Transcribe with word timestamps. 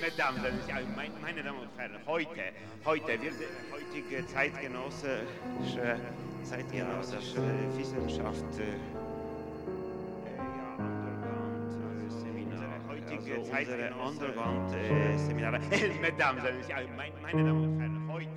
Mesdames, 0.00 0.40
meine 1.20 1.42
Damen 1.42 1.58
und 1.58 1.68
Herren, 1.76 1.92
heute, 2.06 2.28
heute 2.86 3.06
wird 3.20 3.34
heutige 3.70 4.26
zeitgenössische, 4.26 6.00
zeitgenössische 6.42 7.42
Wissenschaft 7.76 8.44
äh, 8.58 8.78
heutige 12.88 13.42
Zeit 13.42 13.68
Underground-Seminare. 13.68 15.60
Mesdames, 16.00 16.42
meine 17.22 17.44
Damen 17.44 17.62
und 17.62 17.78
Herren, 17.78 18.08
heute. 18.10 18.30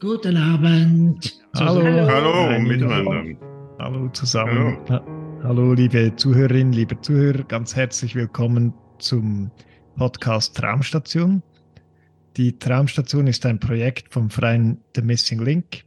Guten 0.00 0.36
Abend. 0.36 1.40
Hallo, 1.56 1.82
Hallo. 1.82 2.06
hallo 2.08 2.58
miteinander. 2.58 3.53
Hallo 3.78 4.08
zusammen. 4.10 4.78
Hallo. 4.88 5.40
hallo, 5.42 5.72
liebe 5.72 6.14
Zuhörerinnen, 6.14 6.72
liebe 6.72 7.00
Zuhörer, 7.00 7.42
ganz 7.42 7.74
herzlich 7.74 8.14
willkommen 8.14 8.72
zum 9.00 9.50
Podcast 9.96 10.56
Traumstation. 10.56 11.42
Die 12.36 12.56
Traumstation 12.56 13.26
ist 13.26 13.44
ein 13.44 13.58
Projekt 13.58 14.12
vom 14.12 14.30
Freien 14.30 14.80
The 14.94 15.02
Missing 15.02 15.42
Link, 15.42 15.82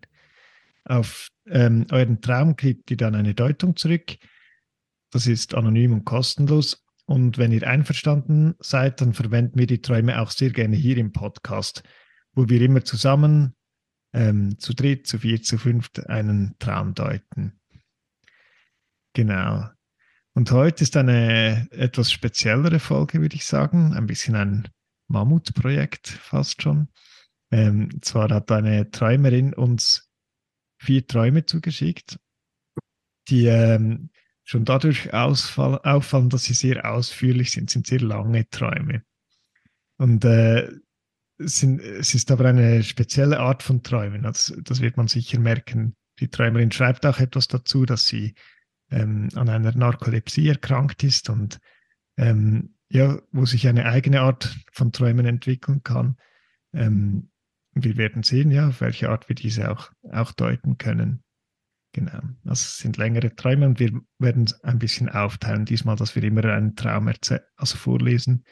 Auf 0.85 1.27
ähm, 1.48 1.88
euren 1.91 2.21
Traum 2.21 2.55
kriegt 2.55 2.90
ihr 2.90 2.98
dann 2.98 3.15
eine 3.15 3.34
Deutung 3.34 3.76
zurück. 3.76 4.15
Das 5.12 5.27
ist 5.27 5.55
anonym 5.55 5.91
und 5.91 6.05
kostenlos. 6.05 6.80
Und 7.11 7.38
wenn 7.38 7.51
ihr 7.51 7.67
einverstanden 7.67 8.55
seid, 8.59 9.01
dann 9.01 9.13
verwenden 9.13 9.59
wir 9.59 9.67
die 9.67 9.81
Träume 9.81 10.21
auch 10.21 10.31
sehr 10.31 10.49
gerne 10.49 10.77
hier 10.77 10.95
im 10.95 11.12
Podcast, 11.12 11.84
wo 12.31 12.48
wir 12.48 12.62
immer 12.62 12.85
zusammen 12.85 13.53
ähm, 14.13 14.57
zu 14.59 14.73
dritt, 14.73 15.07
zu 15.07 15.20
vier, 15.20 15.41
zu 15.41 15.57
fünft 15.57 16.07
einen 16.07 16.55
Traum 16.59 16.93
deuten. 16.93 17.59
Genau. 19.12 19.68
Und 20.34 20.51
heute 20.51 20.85
ist 20.85 20.95
eine 20.95 21.68
etwas 21.71 22.13
speziellere 22.13 22.79
Folge, 22.79 23.20
würde 23.20 23.35
ich 23.35 23.43
sagen. 23.43 23.93
Ein 23.93 24.07
bisschen 24.07 24.35
ein 24.37 24.70
Mammutprojekt 25.09 26.07
fast 26.07 26.62
schon. 26.62 26.87
Ähm, 27.51 28.01
zwar 28.01 28.29
hat 28.29 28.49
eine 28.53 28.90
Träumerin 28.90 29.53
uns 29.53 30.09
vier 30.79 31.05
Träume 31.05 31.46
zugeschickt, 31.46 32.18
die 33.27 33.48
ähm, 33.48 34.10
schon 34.52 34.66
dadurch 34.66 35.13
ausfall, 35.13 35.80
auffallen, 35.84 36.30
dass 36.30 36.44
sie 36.44 36.54
sehr 36.54 36.91
ausführlich 36.91 37.52
sind, 37.52 37.70
sind 37.70 37.88
sehr 37.88 38.02
lange 38.02 38.49
Träume. 38.49 39.02
Und 39.98 40.26
äh, 40.26 40.70
sind, 41.38 41.80
es 41.80 42.13
ist 42.13 42.30
aber 42.32 42.46
eine 42.46 42.84
spezielle 42.84 43.40
Art 43.40 43.63
von 43.63 43.82
Träumen. 43.82 44.24
Das, 44.24 44.54
das 44.62 44.82
wird 44.82 44.98
man 44.98 45.08
sicher 45.08 45.40
merken. 45.40 45.96
Die 46.20 46.27
Träumerin 46.27 46.71
schreibt 46.71 47.05
auch 47.05 47.20
etwas 47.20 47.48
dazu, 47.48 47.85
dass 47.85 48.08
sie 48.08 48.35
ähm, 48.90 49.30
an 49.35 49.48
einer 49.48 49.71
Narkolepsie 49.71 50.49
erkrankt 50.49 51.02
ist 51.05 51.30
und 51.30 51.60
ähm, 52.18 52.76
ja, 52.90 53.20
wo 53.32 53.46
sich 53.46 53.70
eine 53.70 53.86
eigene 53.86 54.20
Art 54.20 54.54
von 54.74 54.91
Träumen 54.91 55.26
entwickeln 55.26 55.82
kann. 55.82 56.18
Ähm, 56.74 57.30
wir 57.74 57.96
werden 57.96 58.24
sehen, 58.24 58.52
ja, 58.52 58.68
auf 58.68 58.82
welche 58.82 59.10
Art 59.10 59.30
wir 59.30 59.36
diese 59.36 59.71
auch, 59.71 59.91
auch 60.12 60.34
deuten 60.34 60.77
können. 60.77 61.24
Genau. 61.93 62.21
Das 62.43 62.77
sind 62.77 62.97
längere 62.97 63.35
Träume 63.35 63.65
und 63.65 63.79
wir 63.79 63.99
werden 64.17 64.51
ein 64.63 64.79
bisschen 64.79 65.09
aufteilen. 65.09 65.66
Diesmal, 65.66 65.97
dass 65.97 66.16
wir 66.16 66.23
immer 66.23 66.45
einen 66.45 66.75
Traum 66.75 67.11
also 67.57 67.78
vorlesen 67.78 68.45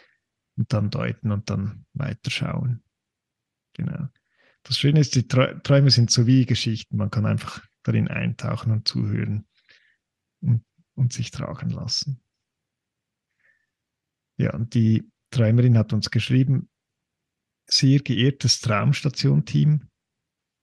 und 0.58 0.74
dann 0.74 0.90
deuten 0.90 1.32
und 1.32 1.50
dann 1.50 1.86
weiterschauen. 1.94 2.84
Genau. 3.74 4.08
Das 4.64 4.78
Schöne 4.78 5.00
ist, 5.00 5.16
die 5.16 5.28
Träume 5.28 5.90
sind 5.90 6.12
so 6.12 6.28
wie 6.28 6.46
Geschichten. 6.46 6.98
Man 6.98 7.12
kann 7.12 7.26
einfach 7.26 7.66
darin 7.84 8.10
eintauchen 8.10 8.74
und 8.74 8.88
zuhören 8.88 9.48
und, 10.42 10.66
und 10.96 11.14
sich 11.14 11.32
tragen 11.32 11.70
lassen. 11.70 12.22
Ja, 14.38 14.54
und 14.54 14.74
die 14.74 15.10
Träumerin 15.32 15.78
hat 15.78 15.94
uns 15.94 16.12
geschrieben, 16.12 16.70
sehr 17.68 18.00
geehrtes 18.00 18.60
Traumstation-Team, 18.60 19.90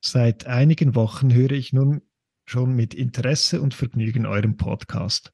seit 0.05 0.47
einigen 0.47 0.95
Wochen 0.95 1.33
höre 1.33 1.53
ich 1.53 1.73
nun 1.73 2.03
schon 2.47 2.75
mit 2.75 2.95
Interesse 2.95 3.61
und 3.61 3.75
Vergnügen 3.75 4.27
eurem 4.27 4.57
Podcast. 4.57 5.33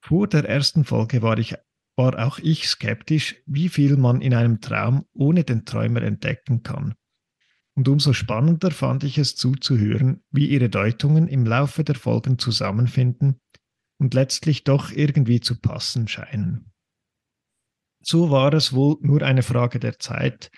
Vor 0.00 0.26
der 0.26 0.44
ersten 0.48 0.84
Folge 0.84 1.22
war 1.22 1.38
ich 1.38 1.54
war 1.98 2.24
auch 2.24 2.38
ich 2.38 2.68
skeptisch, 2.68 3.36
wie 3.44 3.68
viel 3.68 3.96
man 3.96 4.20
in 4.20 4.32
einem 4.32 4.60
Traum 4.60 5.04
ohne 5.12 5.42
den 5.42 5.64
Träumer 5.64 6.00
entdecken 6.02 6.62
kann. 6.62 6.94
Und 7.74 7.88
umso 7.88 8.12
spannender 8.12 8.70
fand 8.70 9.02
ich 9.02 9.18
es 9.18 9.34
zuzuhören, 9.34 10.22
wie 10.30 10.48
ihre 10.48 10.68
Deutungen 10.68 11.26
im 11.26 11.44
Laufe 11.44 11.82
der 11.82 11.96
Folgen 11.96 12.38
zusammenfinden 12.38 13.40
und 13.98 14.14
letztlich 14.14 14.62
doch 14.62 14.92
irgendwie 14.92 15.40
zu 15.40 15.60
passen 15.60 16.06
scheinen. 16.06 16.72
So 18.00 18.30
war 18.30 18.54
es 18.54 18.72
wohl 18.72 18.96
nur 19.00 19.22
eine 19.22 19.42
Frage 19.42 19.80
der 19.80 19.98
Zeit, 19.98 20.50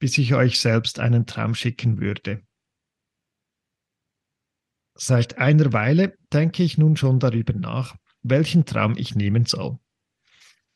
bis 0.00 0.18
ich 0.18 0.34
euch 0.34 0.60
selbst 0.60 0.98
einen 0.98 1.26
Traum 1.26 1.54
schicken 1.54 2.00
würde. 2.00 2.42
Seit 5.00 5.38
einer 5.38 5.72
Weile 5.72 6.18
denke 6.32 6.64
ich 6.64 6.76
nun 6.76 6.96
schon 6.96 7.20
darüber 7.20 7.52
nach, 7.52 7.94
welchen 8.22 8.64
Traum 8.64 8.96
ich 8.96 9.14
nehmen 9.14 9.46
soll. 9.46 9.78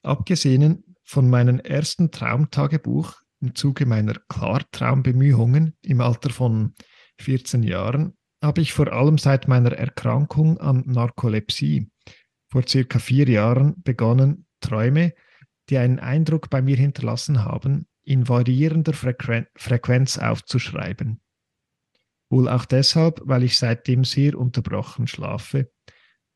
Abgesehen 0.02 0.96
von 1.02 1.28
meinem 1.28 1.58
ersten 1.58 2.12
Traumtagebuch 2.12 3.14
im 3.40 3.56
Zuge 3.56 3.84
meiner 3.84 4.14
Klartraumbemühungen 4.28 5.76
im 5.82 6.00
Alter 6.00 6.30
von 6.30 6.74
14 7.18 7.64
Jahren 7.64 8.16
habe 8.40 8.60
ich 8.60 8.72
vor 8.72 8.92
allem 8.92 9.18
seit 9.18 9.48
meiner 9.48 9.72
Erkrankung 9.72 10.58
an 10.58 10.84
Narkolepsie 10.86 11.90
vor 12.48 12.62
circa 12.68 12.98
vier 12.98 13.28
Jahren 13.28 13.82
begonnen, 13.82 14.46
Träume, 14.60 15.14
die 15.70 15.78
einen 15.78 15.98
Eindruck 15.98 16.50
bei 16.50 16.60
mir 16.60 16.76
hinterlassen 16.76 17.44
haben, 17.44 17.86
in 18.04 18.28
variierender 18.28 18.92
Frequen 18.92 19.46
Frequenz 19.56 20.18
aufzuschreiben. 20.18 21.21
Wohl 22.32 22.48
auch 22.48 22.65
deshalb, 22.65 23.20
weil 23.25 23.44
ich 23.44 23.56
seitdem 23.56 24.03
sehr 24.03 24.37
unterbrochen 24.37 25.06
schlafe 25.06 25.70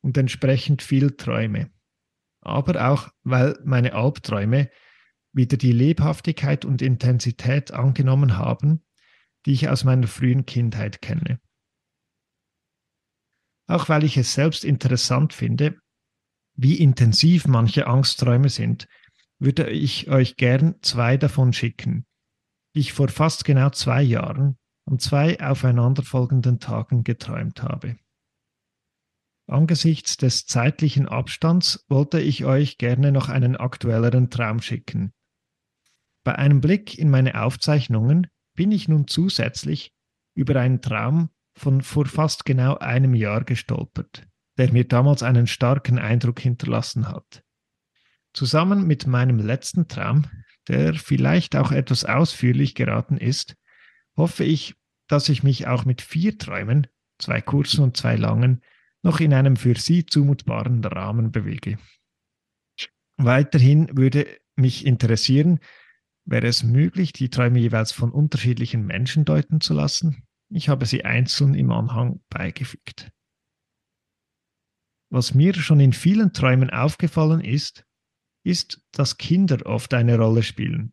und 0.01 0.17
entsprechend 0.17 0.83
viel 0.83 1.17
träume 1.17 1.71
aber 2.47 2.91
auch, 2.91 3.09
weil 3.25 3.59
meine 3.65 3.95
Albträume 3.95 4.71
wieder 5.33 5.57
die 5.57 5.73
Lebhaftigkeit 5.73 6.65
und 6.65 6.81
Intensität 6.81 7.73
angenommen 7.73 8.39
haben, 8.39 8.84
die 9.45 9.53
ich 9.53 9.69
aus 9.69 9.84
meiner 9.84 10.07
frühen 10.07 10.47
Kindheit 10.47 11.03
kenne. 11.03 11.41
Auch 13.69 13.89
weil 13.89 14.05
ich 14.05 14.17
es 14.17 14.33
selbst 14.33 14.65
interessant 14.65 15.33
finde, 15.33 15.77
wie 16.55 16.77
intensiv 16.77 17.49
manche 17.49 17.89
Angstträume 17.89 18.49
sind, 18.49 18.87
würde 19.39 19.69
ich 19.69 20.09
euch 20.09 20.37
gern 20.37 20.77
zwei 20.83 21.17
davon 21.17 21.53
schicken, 21.53 22.07
die 22.75 22.81
ich 22.81 22.93
vor 22.93 23.09
fast 23.09 23.45
genau 23.45 23.71
zwei 23.71 24.03
Jahren 24.03 24.57
an 24.86 24.98
zwei 24.98 25.41
aufeinanderfolgenden 25.41 26.60
Tagen 26.60 27.04
geträumt 27.04 27.62
habe. 27.62 27.97
Angesichts 29.48 30.16
des 30.16 30.47
zeitlichen 30.47 31.08
Abstands 31.08 31.84
wollte 31.88 32.20
ich 32.20 32.44
euch 32.44 32.78
gerne 32.78 33.12
noch 33.12 33.28
einen 33.28 33.56
aktuelleren 33.56 34.30
Traum 34.30 34.60
schicken. 34.60 35.12
Bei 36.24 36.34
einem 36.36 36.60
Blick 36.60 36.98
in 36.98 37.10
meine 37.10 37.41
Aufzeichnungen 37.41 38.28
bin 38.54 38.72
ich 38.72 38.88
nun 38.88 39.06
zusätzlich 39.06 39.92
über 40.34 40.58
einen 40.60 40.80
Traum 40.80 41.30
von 41.54 41.82
vor 41.82 42.06
fast 42.06 42.44
genau 42.44 42.76
einem 42.78 43.14
Jahr 43.14 43.44
gestolpert, 43.44 44.26
der 44.58 44.72
mir 44.72 44.86
damals 44.86 45.22
einen 45.22 45.47
starken 45.47 45.98
Eindruck 45.98 46.41
hinterlassen 46.41 47.08
hat. 47.08 47.44
Zusammen 48.32 48.86
mit 48.86 49.06
meinem 49.06 49.39
letzten 49.39 49.89
Traum, 49.89 50.27
der 50.68 50.94
vielleicht 50.94 51.54
auch 51.56 51.71
etwas 51.71 52.04
ausführlich 52.04 52.74
geraten 52.74 53.16
ist, 53.16 53.54
hoffe 54.16 54.45
ich, 54.45 54.74
dass 55.09 55.28
ich 55.28 55.42
mich 55.42 55.66
auch 55.66 55.84
mit 55.84 56.03
vier 56.03 56.39
Träumen, 56.39 56.86
zwei 57.18 57.41
kurzen 57.41 57.83
und 57.83 57.97
zwei 57.97 58.16
langen, 58.16 58.63
noch 59.03 59.21
in 59.21 59.33
einem 59.33 59.57
für 59.57 59.77
sie 59.78 60.04
zumutbaren 60.04 60.84
Rahmen 60.84 61.30
bewege. 61.30 61.78
Weiterhin 63.16 63.97
würde 63.97 64.27
mich 64.57 64.84
interessieren, 64.84 65.60
wäre 66.24 66.47
es 66.47 66.65
möglich, 66.65 67.13
die 67.13 67.30
Träume 67.30 67.60
jeweils 67.60 67.92
von 67.92 68.10
unterschiedlichen 68.10 68.84
Menschen 68.84 69.24
deuten 69.24 69.60
zu 69.60 69.74
lassen? 69.74 70.24
Ich 70.48 70.68
habe 70.68 70.86
sie 70.86 71.04
einzeln 71.04 71.54
im 71.54 71.71
Anhang 71.71 72.21
beigefügt. 72.28 73.10
Was 75.10 75.34
mir 75.34 75.54
schon 75.54 75.80
in 75.80 75.92
vielen 75.92 76.33
Träumen 76.33 76.71
aufgefallen 76.71 77.41
ist, 77.41 77.86
ist, 78.45 78.83
dass 78.92 79.18
Kinder 79.18 79.65
oft 79.66 79.95
eine 79.95 80.18
Rolle 80.18 80.42
spielen. 80.42 80.92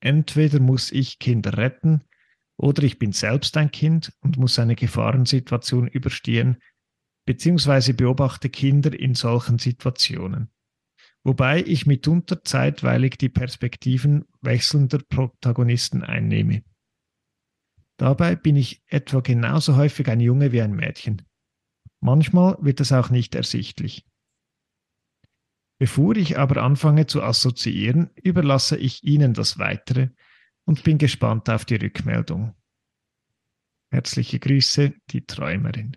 Entweder 0.00 0.60
muss 0.60 0.90
ich 0.90 1.18
Kinder 1.18 1.56
retten, 1.56 2.04
oder 2.62 2.84
ich 2.84 2.98
bin 2.98 3.12
selbst 3.12 3.56
ein 3.56 3.72
Kind 3.72 4.12
und 4.20 4.38
muss 4.38 4.58
eine 4.58 4.76
Gefahrensituation 4.76 5.88
überstehen, 5.88 6.58
beziehungsweise 7.26 7.92
beobachte 7.92 8.50
Kinder 8.50 8.98
in 8.98 9.14
solchen 9.14 9.58
Situationen. 9.58 10.48
wobei 11.24 11.62
ich 11.62 11.86
mitunter 11.86 12.42
zeitweilig 12.42 13.16
die 13.16 13.28
Perspektiven 13.28 14.24
wechselnder 14.40 14.98
Protagonisten 15.08 16.02
einnehme. 16.02 16.64
Dabei 17.96 18.34
bin 18.34 18.56
ich 18.56 18.82
etwa 18.86 19.20
genauso 19.20 19.76
häufig 19.76 20.08
ein 20.08 20.18
Junge 20.18 20.50
wie 20.50 20.62
ein 20.62 20.74
Mädchen. 20.74 21.22
Manchmal 22.00 22.56
wird 22.60 22.80
es 22.80 22.90
auch 22.90 23.10
nicht 23.10 23.36
ersichtlich. 23.36 24.04
Bevor 25.78 26.16
ich 26.16 26.38
aber 26.38 26.62
anfange 26.62 27.06
zu 27.06 27.22
assoziieren, 27.22 28.10
überlasse 28.16 28.76
ich 28.76 29.04
Ihnen 29.04 29.32
das 29.32 29.58
Weitere 29.60 30.08
und 30.64 30.84
bin 30.84 30.98
gespannt 30.98 31.50
auf 31.50 31.64
die 31.64 31.74
Rückmeldung. 31.76 32.54
Herzliche 33.90 34.38
Grüße, 34.38 34.94
die 35.10 35.26
Träumerin. 35.26 35.96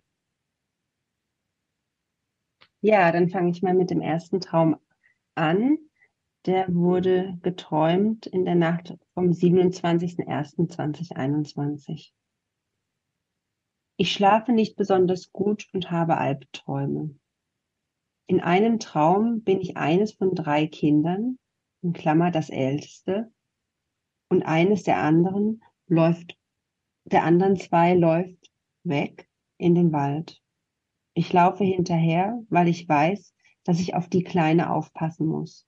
Ja, 2.81 3.11
dann 3.11 3.29
fange 3.29 3.51
ich 3.51 3.61
mal 3.61 3.73
mit 3.73 3.89
dem 3.89 4.01
ersten 4.01 4.39
Traum 4.41 4.77
an. 5.33 5.77
Der 6.45 6.73
wurde 6.73 7.37
geträumt 7.41 8.27
in 8.27 8.45
der 8.45 8.55
Nacht 8.55 8.95
vom 9.13 9.31
27.01.2021. 9.31 12.11
Ich 13.97 14.11
schlafe 14.11 14.51
nicht 14.51 14.75
besonders 14.75 15.31
gut 15.31 15.69
und 15.73 15.89
habe 15.89 16.17
Albträume. 16.17 17.17
In 18.27 18.41
einem 18.41 18.79
Traum 18.79 19.41
bin 19.41 19.61
ich 19.61 19.77
eines 19.77 20.13
von 20.13 20.35
drei 20.35 20.67
Kindern, 20.67 21.39
in 21.81 21.93
Klammer 21.93 22.29
das 22.29 22.49
älteste, 22.49 23.31
und 24.35 24.43
eines 24.43 24.83
der 24.83 24.97
anderen 24.97 25.63
läuft, 25.87 26.37
der 27.05 27.23
anderen 27.23 27.55
zwei 27.55 27.93
läuft 27.93 28.51
weg 28.83 29.29
in 29.57 29.75
den 29.75 29.93
Wald. 29.93 30.41
Ich 31.13 31.31
laufe 31.31 31.63
hinterher, 31.63 32.43
weil 32.49 32.67
ich 32.67 32.87
weiß, 32.89 33.33
dass 33.63 33.79
ich 33.79 33.95
auf 33.95 34.09
die 34.09 34.23
Kleine 34.23 34.71
aufpassen 34.73 35.25
muss, 35.27 35.65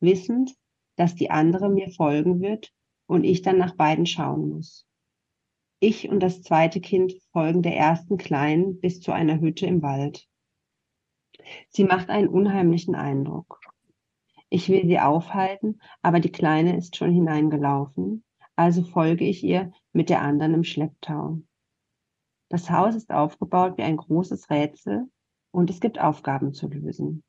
wissend, 0.00 0.54
dass 0.96 1.14
die 1.14 1.30
andere 1.30 1.70
mir 1.70 1.88
folgen 1.88 2.42
wird 2.42 2.74
und 3.06 3.24
ich 3.24 3.40
dann 3.40 3.56
nach 3.56 3.74
beiden 3.74 4.04
schauen 4.04 4.50
muss. 4.50 4.86
Ich 5.78 6.10
und 6.10 6.20
das 6.20 6.42
zweite 6.42 6.82
Kind 6.82 7.14
folgen 7.32 7.62
der 7.62 7.74
ersten 7.74 8.18
Kleinen 8.18 8.80
bis 8.80 9.00
zu 9.00 9.12
einer 9.12 9.40
Hütte 9.40 9.64
im 9.64 9.80
Wald. 9.80 10.28
Sie 11.70 11.84
macht 11.84 12.10
einen 12.10 12.28
unheimlichen 12.28 12.94
Eindruck. 12.94 13.60
Ich 14.50 14.68
will 14.68 14.86
sie 14.86 14.98
aufhalten, 14.98 15.80
aber 16.02 16.18
die 16.18 16.32
Kleine 16.32 16.76
ist 16.76 16.96
schon 16.96 17.12
hineingelaufen, 17.12 18.24
also 18.56 18.82
folge 18.82 19.24
ich 19.24 19.44
ihr 19.44 19.72
mit 19.92 20.10
der 20.10 20.22
anderen 20.22 20.54
im 20.54 20.64
Schlepptau. 20.64 21.40
Das 22.48 22.68
Haus 22.68 22.96
ist 22.96 23.12
aufgebaut 23.12 23.78
wie 23.78 23.84
ein 23.84 23.96
großes 23.96 24.50
Rätsel 24.50 25.08
und 25.52 25.70
es 25.70 25.78
gibt 25.78 26.00
Aufgaben 26.00 26.52
zu 26.52 26.68
lösen. 26.68 27.22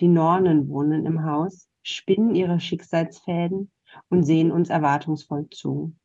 Die 0.00 0.08
Nornen 0.08 0.68
wohnen 0.68 1.06
im 1.06 1.24
Haus, 1.24 1.68
spinnen 1.82 2.34
ihre 2.34 2.60
Schicksalsfäden 2.60 3.70
und 4.10 4.22
sehen 4.24 4.52
uns 4.52 4.68
erwartungsvoll 4.68 5.48
zu. 5.48 5.96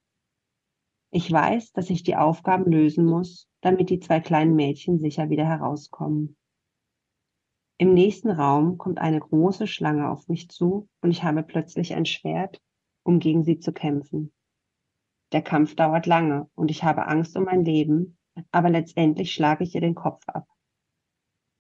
Ich 1.12 1.30
weiß, 1.30 1.74
dass 1.74 1.90
ich 1.90 2.04
die 2.04 2.16
Aufgaben 2.16 2.72
lösen 2.72 3.06
muss, 3.06 3.50
damit 3.62 3.90
die 3.90 4.00
zwei 4.00 4.22
kleinen 4.22 4.56
Mädchen 4.56 5.00
sicher 5.00 5.30
wieder 5.30 5.46
herauskommen. 5.46 6.38
Im 7.78 7.94
nächsten 7.94 8.30
Raum 8.30 8.78
kommt 8.78 9.00
eine 9.00 9.20
große 9.20 9.68
Schlange 9.68 10.10
auf 10.10 10.30
mich 10.30 10.50
zu 10.50 10.88
und 11.02 11.12
ich 11.12 11.24
habe 11.24 11.44
plötzlich 11.44 11.94
ein 11.94 12.06
Schwert, 12.06 12.62
um 13.04 13.20
gegen 13.20 13.44
sie 13.44 13.60
zu 13.60 13.74
kämpfen. 13.74 14.34
Der 15.34 15.42
Kampf 15.42 15.76
dauert 15.76 16.06
lange 16.06 16.50
und 16.56 16.72
ich 16.72 16.86
habe 16.86 17.08
Angst 17.08 17.36
um 17.36 17.44
mein 17.44 17.66
Leben, 17.66 18.18
aber 18.52 18.70
letztendlich 18.70 19.34
schlage 19.34 19.66
ich 19.66 19.76
ihr 19.76 19.82
den 19.82 19.96
Kopf 19.96 20.24
ab. 20.28 20.48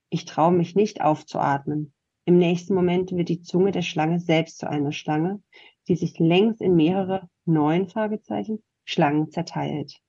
Ich 0.09 0.23
traue 0.23 0.53
mich 0.53 0.75
nicht 0.75 1.01
aufzuatmen. 1.01 1.93
Im 2.23 2.37
nächsten 2.37 2.73
Moment 2.73 3.11
wird 3.11 3.27
die 3.27 3.41
Zunge 3.41 3.71
der 3.71 3.81
Schlange 3.81 4.19
selbst 4.19 4.59
zu 4.59 4.69
einer 4.69 4.93
Schlange, 4.93 5.43
die 5.89 5.97
sich 5.97 6.17
längs 6.17 6.61
in 6.61 6.75
mehrere 6.75 7.29
neun 7.43 7.89
Fragezeichen 7.89 8.63
Schlangen 8.85 9.29
zerteilt. 9.31 9.99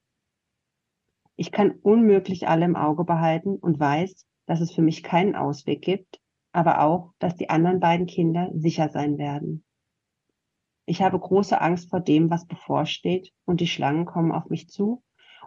Ich 1.35 1.51
kann 1.51 1.73
unmöglich 1.83 2.47
alle 2.47 2.65
im 2.65 2.77
Auge 2.77 3.05
behalten 3.05 3.57
und 3.57 3.81
weiß, 3.81 4.25
dass 4.47 4.61
es 4.61 4.73
für 4.73 4.83
mich 4.83 5.03
keinen 5.03 5.37
Ausweg 5.37 5.83
gibt, 5.83 6.21
aber 6.53 6.81
auch, 6.81 7.13
dass 7.19 7.37
die 7.37 7.51
anderen 7.51 7.81
beiden 7.81 8.07
Kinder 8.07 8.51
sicher 8.55 8.89
sein 8.89 9.19
werden. 9.19 9.65
Ich 10.87 11.03
habe 11.03 11.19
große 11.19 11.61
Angst 11.61 11.91
vor 11.91 12.01
dem, 12.01 12.31
was 12.31 12.47
bevorsteht, 12.47 13.33
und 13.45 13.61
die 13.61 13.67
Schlangen 13.67 14.07
kommen 14.07 14.33
auf 14.33 14.49
mich 14.49 14.69
zu 14.69 15.03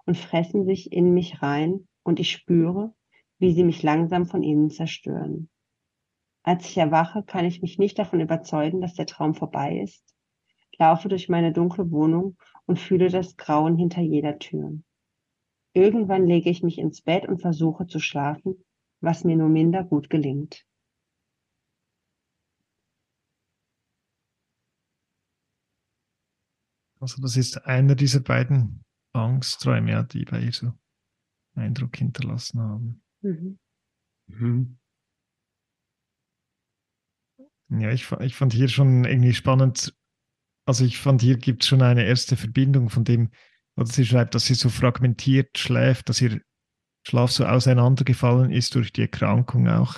und 0.05 0.17
fressen 0.17 0.65
sich 0.65 0.91
in 0.91 1.13
mich 1.13 1.41
rein 1.41 1.87
und 2.03 2.19
ich 2.19 2.31
spüre, 2.31 2.93
wie 3.37 3.53
sie 3.53 3.63
mich 3.63 3.81
langsam 3.81 4.25
von 4.25 4.43
innen 4.43 4.69
zerstören. 4.69 5.49
Als 6.43 6.67
ich 6.67 6.77
erwache, 6.77 7.23
kann 7.23 7.45
ich 7.45 7.61
mich 7.61 7.79
nicht 7.79 7.97
davon 7.99 8.19
überzeugen, 8.19 8.81
dass 8.81 8.95
der 8.95 9.05
Traum 9.05 9.33
vorbei 9.33 9.79
ist, 9.79 10.03
laufe 10.77 11.09
durch 11.09 11.29
meine 11.29 11.53
dunkle 11.53 11.91
Wohnung 11.91 12.37
und 12.65 12.79
fühle 12.79 13.09
das 13.09 13.37
Grauen 13.37 13.77
hinter 13.77 14.01
jeder 14.01 14.39
Tür. 14.39 14.79
Irgendwann 15.73 16.25
lege 16.25 16.49
ich 16.49 16.63
mich 16.63 16.79
ins 16.79 17.01
Bett 17.01 17.27
und 17.27 17.41
versuche 17.41 17.87
zu 17.87 17.99
schlafen, 17.99 18.63
was 19.01 19.23
mir 19.23 19.35
nur 19.35 19.49
minder 19.49 19.83
gut 19.83 20.09
gelingt. 20.09 20.65
Also 26.99 27.21
das 27.21 27.37
ist 27.37 27.65
einer 27.65 27.95
dieser 27.95 28.19
beiden 28.19 28.83
Angstträume, 29.13 29.91
ja, 29.91 30.03
die 30.03 30.25
bei 30.25 30.41
ihr 30.41 30.51
so 30.51 30.73
Eindruck 31.55 31.95
hinterlassen 31.95 32.59
haben. 32.59 33.01
Mhm. 33.21 33.59
Mhm. 34.27 34.77
Ja, 37.69 37.91
ich, 37.91 38.11
ich 38.11 38.35
fand 38.35 38.53
hier 38.53 38.67
schon 38.67 39.05
irgendwie 39.05 39.33
spannend. 39.33 39.95
Also 40.65 40.85
ich 40.85 40.99
fand, 40.99 41.21
hier 41.21 41.37
gibt 41.37 41.63
es 41.63 41.69
schon 41.69 41.81
eine 41.81 42.05
erste 42.05 42.35
Verbindung 42.35 42.89
von 42.89 43.03
dem, 43.03 43.31
oder 43.75 43.87
sie 43.87 44.05
schreibt, 44.05 44.35
dass 44.35 44.45
sie 44.45 44.55
so 44.55 44.69
fragmentiert 44.69 45.57
schläft, 45.57 46.09
dass 46.09 46.21
ihr 46.21 46.41
Schlaf 47.09 47.31
so 47.31 47.45
auseinandergefallen 47.45 48.51
ist 48.51 48.75
durch 48.75 48.93
die 48.93 49.01
Erkrankung 49.01 49.67
auch. 49.67 49.97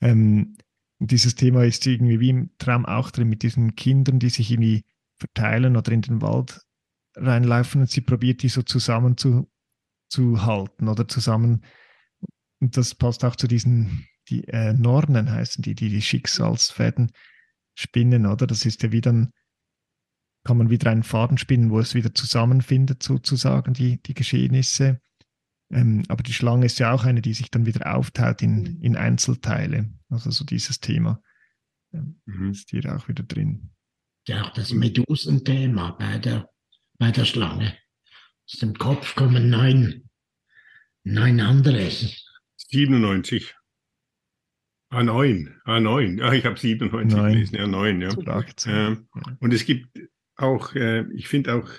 Ähm, 0.00 0.56
dieses 0.98 1.34
Thema 1.34 1.64
ist 1.64 1.86
irgendwie 1.86 2.18
wie 2.20 2.30
im 2.30 2.50
Traum 2.58 2.86
auch 2.86 3.10
drin 3.10 3.28
mit 3.28 3.42
diesen 3.42 3.74
Kindern, 3.74 4.18
die 4.18 4.30
sich 4.30 4.50
irgendwie 4.50 4.84
verteilen 5.18 5.76
oder 5.76 5.92
in 5.92 6.00
den 6.00 6.22
Wald 6.22 6.60
reinlaufen 7.14 7.82
und 7.82 7.90
sie 7.90 8.00
probiert, 8.00 8.42
die 8.42 8.48
so 8.48 8.62
zusammen 8.62 9.16
zu, 9.16 9.50
zu 10.08 10.44
halten 10.44 10.88
oder 10.88 11.06
zusammen. 11.06 11.64
Und 12.60 12.76
das 12.76 12.94
passt 12.94 13.24
auch 13.24 13.36
zu 13.36 13.46
diesen, 13.46 14.06
die 14.28 14.46
äh, 14.48 14.72
Nornen 14.72 15.30
heißen 15.30 15.62
die, 15.62 15.74
die 15.74 15.90
die 15.90 16.02
Schicksalsfäden 16.02 17.12
spinnen, 17.74 18.26
oder? 18.26 18.46
Das 18.46 18.64
ist 18.64 18.82
ja 18.82 18.92
wie 18.92 19.00
dann, 19.00 19.32
kann 20.44 20.56
man 20.56 20.70
wieder 20.70 20.90
einen 20.90 21.02
Faden 21.02 21.36
spinnen, 21.36 21.70
wo 21.70 21.80
es 21.80 21.94
wieder 21.94 22.14
zusammenfindet, 22.14 23.02
sozusagen, 23.02 23.74
die, 23.74 24.02
die 24.02 24.14
Geschehnisse. 24.14 25.00
Ähm, 25.70 26.02
aber 26.08 26.22
die 26.22 26.32
Schlange 26.32 26.66
ist 26.66 26.78
ja 26.78 26.92
auch 26.92 27.04
eine, 27.04 27.22
die 27.22 27.34
sich 27.34 27.50
dann 27.50 27.66
wieder 27.66 27.94
aufteilt 27.94 28.42
in, 28.42 28.62
mhm. 28.62 28.78
in 28.82 28.96
Einzelteile. 28.96 29.90
Also 30.08 30.30
so 30.30 30.44
dieses 30.44 30.80
Thema 30.80 31.22
ähm, 31.92 32.20
mhm. 32.26 32.50
ist 32.50 32.70
hier 32.70 32.94
auch 32.94 33.08
wieder 33.08 33.22
drin. 33.22 33.70
Ja, 34.26 34.44
auch 34.44 34.52
das 34.52 34.72
Medusenthema 34.72 35.92
bei 35.92 36.18
der 36.18 36.48
bei 37.00 37.10
der 37.10 37.24
Schlange. 37.24 37.76
Aus 38.46 38.58
dem 38.60 38.74
Kopf 38.74 39.16
kommen 39.16 39.48
neun, 39.48 40.08
neun 41.02 41.40
andere. 41.40 41.90
97. 42.56 43.56
A9, 44.92 45.62
A9. 45.64 46.22
Ah, 46.22 46.32
ich 46.32 46.44
habe 46.44 46.58
97 46.58 47.16
neun. 47.16 47.32
gelesen, 47.32 47.54
ja, 47.56 47.66
9, 47.66 48.00
ja. 48.02 48.44
Ähm, 48.66 49.08
und 49.38 49.54
es 49.54 49.64
gibt 49.64 49.88
auch, 50.36 50.74
äh, 50.74 51.04
ich 51.14 51.28
finde 51.28 51.54
auch 51.54 51.70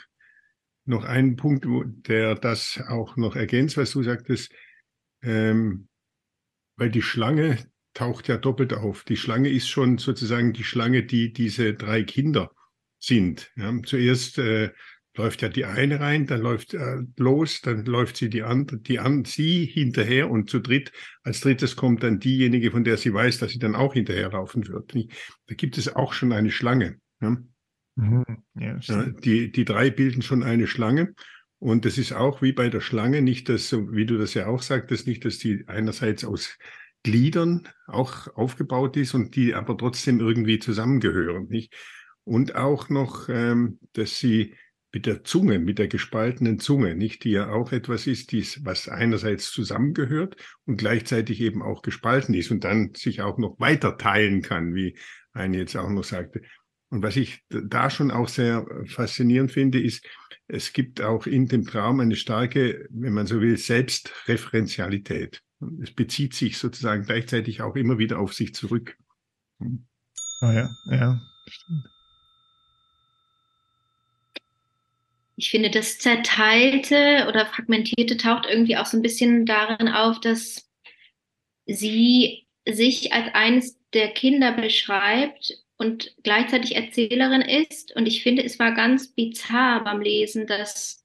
noch 0.86 1.06
einen 1.06 1.36
Punkt, 1.36 1.66
der 2.08 2.36
das 2.36 2.82
auch 2.88 3.18
noch 3.18 3.36
ergänzt, 3.36 3.78
was 3.78 3.92
du 3.92 4.04
sagtest, 4.04 4.52
ähm, 5.22 5.88
weil 6.78 6.90
die 6.90 7.02
Schlange 7.02 7.58
taucht 7.94 8.28
ja 8.28 8.38
doppelt 8.38 8.74
auf. 8.74 9.04
Die 9.04 9.18
Schlange 9.18 9.50
ist 9.50 9.68
schon 9.68 9.98
sozusagen 9.98 10.54
die 10.54 10.64
Schlange, 10.64 11.04
die 11.04 11.34
diese 11.34 11.74
drei 11.74 12.04
Kinder 12.04 12.52
sind. 13.00 13.52
Ja. 13.56 13.74
Zuerst 13.84 14.38
äh, 14.38 14.72
läuft 15.16 15.42
ja 15.42 15.50
die 15.50 15.66
eine 15.66 16.00
rein, 16.00 16.26
dann 16.26 16.42
läuft 16.42 16.74
äh, 16.74 17.02
los, 17.18 17.62
dann 17.62 17.86
läuft 17.86 18.18
sie 18.18 18.30
die 18.30 18.44
andere, 18.44 18.80
die 18.80 19.00
an 19.00 19.26
sie 19.26 19.66
hinterher 19.66 20.30
und 20.30 20.50
zu 20.50 20.60
dritt, 20.60 20.92
als 21.24 21.42
drittes 21.42 21.76
kommt 21.76 22.04
dann 22.04 22.20
diejenige, 22.20 22.72
von 22.72 22.84
der 22.84 22.98
sie 22.98 23.14
weiß, 23.14 23.40
dass 23.40 23.52
sie 23.52 23.60
dann 23.60 23.76
auch 23.76 23.94
hinterherlaufen 23.94 24.68
wird. 24.68 24.94
Da 25.48 25.56
gibt 25.56 25.78
es 25.78 25.94
auch 25.94 26.14
schon 26.14 26.32
eine 26.32 26.52
Schlange. 26.52 27.00
Ja? 27.22 27.38
Mhm. 27.96 28.26
Ja, 28.56 28.78
ja, 28.80 29.06
die, 29.06 29.52
die 29.52 29.66
drei 29.66 29.90
bilden 29.90 30.22
schon 30.22 30.44
eine 30.44 30.68
Schlange. 30.68 31.14
Und 31.60 31.86
das 31.86 31.98
ist 31.98 32.14
auch 32.14 32.42
wie 32.42 32.54
bei 32.54 32.70
der 32.70 32.82
Schlange, 32.82 33.22
nicht 33.22 33.48
dass, 33.48 33.70
so 33.70 33.92
wie 33.92 34.06
du 34.06 34.18
das 34.18 34.34
ja 34.34 34.48
auch 34.48 34.64
sagtest, 34.64 35.06
nicht, 35.06 35.26
dass 35.26 35.38
die 35.38 35.64
einerseits 35.68 36.26
aus 36.26 36.58
Gliedern 37.04 37.68
auch 37.88 38.28
aufgebaut 38.36 38.98
ist 38.98 39.14
und 39.14 39.36
die 39.36 39.54
aber 39.54 39.78
trotzdem 39.78 40.20
irgendwie 40.20 40.60
zusammengehören, 40.60 41.48
nicht? 41.50 41.74
Und 42.24 42.56
auch 42.56 42.90
noch, 42.90 43.30
ähm, 43.30 43.80
dass 43.94 44.20
sie 44.20 44.56
mit 44.94 45.06
der 45.06 45.24
Zunge, 45.24 45.58
mit 45.60 45.80
der 45.80 45.88
gespaltenen 45.88 46.60
Zunge, 46.60 46.96
nicht, 46.96 47.24
die 47.24 47.32
ja 47.32 47.50
auch 47.50 47.72
etwas 47.72 48.08
ist, 48.08 48.32
dies, 48.32 48.64
was 48.66 48.90
einerseits 48.90 49.52
zusammengehört 49.52 50.36
und 50.66 50.78
gleichzeitig 50.78 51.42
eben 51.42 51.62
auch 51.62 51.82
gespalten 51.82 52.36
ist 52.36 52.52
und 52.52 52.64
dann 52.64 52.94
sich 52.96 53.22
auch 53.22 53.38
noch 53.38 53.60
weiter 53.60 53.98
teilen 53.98 54.42
kann, 54.42 54.76
wie 54.76 54.98
eine 55.34 55.58
jetzt 55.58 55.78
auch 55.78 55.90
noch 55.90 56.04
sagte. 56.04 56.42
Und 56.92 57.02
was 57.04 57.16
ich 57.16 57.44
da 57.50 57.90
schon 57.90 58.12
auch 58.12 58.28
sehr 58.28 58.66
faszinierend 58.86 59.52
finde, 59.52 59.82
ist, 59.82 60.06
es 60.48 60.74
gibt 60.74 61.02
auch 61.02 61.26
in 61.26 61.48
dem 61.48 61.66
Traum 61.66 62.00
eine 62.02 62.16
starke, 62.16 62.88
wenn 62.90 63.14
man 63.14 63.26
so 63.26 63.42
will, 63.42 63.58
Selbstreferenzialität. 63.58 65.42
Es 65.82 65.92
bezieht 65.92 66.34
sich 66.34 66.58
sozusagen 66.58 67.06
gleichzeitig 67.06 67.62
auch 67.62 67.76
immer 67.76 67.98
wieder 67.98 68.20
auf 68.20 68.34
sich 68.34 68.54
zurück. 68.54 68.98
Ah 70.42 70.54
ja, 70.54 70.70
ja, 70.92 71.22
stimmt. 71.48 71.88
ich 75.42 75.50
finde, 75.50 75.72
das 75.72 75.98
Zerteilte 75.98 77.26
oder 77.28 77.48
Fragmentierte 77.48 78.16
taucht 78.16 78.46
irgendwie 78.48 78.78
auch 78.78 78.86
so 78.86 78.98
ein 78.98 79.02
bisschen 79.02 79.48
darin 79.48 79.88
auf, 79.88 80.20
dass 80.20 80.70
sie 81.66 82.46
sich 82.70 83.12
als 83.12 83.34
eines 83.34 83.76
der 83.92 84.10
Kinder 84.10 84.52
beschreibt 84.52 85.58
und 85.82 86.16
gleichzeitig 86.22 86.76
Erzählerin 86.76 87.42
ist. 87.42 87.96
Und 87.96 88.06
ich 88.06 88.22
finde, 88.22 88.44
es 88.44 88.60
war 88.60 88.76
ganz 88.76 89.08
bizarr 89.16 89.84
beim 89.84 90.00
Lesen, 90.00 90.46
dass 90.46 91.04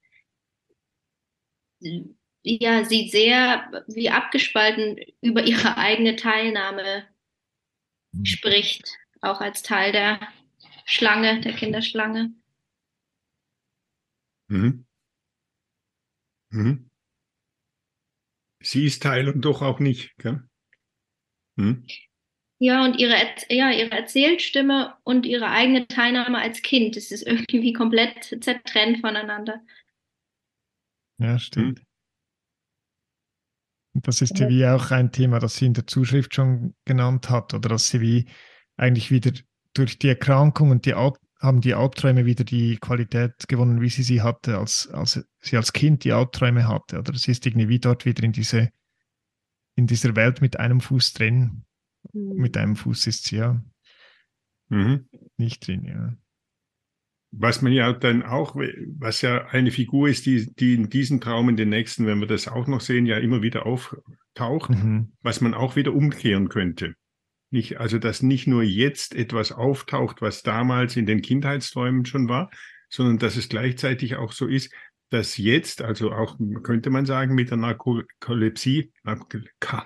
ja, 2.43 2.85
sie 2.85 3.09
sehr 3.09 3.85
wie 3.87 4.11
abgespalten 4.11 4.99
über 5.23 5.45
ihre 5.45 5.79
eigene 5.79 6.17
Teilnahme 6.17 7.09
mhm. 8.13 8.27
spricht, 8.27 8.99
auch 9.23 9.41
als 9.41 9.63
Teil 9.63 9.93
der 9.93 10.21
Schlange, 10.85 11.41
der 11.41 11.55
Kinderschlange. 11.55 12.35
Mhm. 14.49 14.85
Mhm. 16.51 16.91
Sie 18.61 18.85
ist 18.85 19.03
Teil 19.03 19.31
und 19.31 19.41
doch 19.41 19.63
auch 19.63 19.81
nicht. 19.81 20.15
Gell? 20.19 20.47
Mhm. 21.55 21.87
Ja, 22.59 22.85
und 22.85 22.99
ihre, 22.99 23.15
ja, 23.51 23.71
ihre 23.71 23.91
Erzählstimme 23.91 24.95
und 25.05 25.27
ihre 25.27 25.51
eigene 25.51 25.87
Teilnahme 25.87 26.39
als 26.39 26.63
Kind, 26.63 26.97
das 26.97 27.11
ist 27.11 27.27
irgendwie 27.27 27.75
komplett 27.75 28.25
zertrennt 28.43 29.01
voneinander. 29.01 29.61
Ja, 31.19 31.39
stimmt. 31.39 31.83
Und 33.95 34.07
das 34.07 34.21
ist 34.21 34.39
ja 34.39 34.49
wie 34.49 34.67
auch 34.67 34.91
ein 34.91 35.13
Thema, 35.13 35.39
das 35.39 35.57
sie 35.57 35.67
in 35.67 35.75
der 35.75 35.87
Zuschrift 35.87 36.35
schon 36.35 36.75
genannt 36.85 37.31
hat, 37.31 37.55
oder 37.55 37.71
dass 37.71 37.89
sie 37.89 38.01
wie 38.01 38.27
eigentlich 38.77 39.11
wieder 39.11 39.33
durch 39.73 39.99
die 39.99 40.09
Erkrankung 40.09 40.71
und 40.71 40.85
die 40.87 40.95
haben 40.95 41.61
die 41.61 41.75
Albträume 41.75 42.25
wieder 42.25 42.45
die 42.45 42.77
Qualität 42.77 43.49
gewonnen, 43.49 43.81
wie 43.81 43.89
sie 43.89 44.03
sie 44.03 44.23
hatte, 44.23 44.59
als, 44.59 44.89
als 44.89 45.25
sie 45.41 45.57
als 45.57 45.73
Kind 45.73 46.05
die 46.05 46.13
Albträume 46.13 46.69
hatte. 46.69 46.99
Oder 46.99 47.15
sie 47.15 47.31
ist 47.31 47.47
irgendwie 47.47 47.79
dort 47.79 48.05
wieder 48.05 48.23
in, 48.23 48.33
diese, 48.33 48.71
in 49.77 49.87
dieser 49.87 50.17
Welt 50.17 50.41
mit 50.41 50.59
einem 50.59 50.81
Fuß 50.81 51.13
drin. 51.15 51.65
Mhm. 52.13 52.35
Mit 52.37 52.57
einem 52.57 52.77
Fuß 52.77 53.07
ist 53.07 53.27
sie 53.27 53.37
ja 53.37 53.63
mhm. 54.69 55.09
nicht 55.37 55.67
drin, 55.67 55.85
ja. 55.85 56.17
Was 57.33 57.61
man 57.61 57.73
ja 57.73 57.93
dann 57.93 58.23
auch, 58.23 58.57
was 58.57 59.21
ja 59.21 59.47
eine 59.49 59.71
Figur 59.71 60.09
ist, 60.09 60.25
die, 60.27 60.55
die 60.55 60.75
in 60.75 60.89
diesem 60.89 61.21
Traum, 61.21 61.49
in 61.49 61.57
den 61.57 61.69
nächsten, 61.69 62.07
wenn 62.07 62.21
wir 62.21 62.27
das 62.27 62.49
auch 62.49 62.67
noch 62.67 62.81
sehen, 62.81 63.05
ja 63.05 63.19
immer 63.19 63.43
wieder 63.43 63.67
auftaucht, 63.67 64.71
mhm. 64.71 65.13
was 65.21 65.41
man 65.41 65.53
auch 65.53 65.77
wieder 65.77 65.93
umkehren 65.93 66.49
könnte. 66.49 66.95
Nicht, 67.51 67.79
also, 67.79 67.99
dass 67.99 68.23
nicht 68.23 68.47
nur 68.47 68.63
jetzt 68.63 69.15
etwas 69.15 69.53
auftaucht, 69.53 70.23
was 70.23 70.43
damals 70.43 70.97
in 70.97 71.07
den 71.07 71.21
Kindheitsträumen 71.21 72.07
schon 72.07 72.29
war, 72.29 72.51
sondern 72.89 73.19
dass 73.19 73.37
es 73.37 73.49
gleichzeitig 73.49 74.17
auch 74.17 74.33
so 74.33 74.47
ist, 74.47 74.73
dass 75.11 75.37
jetzt, 75.37 75.83
also 75.83 76.13
auch 76.13 76.39
könnte 76.63 76.91
man 76.91 77.07
sagen, 77.07 77.35
mit 77.35 77.51
der 77.51 77.59
Narkolepsie, 77.59 78.93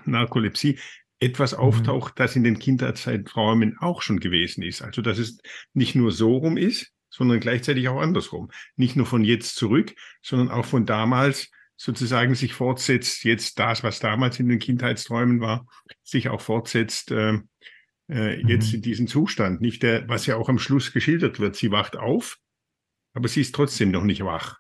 Narkolepsie 0.07 0.79
etwas 1.21 1.53
mhm. 1.53 1.59
auftaucht, 1.59 2.19
das 2.19 2.35
in 2.35 2.45
den 2.45 2.59
Kindheitsträumen 2.59 3.77
auch 3.79 4.03
schon 4.03 4.21
gewesen 4.21 4.63
ist. 4.63 4.83
Also, 4.83 5.03
dass 5.03 5.19
es 5.19 5.39
nicht 5.75 5.95
nur 5.95 6.13
so 6.13 6.37
rum 6.37 6.57
ist, 6.57 6.93
sondern 7.11 7.41
gleichzeitig 7.41 7.89
auch 7.89 8.01
andersrum. 8.01 8.51
Nicht 8.77 8.97
nur 8.97 9.07
von 9.07 9.25
jetzt 9.25 9.57
zurück, 9.57 9.95
sondern 10.23 10.49
auch 10.49 10.65
von 10.65 10.87
damals 10.87 11.51
sozusagen 11.77 12.35
sich 12.35 12.53
fortsetzt, 12.53 13.25
jetzt 13.25 13.59
das, 13.59 13.83
was 13.83 14.01
damals 14.01 14.39
in 14.39 14.49
den 14.49 14.59
Kindheitsträumen 14.59 15.41
war, 15.41 15.67
sich 16.03 16.29
auch 16.29 16.41
fortsetzt 16.41 17.11
äh, 17.11 17.39
äh, 18.11 18.47
jetzt 18.47 18.69
mhm. 18.69 18.77
in 18.77 18.83
diesem 18.83 19.07
Zustand. 19.07 19.61
Nicht 19.61 19.83
der, 19.83 20.09
was 20.09 20.27
ja 20.27 20.37
auch 20.37 20.49
am 20.49 20.59
Schluss 20.59 20.93
geschildert 20.93 21.41
wird. 21.41 21.57
Sie 21.57 21.71
wacht 21.71 21.97
auf, 21.97 22.39
aber 23.15 23.29
sie 23.29 23.41
ist 23.41 23.55
trotzdem 23.55 23.91
noch 23.91 24.05
nicht 24.05 24.25
wach. 24.25 24.59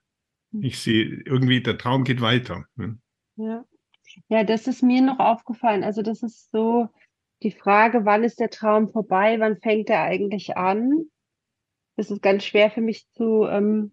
Mhm. 0.50 0.62
Ich 0.62 0.78
sehe 0.78 1.22
irgendwie, 1.24 1.62
der 1.62 1.78
Traum 1.78 2.04
geht 2.04 2.20
weiter. 2.20 2.64
Ne? 2.76 2.98
Ja. 3.36 3.64
Ja, 4.28 4.44
das 4.44 4.66
ist 4.66 4.82
mir 4.82 5.02
noch 5.02 5.18
aufgefallen. 5.18 5.84
Also 5.84 6.02
das 6.02 6.22
ist 6.22 6.50
so 6.50 6.88
die 7.42 7.52
Frage, 7.52 8.04
wann 8.04 8.24
ist 8.24 8.40
der 8.40 8.50
Traum 8.50 8.88
vorbei, 8.90 9.40
wann 9.40 9.56
fängt 9.56 9.90
er 9.90 10.02
eigentlich 10.02 10.56
an? 10.56 11.04
Das 11.96 12.10
ist 12.10 12.22
ganz 12.22 12.44
schwer 12.44 12.70
für 12.70 12.80
mich 12.80 13.08
zu 13.10 13.46
ähm, 13.46 13.92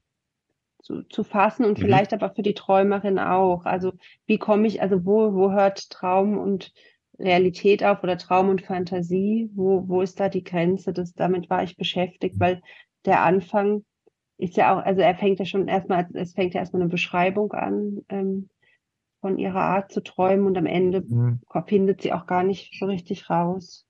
zu, 0.87 1.03
zu 1.03 1.23
fassen 1.23 1.65
und 1.65 1.77
mhm. 1.77 1.83
vielleicht 1.83 2.13
aber 2.13 2.29
für 2.29 2.41
die 2.41 2.53
Träumerin 2.53 3.19
auch. 3.19 3.65
Also 3.65 3.93
wie 4.25 4.37
komme 4.37 4.67
ich, 4.67 4.81
also 4.81 5.05
wo, 5.05 5.33
wo 5.33 5.51
hört 5.51 5.89
Traum 5.89 6.37
und 6.37 6.71
Realität 7.19 7.83
auf 7.83 8.03
oder 8.03 8.17
Traum 8.17 8.49
und 8.49 8.61
Fantasie? 8.61 9.49
Wo, 9.53 9.87
wo 9.87 10.01
ist 10.01 10.19
da 10.19 10.29
die 10.29 10.43
Grenze? 10.43 10.93
Das, 10.93 11.13
damit 11.13 11.49
war 11.49 11.63
ich 11.63 11.77
beschäftigt, 11.77 12.39
weil 12.39 12.61
der 13.05 13.21
Anfang 13.21 13.83
ist 14.37 14.55
ja 14.55 14.75
auch, 14.75 14.85
also 14.85 15.01
er 15.01 15.15
fängt 15.15 15.39
ja 15.39 15.45
schon 15.45 15.67
erstmal, 15.67 16.07
es 16.13 16.33
fängt 16.33 16.53
ja 16.53 16.61
erstmal 16.61 16.83
eine 16.83 16.91
Beschreibung 16.91 17.51
an 17.53 18.01
ähm, 18.09 18.49
von 19.27 19.37
ihrer 19.37 19.59
Art 19.59 19.91
zu 19.91 19.99
träumen 19.99 20.45
und 20.45 20.57
am 20.57 20.65
Ende 20.65 21.01
mhm. 21.01 21.41
findet 21.67 22.01
sie 22.01 22.13
auch 22.13 22.27
gar 22.27 22.43
nicht 22.43 22.73
so 22.79 22.85
richtig 22.85 23.29
raus. 23.29 23.85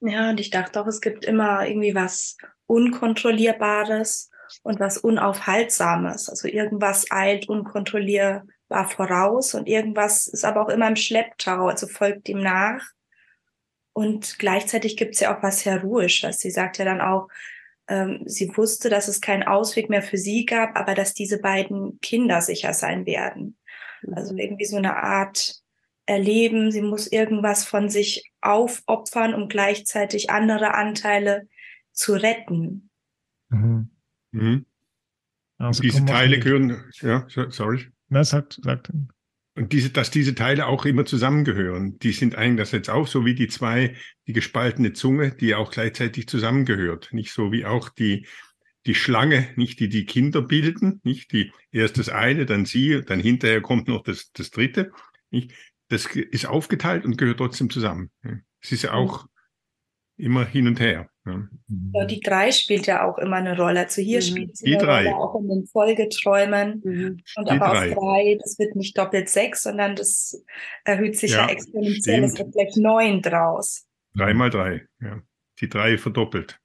Ja, 0.00 0.30
und 0.30 0.40
ich 0.40 0.48
dachte 0.48 0.80
auch, 0.80 0.86
es 0.86 1.02
gibt 1.02 1.26
immer 1.26 1.66
irgendwie 1.66 1.94
was 1.94 2.38
Unkontrollierbares 2.66 4.30
und 4.62 4.80
was 4.80 4.96
Unaufhaltsames. 4.96 6.30
Also 6.30 6.48
irgendwas 6.48 7.10
eilt 7.10 7.46
unkontrollierbar 7.46 8.88
voraus 8.88 9.52
und 9.52 9.68
irgendwas 9.68 10.28
ist 10.28 10.46
aber 10.46 10.62
auch 10.62 10.70
immer 10.70 10.88
im 10.88 10.96
Schlepptau, 10.96 11.66
also 11.66 11.86
folgt 11.88 12.30
ihm 12.30 12.40
nach. 12.40 12.82
Und 13.92 14.38
gleichzeitig 14.38 14.96
gibt 14.96 15.14
es 15.14 15.20
ja 15.20 15.36
auch 15.36 15.42
was 15.42 15.66
Heroisches. 15.66 16.38
Sie 16.40 16.50
sagt 16.50 16.78
ja 16.78 16.86
dann 16.86 17.02
auch, 17.02 17.28
sie 18.26 18.54
wusste, 18.56 18.90
dass 18.90 19.08
es 19.08 19.20
keinen 19.20 19.44
Ausweg 19.44 19.88
mehr 19.88 20.02
für 20.02 20.18
sie 20.18 20.44
gab, 20.44 20.76
aber 20.76 20.94
dass 20.94 21.14
diese 21.14 21.40
beiden 21.40 21.98
Kinder 22.00 22.42
sicher 22.42 22.74
sein 22.74 23.06
werden. 23.06 23.56
Also 24.12 24.34
mhm. 24.34 24.38
irgendwie 24.38 24.66
so 24.66 24.76
eine 24.76 24.96
Art 24.96 25.62
Erleben, 26.06 26.70
sie 26.70 26.80
muss 26.80 27.06
irgendwas 27.06 27.66
von 27.66 27.90
sich 27.90 28.32
aufopfern, 28.40 29.34
um 29.34 29.48
gleichzeitig 29.48 30.30
andere 30.30 30.72
Anteile 30.72 31.48
zu 31.92 32.14
retten. 32.14 32.88
Mhm. 33.50 33.90
Mhm. 34.30 34.66
Also 35.58 35.82
diese 35.82 36.04
Teile 36.04 36.38
gehören, 36.38 36.82
ja, 37.00 37.26
sorry. 37.28 37.88
Na, 38.08 38.24
sagt, 38.24 38.60
sagt. 38.62 38.90
Und 39.58 39.72
diese, 39.72 39.90
dass 39.90 40.12
diese 40.12 40.36
Teile 40.36 40.68
auch 40.68 40.84
immer 40.84 41.04
zusammengehören, 41.04 41.98
die 41.98 42.12
sind 42.12 42.36
einerseits 42.36 42.88
auch 42.88 43.08
so 43.08 43.26
wie 43.26 43.34
die 43.34 43.48
zwei, 43.48 43.96
die 44.28 44.32
gespaltene 44.32 44.92
Zunge, 44.92 45.32
die 45.32 45.56
auch 45.56 45.72
gleichzeitig 45.72 46.28
zusammengehört. 46.28 47.08
Nicht 47.10 47.32
so 47.32 47.50
wie 47.50 47.64
auch 47.64 47.88
die, 47.88 48.28
die 48.86 48.94
Schlange, 48.94 49.48
nicht 49.56 49.80
die 49.80 49.88
die 49.88 50.06
Kinder 50.06 50.42
bilden, 50.42 51.00
nicht 51.02 51.32
die 51.32 51.50
erst 51.72 51.98
das 51.98 52.08
eine, 52.08 52.46
dann 52.46 52.66
sie, 52.66 53.02
dann 53.04 53.18
hinterher 53.18 53.60
kommt 53.60 53.88
noch 53.88 54.04
das, 54.04 54.30
das 54.30 54.52
dritte. 54.52 54.92
Nicht? 55.30 55.52
Das 55.88 56.06
ist 56.06 56.46
aufgeteilt 56.46 57.04
und 57.04 57.18
gehört 57.18 57.38
trotzdem 57.38 57.68
zusammen. 57.68 58.12
Es 58.60 58.70
ist 58.70 58.82
ja 58.82 58.92
auch 58.92 59.26
immer 60.16 60.44
hin 60.44 60.68
und 60.68 60.78
her. 60.78 61.10
Ja. 61.92 62.04
die 62.06 62.20
drei 62.20 62.52
spielt 62.52 62.86
ja 62.86 63.04
auch 63.04 63.18
immer 63.18 63.36
eine 63.36 63.56
Rolle. 63.56 63.80
Also 63.80 64.00
hier 64.00 64.18
mhm. 64.18 64.22
spielt 64.22 64.56
sie 64.56 64.66
die 64.66 64.76
eine 64.76 64.84
drei. 64.84 65.10
Rolle 65.10 65.16
auch 65.16 65.40
in 65.40 65.48
den 65.48 65.66
Folgeträumen. 65.66 66.82
Mhm. 66.84 67.22
Und 67.36 67.48
die 67.48 67.50
aber 67.52 67.70
drei. 67.70 67.90
aus 67.90 67.98
drei, 67.98 68.38
das 68.42 68.58
wird 68.58 68.76
nicht 68.76 68.96
doppelt 68.96 69.28
sechs, 69.28 69.62
sondern 69.62 69.96
das 69.96 70.42
erhöht 70.84 71.16
sich 71.18 71.32
ja, 71.32 71.46
ja 71.46 71.52
exponentiell. 71.52 72.24
Es 72.24 72.38
wird 72.38 72.52
gleich 72.52 72.76
neun 72.76 73.22
draus. 73.22 73.86
Drei 74.14 74.34
mal 74.34 74.50
drei, 74.50 74.86
ja. 75.00 75.20
Die 75.60 75.68
drei 75.68 75.98
verdoppelt. 75.98 76.60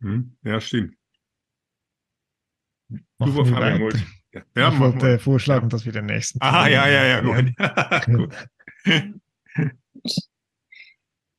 Hm? 0.00 0.36
Ja, 0.44 0.60
stimmt. 0.60 0.94
Du, 3.18 3.44
Fabian, 3.44 3.80
wollt, 3.80 3.96
ja, 4.56 4.72
ich 4.72 4.78
wollte 4.78 5.18
vorschlagen, 5.18 5.68
dass 5.68 5.84
wir 5.84 5.92
den 5.92 6.06
nächsten. 6.06 6.38
Ah, 6.40 6.66
ja, 6.68 6.88
ja, 6.88 7.04
ja, 7.04 7.20
gut. 7.20 7.54
gut. 8.84 9.10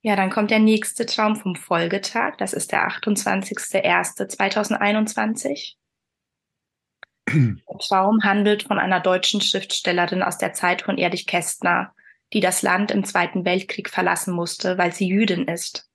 Ja, 0.03 0.15
dann 0.15 0.31
kommt 0.31 0.49
der 0.49 0.57
nächste 0.59 1.05
Traum 1.05 1.35
vom 1.35 1.55
Folgetag. 1.55 2.37
Das 2.37 2.53
ist 2.53 2.71
der 2.71 2.89
28.01.2021. 2.89 5.75
Der 7.29 7.77
Traum 7.79 8.23
handelt 8.23 8.63
von 8.63 8.79
einer 8.79 8.99
deutschen 8.99 9.41
Schriftstellerin 9.41 10.23
aus 10.23 10.39
der 10.39 10.53
Zeit 10.53 10.81
von 10.81 10.97
Erich 10.97 11.27
Kästner, 11.27 11.93
die 12.33 12.39
das 12.39 12.63
Land 12.63 12.89
im 12.91 13.03
Zweiten 13.03 13.45
Weltkrieg 13.45 13.89
verlassen 13.89 14.33
musste, 14.33 14.79
weil 14.79 14.91
sie 14.91 15.07
Jüdin 15.07 15.47
ist. 15.47 15.87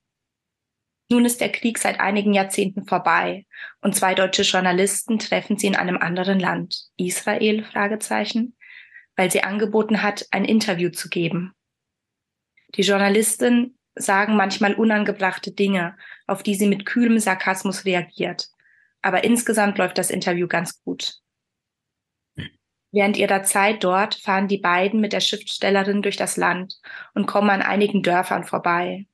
Nun 1.08 1.24
ist 1.24 1.40
der 1.40 1.52
Krieg 1.52 1.78
seit 1.78 2.00
einigen 2.00 2.32
Jahrzehnten 2.32 2.86
vorbei 2.86 3.46
und 3.80 3.94
zwei 3.94 4.14
deutsche 4.14 4.42
Journalisten 4.42 5.18
treffen 5.18 5.56
sie 5.56 5.68
in 5.68 5.76
einem 5.76 5.98
anderen 5.98 6.40
Land, 6.40 6.88
Israel, 6.96 7.64
Fragezeichen, 7.64 8.56
weil 9.14 9.30
sie 9.30 9.42
angeboten 9.42 10.02
hat, 10.02 10.26
ein 10.30 10.44
Interview 10.44 10.90
zu 10.90 11.08
geben. 11.08 11.52
Die 12.74 12.82
Journalisten 12.82 13.75
sagen 13.96 14.36
manchmal 14.36 14.74
unangebrachte 14.74 15.50
Dinge, 15.50 15.96
auf 16.26 16.42
die 16.42 16.54
sie 16.54 16.68
mit 16.68 16.86
kühlem 16.86 17.18
Sarkasmus 17.18 17.84
reagiert. 17.84 18.48
Aber 19.02 19.24
insgesamt 19.24 19.78
läuft 19.78 19.98
das 19.98 20.10
Interview 20.10 20.46
ganz 20.46 20.82
gut. 20.82 21.20
Während 22.92 23.16
ihrer 23.16 23.42
Zeit 23.42 23.84
dort 23.84 24.14
fahren 24.14 24.48
die 24.48 24.58
beiden 24.58 25.00
mit 25.00 25.12
der 25.12 25.20
Schriftstellerin 25.20 26.02
durch 26.02 26.16
das 26.16 26.36
Land 26.36 26.80
und 27.14 27.26
kommen 27.26 27.50
an 27.50 27.62
einigen 27.62 28.02
Dörfern 28.02 28.44
vorbei. 28.44 29.06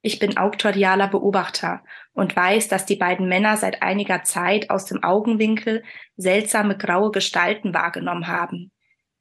Ich 0.00 0.18
bin 0.18 0.36
auktorialer 0.36 1.08
Beobachter 1.08 1.84
und 2.12 2.34
weiß, 2.34 2.68
dass 2.68 2.86
die 2.86 2.96
beiden 2.96 3.28
Männer 3.28 3.56
seit 3.56 3.82
einiger 3.82 4.22
Zeit 4.22 4.70
aus 4.70 4.86
dem 4.86 5.02
Augenwinkel 5.02 5.82
seltsame 6.16 6.76
graue 6.76 7.10
Gestalten 7.10 7.74
wahrgenommen 7.74 8.28
haben, 8.28 8.72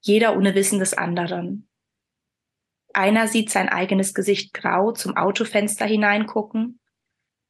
jeder 0.01 0.37
ohne 0.37 0.55
Wissen 0.55 0.79
des 0.79 0.93
anderen. 0.93 1.66
Einer 2.93 3.27
sieht 3.27 3.49
sein 3.49 3.69
eigenes 3.69 4.13
Gesicht 4.13 4.53
grau 4.53 4.91
zum 4.91 5.17
Autofenster 5.17 5.85
hineingucken, 5.85 6.79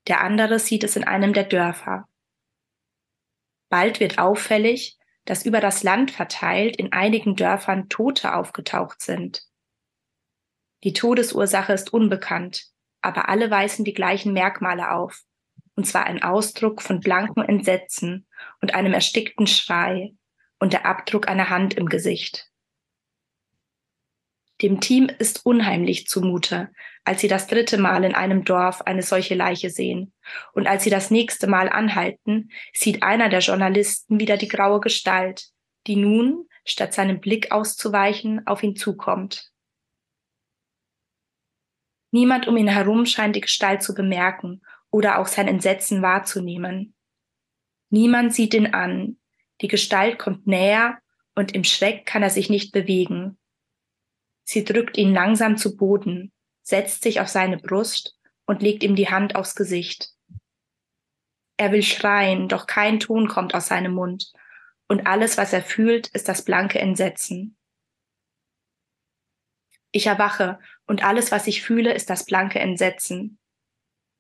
der 0.08 0.22
andere 0.22 0.60
sieht 0.60 0.84
es 0.84 0.96
in 0.96 1.04
einem 1.04 1.34
der 1.34 1.44
Dörfer. 1.44 2.08
Bald 3.70 4.00
wird 4.00 4.18
auffällig, 4.20 4.98
dass 5.26 5.46
über 5.46 5.60
das 5.60 5.84
Land 5.84 6.12
verteilt 6.12 6.78
in 6.78 6.94
einigen 6.94 7.36
Dörfern 7.36 7.90
Tote 7.90 8.34
aufgetaucht 8.34 9.02
sind. 9.02 9.44
Die 10.84 10.94
Todesursache 10.94 11.74
ist 11.74 11.92
unbekannt, 11.92 12.68
aber 13.02 13.28
alle 13.28 13.52
weisen 13.52 13.84
die 13.84 13.94
gleichen 13.94 14.32
Merkmale 14.32 14.92
auf, 14.92 15.24
und 15.76 15.86
zwar 15.86 16.06
ein 16.06 16.24
Ausdruck 16.24 16.82
von 16.82 17.02
blankem 17.02 17.44
Entsetzen 17.44 18.28
und 18.62 18.74
einem 18.74 18.94
erstickten 18.94 19.48
Schrei 19.48 20.14
und 20.60 20.74
der 20.74 20.86
Abdruck 20.86 21.28
einer 21.28 21.50
Hand 21.50 21.74
im 21.74 21.88
Gesicht. 21.88 22.47
Dem 24.62 24.80
Team 24.80 25.08
ist 25.20 25.46
unheimlich 25.46 26.08
zumute, 26.08 26.70
als 27.04 27.22
sie 27.22 27.28
das 27.28 27.48
dritte 27.48 27.78
Mal 27.78 28.04
in 28.04 28.16
einem 28.16 28.44
Dorf 28.44 28.82
eine 28.82 29.04
solche 29.04 29.36
Leiche 29.36 29.70
sehen. 29.70 30.14
Und 30.54 30.66
als 30.66 30.84
sie 30.84 30.90
das 30.90 31.12
nächste 31.12 31.48
Mal 31.48 31.70
anhalten, 31.70 32.50
sieht 32.74 33.04
einer 33.04 33.30
der 33.30 33.40
Journalisten 33.40 34.20
wieder 34.20 34.36
die 34.36 34.48
graue 34.48 34.80
Gestalt, 34.80 35.50
die 35.86 35.96
nun, 35.96 36.48
statt 36.66 36.94
seinem 36.94 37.20
Blick 37.20 37.52
auszuweichen, 37.52 38.46
auf 38.48 38.64
ihn 38.64 38.76
zukommt. 38.76 39.52
Niemand 42.12 42.48
um 42.48 42.58
ihn 42.58 42.68
herum 42.68 43.06
scheint 43.06 43.36
die 43.36 43.42
Gestalt 43.42 43.84
zu 43.84 43.94
bemerken 43.94 44.62
oder 44.90 45.20
auch 45.20 45.28
sein 45.28 45.48
Entsetzen 45.48 46.02
wahrzunehmen. 46.02 46.96
Niemand 47.90 48.34
sieht 48.34 48.54
ihn 48.54 48.74
an. 48.74 49.18
Die 49.62 49.68
Gestalt 49.68 50.18
kommt 50.18 50.48
näher 50.48 50.98
und 51.36 51.54
im 51.54 51.64
Schreck 51.64 52.06
kann 52.06 52.24
er 52.24 52.30
sich 52.30 52.50
nicht 52.50 52.72
bewegen. 52.72 53.38
Sie 54.50 54.64
drückt 54.64 54.98
ihn 54.98 55.14
langsam 55.14 55.58
zu 55.58 55.76
Boden, 55.76 56.32
setzt 56.64 57.04
sich 57.04 57.20
auf 57.20 57.28
seine 57.28 57.58
Brust 57.58 58.18
und 58.46 58.62
legt 58.62 58.82
ihm 58.82 58.96
die 58.96 59.10
Hand 59.10 59.36
aufs 59.36 59.56
Gesicht. 59.56 60.12
Er 61.58 61.74
will 61.74 61.84
schreien, 61.84 62.48
doch 62.48 62.66
kein 62.66 63.02
Ton 63.02 63.28
kommt 63.28 63.54
aus 63.54 63.68
seinem 63.68 63.94
Mund, 63.94 64.32
und 64.88 65.06
alles, 65.06 65.36
was 65.36 65.52
er 65.52 65.62
fühlt, 65.62 66.08
ist 66.08 66.30
das 66.30 66.46
blanke 66.46 66.80
Entsetzen. 66.80 67.58
Ich 69.92 70.08
erwache 70.08 70.60
und 70.86 71.04
alles, 71.04 71.30
was 71.30 71.48
ich 71.48 71.62
fühle, 71.62 71.94
ist 71.94 72.10
das 72.10 72.26
blanke 72.26 72.60
Entsetzen. 72.60 73.40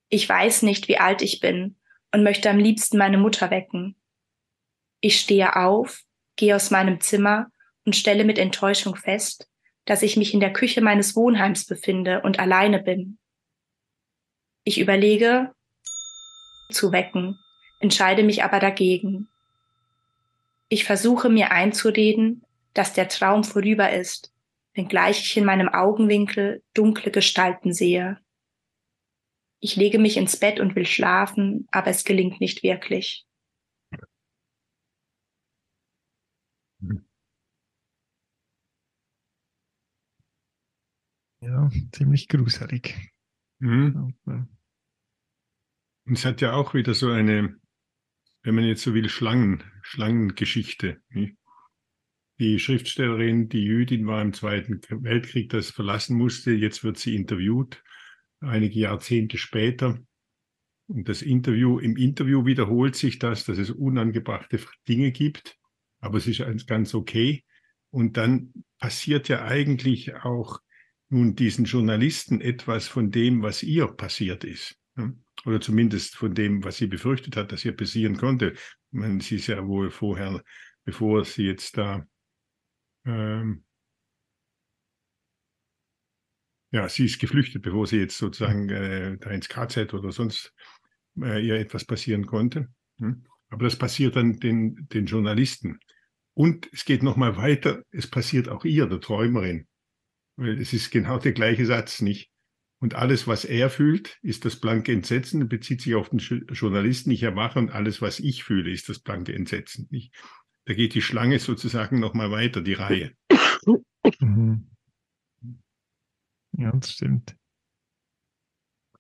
Ich 0.10 0.28
weiß 0.28 0.64
nicht, 0.64 0.90
wie 0.90 0.98
alt 0.98 1.22
ich 1.22 1.40
bin 1.40 1.78
und 2.12 2.24
möchte 2.24 2.50
am 2.50 2.60
liebsten 2.60 2.98
meine 2.98 3.18
Mutter 3.18 3.50
wecken. 3.50 3.96
Ich 5.00 5.22
stehe 5.22 5.56
auf, 5.56 6.04
gehe 6.36 6.54
aus 6.54 6.70
meinem 6.70 7.00
Zimmer 7.00 7.50
und 7.86 7.96
stelle 7.96 8.26
mit 8.26 8.38
Enttäuschung 8.38 8.98
fest, 8.98 9.50
dass 9.88 10.04
ich 10.04 10.16
mich 10.16 10.34
in 10.36 10.40
der 10.40 10.54
Küche 10.54 10.82
meines 10.82 11.16
Wohnheims 11.16 11.66
befinde 11.66 12.22
und 12.22 12.40
alleine 12.40 12.80
bin. 12.80 13.18
Ich 14.64 14.80
überlege, 14.80 15.52
zu 16.70 16.92
wecken, 16.92 17.40
entscheide 17.80 18.22
mich 18.22 18.44
aber 18.44 18.60
dagegen. 18.60 19.28
Ich 20.70 20.84
versuche 20.84 21.30
mir 21.30 21.52
einzureden, 21.52 22.44
dass 22.76 22.94
der 22.94 23.08
Traum 23.08 23.44
vorüber 23.44 23.92
ist 23.92 24.32
wenngleich 24.78 25.20
ich 25.20 25.36
in 25.36 25.44
meinem 25.44 25.68
Augenwinkel 25.68 26.64
dunkle 26.74 27.12
Gestalten 27.12 27.74
sehe. 27.74 28.18
Ich 29.60 29.76
lege 29.76 29.98
mich 29.98 30.16
ins 30.16 30.38
Bett 30.38 30.60
und 30.60 30.76
will 30.76 30.86
schlafen, 30.86 31.68
aber 31.72 31.88
es 31.88 32.06
gelingt 32.06 32.40
nicht 32.40 32.62
wirklich. 32.62 33.26
Ja, 41.42 41.70
ziemlich 41.92 42.28
gruselig. 42.28 43.12
Mhm. 43.60 44.16
Und 44.26 46.14
es 46.14 46.26
hat 46.26 46.42
ja 46.42 46.54
auch 46.54 46.74
wieder 46.74 46.94
so 46.94 47.10
eine, 47.10 47.58
wenn 48.44 48.56
man 48.56 48.64
jetzt 48.64 48.84
so 48.84 48.94
will, 48.94 49.10
Schlangen, 49.10 49.64
Schlangengeschichte. 49.82 51.02
Nicht? 51.10 51.38
Die 52.40 52.60
Schriftstellerin, 52.60 53.50
die 53.50 53.64
Jüdin 53.64 54.06
war 54.08 54.22
im 54.22 54.34
Zweiten 54.34 54.80
Weltkrieg, 54.90 55.50
das 55.50 55.72
verlassen 55.72 56.18
musste. 56.18 56.52
Jetzt 56.52 56.84
wird 56.84 56.98
sie 56.98 57.16
interviewt, 57.16 57.84
einige 58.40 58.80
Jahrzehnte 58.80 59.38
später. 59.38 60.00
Und 60.88 61.10
das 61.10 61.22
Interview, 61.22 61.80
im 61.80 61.98
Interview 61.98 62.46
wiederholt 62.46 62.96
sich 62.96 63.20
das, 63.20 63.44
dass 63.44 63.58
es 63.58 63.72
unangebrachte 63.72 64.60
Dinge 64.88 65.12
gibt, 65.12 65.58
aber 66.00 66.18
es 66.18 66.28
ist 66.28 66.68
ganz 66.68 66.94
okay. 66.94 67.44
Und 67.90 68.16
dann 68.18 68.54
passiert 68.80 69.28
ja 69.28 69.44
eigentlich 69.44 70.16
auch 70.16 70.60
nun 71.10 71.36
diesen 71.36 71.66
Journalisten 71.66 72.42
etwas 72.42 72.88
von 72.88 73.12
dem, 73.12 73.42
was 73.42 73.64
ihr 73.64 73.88
passiert 73.88 74.44
ist. 74.44 74.78
Oder 75.46 75.62
zumindest 75.62 76.16
von 76.16 76.34
dem, 76.34 76.64
was 76.64 76.78
sie 76.78 76.88
befürchtet 76.88 77.38
hat, 77.38 77.52
dass 77.52 77.64
ihr 77.64 77.76
passieren 77.76 78.18
konnte. 78.18 78.54
Man, 78.92 79.20
sie 79.20 79.36
ist 79.36 79.48
ja 79.48 79.66
wohl 79.66 79.92
vorher, 79.92 80.44
bevor 80.84 81.24
sie 81.24 81.44
jetzt 81.44 81.78
da 81.78 82.06
ähm, 83.06 83.64
ja, 86.72 86.90
sie 86.90 87.06
ist 87.06 87.20
geflüchtet, 87.20 87.62
bevor 87.62 87.88
sie 87.88 87.98
jetzt 87.98 88.18
sozusagen 88.18 88.70
äh, 88.70 89.18
da 89.18 89.30
ins 89.32 89.50
KZ 89.50 89.94
oder 89.94 90.12
sonst 90.12 90.54
äh, 91.20 91.46
ihr 91.46 91.56
etwas 91.56 91.86
passieren 91.86 92.26
konnte. 92.26 92.68
Aber 93.50 93.64
das 93.64 93.78
passiert 93.78 94.16
dann 94.16 94.40
den, 94.40 94.88
den 94.90 95.06
Journalisten. 95.06 95.80
Und 96.34 96.70
es 96.74 96.86
geht 96.86 97.04
nochmal 97.04 97.38
weiter, 97.38 97.84
es 97.92 98.08
passiert 98.08 98.50
auch 98.50 98.66
ihr, 98.66 98.86
der 98.88 99.00
Träumerin. 99.00 99.68
Weil 100.38 100.60
es 100.62 100.72
ist 100.72 100.92
genau 100.92 101.20
der 101.20 101.34
gleiche 101.34 101.66
Satz, 101.66 102.02
nicht? 102.02 102.32
Und 102.80 102.94
alles, 102.94 103.28
was 103.28 103.44
er 103.44 103.72
fühlt, 103.72 104.20
ist 104.22 104.46
das 104.46 104.58
blanke 104.58 104.92
Entsetzen, 104.92 105.50
bezieht 105.50 105.82
sich 105.82 105.96
auf 105.96 106.10
den 106.10 106.20
Journalisten. 106.20 107.10
Ich 107.10 107.24
erwache 107.24 107.58
und 107.58 107.72
alles, 107.72 108.02
was 108.04 108.20
ich 108.20 108.44
fühle, 108.44 108.72
ist 108.72 108.88
das 108.88 109.00
blanke 109.00 109.34
Entsetzen. 109.34 109.88
Nicht? 109.90 110.14
Da 110.66 110.76
geht 110.76 110.94
die 110.94 111.02
Schlange 111.02 111.40
sozusagen 111.40 112.00
nochmal 112.00 112.30
weiter, 112.30 112.62
die 112.62 112.74
Reihe. 112.74 113.14
Mhm. 114.20 114.68
Ja, 116.52 116.72
das 116.72 116.92
stimmt. 116.92 117.36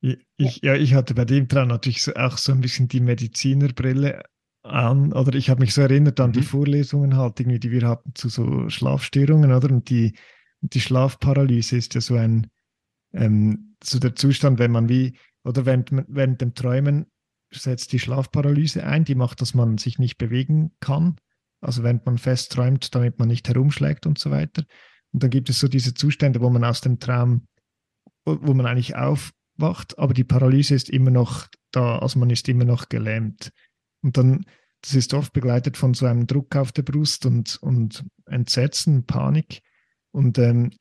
Ich, 0.01 0.61
ja, 0.61 0.75
ich 0.75 0.93
hatte 0.93 1.13
bei 1.13 1.25
dem 1.25 1.47
Traum 1.47 1.67
natürlich 1.67 2.01
so, 2.01 2.13
auch 2.13 2.37
so 2.37 2.51
ein 2.51 2.61
bisschen 2.61 2.87
die 2.87 2.99
Medizinerbrille 2.99 4.23
an, 4.63 5.13
oder 5.13 5.35
ich 5.35 5.49
habe 5.49 5.61
mich 5.61 5.73
so 5.73 5.81
erinnert 5.81 6.19
an 6.19 6.29
mhm. 6.29 6.33
die 6.33 6.41
Vorlesungen 6.41 7.15
halt, 7.15 7.39
irgendwie, 7.39 7.59
die 7.59 7.71
wir 7.71 7.87
hatten 7.87 8.15
zu 8.15 8.29
so 8.29 8.69
Schlafstörungen, 8.69 9.51
oder? 9.51 9.69
Und 9.69 9.89
die, 9.89 10.13
die 10.61 10.81
Schlafparalyse 10.81 11.77
ist 11.77 11.93
ja 11.93 12.01
so 12.01 12.15
ein, 12.15 12.47
ähm, 13.13 13.75
so 13.83 13.99
der 13.99 14.15
Zustand, 14.15 14.59
wenn 14.59 14.71
man 14.71 14.89
wie, 14.89 15.17
oder 15.43 15.65
während, 15.65 15.91
während 16.07 16.41
dem 16.41 16.53
Träumen 16.53 17.07
setzt 17.51 17.93
die 17.93 17.99
Schlafparalyse 17.99 18.85
ein, 18.85 19.05
die 19.05 19.15
macht, 19.15 19.41
dass 19.41 19.53
man 19.53 19.77
sich 19.77 19.99
nicht 19.99 20.17
bewegen 20.17 20.71
kann 20.79 21.17
also 21.61 21.83
wenn 21.83 22.01
man 22.05 22.17
fest 22.17 22.51
träumt, 22.51 22.93
damit 22.93 23.19
man 23.19 23.27
nicht 23.27 23.47
herumschlägt 23.47 24.05
und 24.05 24.19
so 24.19 24.31
weiter. 24.31 24.63
Und 25.11 25.23
dann 25.23 25.29
gibt 25.29 25.49
es 25.49 25.59
so 25.59 25.67
diese 25.67 25.93
Zustände, 25.93 26.41
wo 26.41 26.49
man 26.49 26.63
aus 26.63 26.81
dem 26.81 26.99
Traum, 26.99 27.47
wo 28.25 28.53
man 28.53 28.65
eigentlich 28.65 28.95
aufwacht, 28.95 29.97
aber 29.97 30.13
die 30.13 30.23
Paralyse 30.23 30.75
ist 30.75 30.89
immer 30.89 31.11
noch 31.11 31.47
da, 31.71 31.99
also 31.99 32.19
man 32.19 32.29
ist 32.29 32.47
immer 32.49 32.65
noch 32.65 32.89
gelähmt. 32.89 33.51
Und 34.03 34.17
dann, 34.17 34.45
das 34.81 34.93
ist 34.93 35.13
oft 35.13 35.33
begleitet 35.33 35.77
von 35.77 35.93
so 35.93 36.05
einem 36.05 36.27
Druck 36.27 36.55
auf 36.55 36.71
der 36.71 36.83
Brust 36.83 37.25
und, 37.25 37.57
und 37.61 38.05
Entsetzen, 38.25 39.05
Panik. 39.05 39.61
Und 40.17 40.39
ähm, 40.39 40.71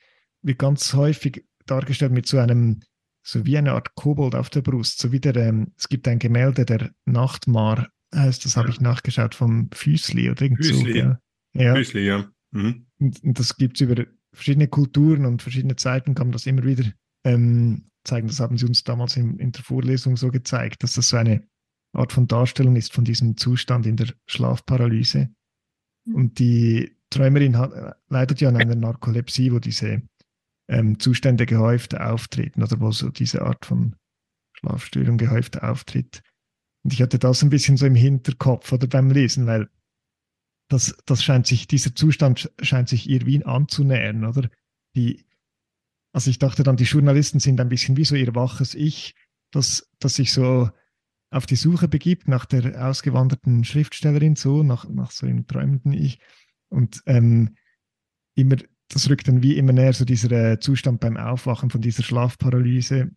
wird 0.40 0.58
ganz 0.58 0.94
häufig 0.94 1.44
dargestellt 1.66 2.12
mit 2.12 2.26
so 2.26 2.38
einem, 2.38 2.80
so 3.22 3.44
wie 3.44 3.58
eine 3.58 3.72
Art 3.72 3.94
Kobold 3.94 4.34
auf 4.34 4.48
der 4.48 4.62
Brust, 4.62 4.98
so 4.98 5.12
wie 5.12 5.20
der, 5.20 5.36
ähm, 5.36 5.72
es 5.76 5.88
gibt 5.88 6.08
ein 6.08 6.18
Gemälde 6.18 6.64
der 6.64 6.90
Nachtmar 7.04 7.88
heißt, 8.14 8.44
das 8.46 8.56
habe 8.56 8.70
ich 8.70 8.80
nachgeschaut, 8.80 9.34
vom 9.34 9.68
Füßli 9.72 10.30
oder 10.30 10.42
irgend 10.42 10.64
Füßli. 10.64 10.92
so. 10.92 10.98
Ja. 10.98 11.20
ja. 11.54 11.74
Füßli, 11.74 12.06
ja. 12.06 12.30
Mhm. 12.52 12.86
Und, 12.98 13.22
und, 13.22 13.38
das 13.38 13.56
gibt 13.56 13.76
es 13.76 13.82
über 13.82 14.06
verschiedene 14.32 14.68
Kulturen 14.68 15.26
und 15.26 15.42
verschiedene 15.42 15.76
Zeiten, 15.76 16.14
kann 16.14 16.28
man 16.28 16.32
das 16.32 16.46
immer 16.46 16.64
wieder 16.64 16.90
ähm, 17.24 17.90
zeigen, 18.04 18.28
das 18.28 18.40
haben 18.40 18.56
sie 18.56 18.66
uns 18.66 18.84
damals 18.84 19.16
in, 19.16 19.38
in 19.38 19.52
der 19.52 19.62
Vorlesung 19.62 20.16
so 20.16 20.30
gezeigt, 20.30 20.82
dass 20.82 20.94
das 20.94 21.08
so 21.08 21.16
eine 21.16 21.46
Art 21.92 22.12
von 22.12 22.26
Darstellung 22.26 22.76
ist 22.76 22.92
von 22.92 23.04
diesem 23.04 23.36
Zustand 23.36 23.86
in 23.86 23.96
der 23.96 24.08
Schlafparalyse. 24.26 25.28
Mhm. 26.04 26.14
Und 26.14 26.38
die 26.38 26.95
Träumerin 27.10 27.56
hat, 27.56 27.96
leidet 28.08 28.40
ja 28.40 28.48
an 28.48 28.56
einer 28.56 28.74
Narkolepsie, 28.74 29.52
wo 29.52 29.58
diese 29.58 30.02
ähm, 30.68 30.98
Zustände 30.98 31.46
gehäuft 31.46 31.98
auftreten 31.98 32.62
oder 32.62 32.80
wo 32.80 32.90
so 32.90 33.10
diese 33.10 33.42
Art 33.42 33.64
von 33.64 33.96
Schlafstörung 34.54 35.18
gehäuft 35.18 35.62
auftritt. 35.62 36.22
Und 36.82 36.92
ich 36.92 37.02
hatte 37.02 37.18
das 37.18 37.42
ein 37.42 37.50
bisschen 37.50 37.76
so 37.76 37.86
im 37.86 37.94
Hinterkopf 37.94 38.72
oder 38.72 38.86
beim 38.86 39.10
Lesen, 39.10 39.46
weil 39.46 39.68
das, 40.68 40.96
das 41.06 41.22
scheint 41.22 41.46
sich, 41.46 41.66
dieser 41.66 41.94
Zustand 41.94 42.50
scheint 42.60 42.88
sich 42.88 43.08
ihr 43.08 43.24
Wien 43.26 43.44
anzunähern, 43.44 44.24
oder? 44.24 44.48
Die, 44.96 45.24
also 46.12 46.30
ich 46.30 46.38
dachte 46.38 46.62
dann, 46.62 46.76
die 46.76 46.84
Journalisten 46.84 47.38
sind 47.40 47.60
ein 47.60 47.68
bisschen 47.68 47.96
wie 47.96 48.04
so 48.04 48.16
ihr 48.16 48.34
waches 48.34 48.74
Ich, 48.74 49.14
das, 49.52 49.88
das 50.00 50.16
sich 50.16 50.32
so 50.32 50.70
auf 51.30 51.46
die 51.46 51.56
Suche 51.56 51.88
begibt 51.88 52.28
nach 52.28 52.46
der 52.46 52.88
ausgewanderten 52.88 53.64
Schriftstellerin, 53.64 54.36
so, 54.36 54.62
nach, 54.62 54.88
nach 54.88 55.10
so 55.10 55.26
einem 55.26 55.46
träumenden 55.46 55.92
Ich. 55.92 56.20
Und 56.68 57.02
ähm, 57.06 57.56
immer, 58.34 58.56
das 58.88 59.08
rückt 59.08 59.28
dann 59.28 59.42
wie 59.42 59.56
immer 59.56 59.72
näher, 59.72 59.92
so 59.92 60.04
dieser 60.04 60.30
äh, 60.30 60.60
Zustand 60.60 61.00
beim 61.00 61.16
Aufwachen 61.16 61.70
von 61.70 61.80
dieser 61.80 62.02
Schlafparalyse. 62.02 63.10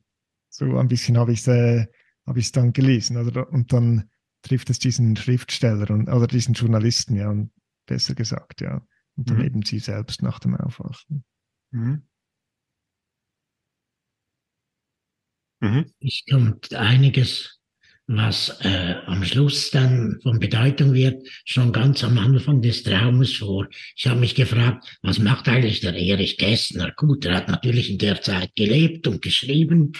So 0.50 0.78
ein 0.78 0.88
bisschen 0.88 1.18
habe 1.18 1.32
ich 1.32 1.40
es 1.40 1.48
äh, 1.48 1.88
hab 2.26 2.36
dann 2.54 2.74
gelesen. 2.74 3.18
Oder? 3.18 3.50
Und 3.52 3.74
dann 3.74 4.10
trifft 4.42 4.70
es 4.70 4.80
diesen 4.80 5.16
Schriftsteller 5.16 5.90
und, 5.92 6.10
oder 6.10 6.28
diesen 6.28 6.54
Journalisten, 6.54 7.16
ja, 7.16 7.30
und 7.30 7.52
besser 7.86 8.16
gesagt, 8.16 8.62
ja. 8.62 8.86
Und 9.16 9.30
dann 9.30 9.38
mhm. 9.38 9.44
eben 9.44 9.62
sie 9.64 9.80
selbst 9.80 10.22
nach 10.22 10.40
dem 10.40 10.56
Aufwachen. 10.56 11.26
Mhm. 11.72 12.08
Mhm. 15.62 15.92
Es 16.00 16.24
kommt 16.30 16.74
einiges 16.74 17.59
was 18.12 18.50
äh, 18.62 18.96
am 19.06 19.24
Schluss 19.24 19.70
dann 19.70 20.20
von 20.24 20.40
Bedeutung 20.40 20.94
wird, 20.96 21.28
schon 21.46 21.72
ganz 21.72 22.04
am 22.04 22.18
Anfang 22.18 22.60
des 22.60 22.82
Traumes 22.82 23.36
vor. 23.36 23.68
Ich 23.96 24.08
habe 24.08 24.20
mich 24.20 24.34
gefragt, 24.34 24.98
was 25.04 25.20
macht 25.20 25.48
eigentlich 25.48 25.82
der 25.82 25.94
Erich 25.94 26.40
Kästner? 26.40 26.92
Gut, 26.98 27.26
er 27.26 27.36
hat 27.36 27.50
natürlich 27.50 27.92
in 27.92 28.00
der 28.00 28.20
Zeit 28.20 28.56
gelebt 28.56 29.06
und 29.06 29.22
geschrieben, 29.22 29.92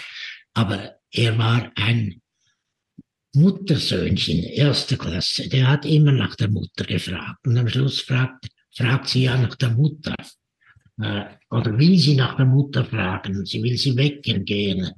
aber 0.54 0.96
er 1.12 1.38
war 1.38 1.70
ein 1.76 2.20
Muttersöhnchen, 3.32 4.42
erste 4.42 4.96
Klasse. 4.96 5.48
Der 5.48 5.68
hat 5.68 5.86
immer 5.86 6.10
nach 6.10 6.34
der 6.34 6.50
Mutter 6.50 6.84
gefragt. 6.84 7.46
Und 7.46 7.56
am 7.56 7.68
Schluss 7.68 8.00
fragt, 8.00 8.48
fragt 8.74 9.06
sie 9.06 9.22
ja 9.24 9.38
nach 9.38 9.54
der 9.54 9.70
Mutter. 9.70 10.16
Äh, 11.00 11.26
oder 11.48 11.78
will 11.78 11.96
sie 11.96 12.16
nach 12.16 12.36
der 12.36 12.46
Mutter 12.46 12.84
fragen? 12.84 13.46
Sie 13.46 13.62
will 13.62 13.78
sie 13.78 13.96
wecken 13.96 14.44
gehen. 14.44 14.90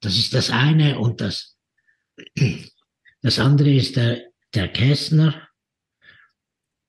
Das 0.00 0.16
ist 0.16 0.32
das 0.32 0.48
eine. 0.48 0.98
Und 0.98 1.20
das 1.20 1.58
das 3.22 3.38
andere 3.38 3.70
ist 3.70 3.96
der, 3.96 4.22
der 4.54 4.68
Kästner. 4.68 5.48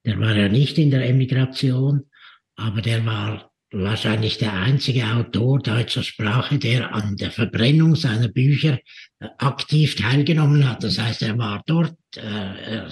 Der 0.06 0.20
war 0.20 0.36
ja 0.36 0.50
nicht 0.50 0.78
in 0.78 0.91
der 0.91 1.08
Emigration, 1.08 2.10
aber 2.56 2.82
der 2.82 3.06
war 3.06 3.52
wahrscheinlich 3.72 4.38
der 4.38 4.54
einzige 4.54 5.06
Autor 5.06 5.60
deutscher 5.60 6.04
Sprache, 6.04 6.60
der 6.60 6.94
an 6.94 7.15
der 7.15 7.32
Verbrennung 7.32 7.96
seiner 7.96 8.28
Bücher 8.28 8.80
äh, 9.20 9.28
aktiv 9.38 9.96
teilgenommen 9.96 10.67
hat. 10.67 10.84
Das 10.84 11.00
heißt, 11.00 11.22
er 11.22 11.38
war 11.38 11.63
dort 11.65 11.96
äh, 12.17 12.88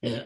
äh, 0.00 0.24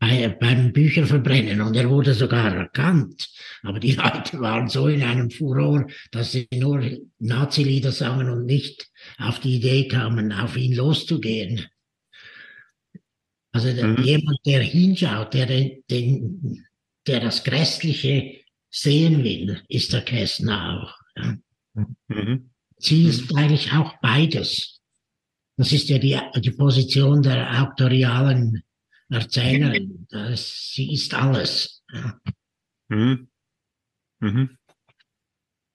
bei, 0.00 0.28
beim 0.28 0.72
Bücherverbrennen 0.72 1.60
und 1.60 1.76
er 1.76 1.88
wurde 1.88 2.14
sogar 2.14 2.56
erkannt. 2.56 3.28
Aber 3.62 3.78
die 3.78 3.92
Leute 3.96 4.40
waren 4.40 4.68
so 4.68 4.88
in 4.88 5.02
einem 5.02 5.30
Furor, 5.30 5.86
dass 6.10 6.32
sie 6.32 6.48
nur 6.52 6.82
Nazi-Lieder 7.18 7.92
sangen 7.92 8.30
und 8.30 8.46
nicht 8.46 8.90
auf 9.18 9.38
die 9.38 9.56
Idee 9.56 9.86
kamen, 9.86 10.32
auf 10.32 10.56
ihn 10.56 10.74
loszugehen. 10.74 11.66
Also 13.52 13.68
mhm. 13.68 14.02
jemand, 14.02 14.38
der 14.46 14.62
hinschaut, 14.62 15.34
der, 15.34 15.46
den, 15.46 16.64
der 17.06 17.20
das 17.20 17.44
Grässliche 17.44 18.40
sehen 18.70 19.22
will, 19.22 19.60
ist 19.68 19.92
der 19.92 20.02
Kästner 20.02 20.80
auch. 20.80 20.98
Ja. 21.16 21.36
Mhm. 22.08 22.50
Sie 22.78 23.04
ist 23.04 23.36
eigentlich 23.36 23.72
auch 23.72 23.94
beides. 24.00 24.80
Das 25.58 25.72
ist 25.72 25.90
ja 25.90 25.98
die, 25.98 26.18
die 26.36 26.52
Position 26.52 27.22
der 27.22 27.62
autorialen 27.62 28.62
Erzählerin. 29.10 30.06
Das, 30.10 30.72
sie 30.72 30.92
ist 30.92 31.12
alles. 31.14 31.82
Ja. 31.92 32.20
Mhm. 32.88 33.28
Mhm. 34.20 34.56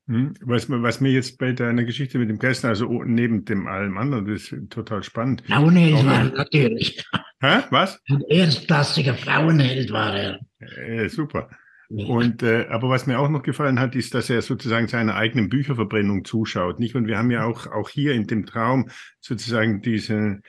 Hm, 0.08 0.36
was, 0.41 0.69
was 0.69 1.02
mir 1.02 1.12
jetzt 1.12 1.39
bei 1.39 1.52
deiner 1.52 1.84
Geschichte 1.84 2.19
mit 2.19 2.30
dem 2.30 2.38
Kästner, 2.38 2.69
also 2.69 3.04
neben 3.04 3.43
dem 3.43 3.65
allem 3.65 3.98
anderen, 3.98 4.28
das 4.28 4.52
ist 4.52 4.69
total 4.69 5.02
spannend. 5.02 5.43
Frauenheld 5.48 6.06
war 6.06 6.19
er 6.19 6.32
natürlich. 6.32 7.04
Hä? 7.41 7.63
Was? 7.71 8.00
Ein 8.08 8.21
erstklassiger 8.30 9.15
Frauenheld 9.15 9.91
war 9.91 10.15
er. 10.15 10.39
Äh, 10.60 11.10
super. 11.10 11.50
Und 11.89 12.43
äh, 12.43 12.67
aber 12.69 12.89
was 12.89 13.06
mir 13.08 13.19
auch 13.19 13.30
noch 13.30 13.43
gefallen 13.43 13.80
hat, 13.80 13.95
ist, 13.95 14.13
dass 14.13 14.30
er 14.30 14.41
sozusagen 14.41 14.88
seiner 14.88 15.15
eigenen 15.15 15.50
Bücherverbrennung 15.50 16.26
zuschaut, 16.26 16.80
nicht? 16.80 16.95
Und 16.95 17.08
wir 17.08 17.17
haben 17.17 17.30
ja 17.30 17.45
auch 17.45 17.67
auch 17.67 17.89
hier 17.89 18.13
in 18.13 18.26
dem 18.26 18.45
Traum 18.45 18.89
sozusagen 19.19 19.82
diese 19.82 20.39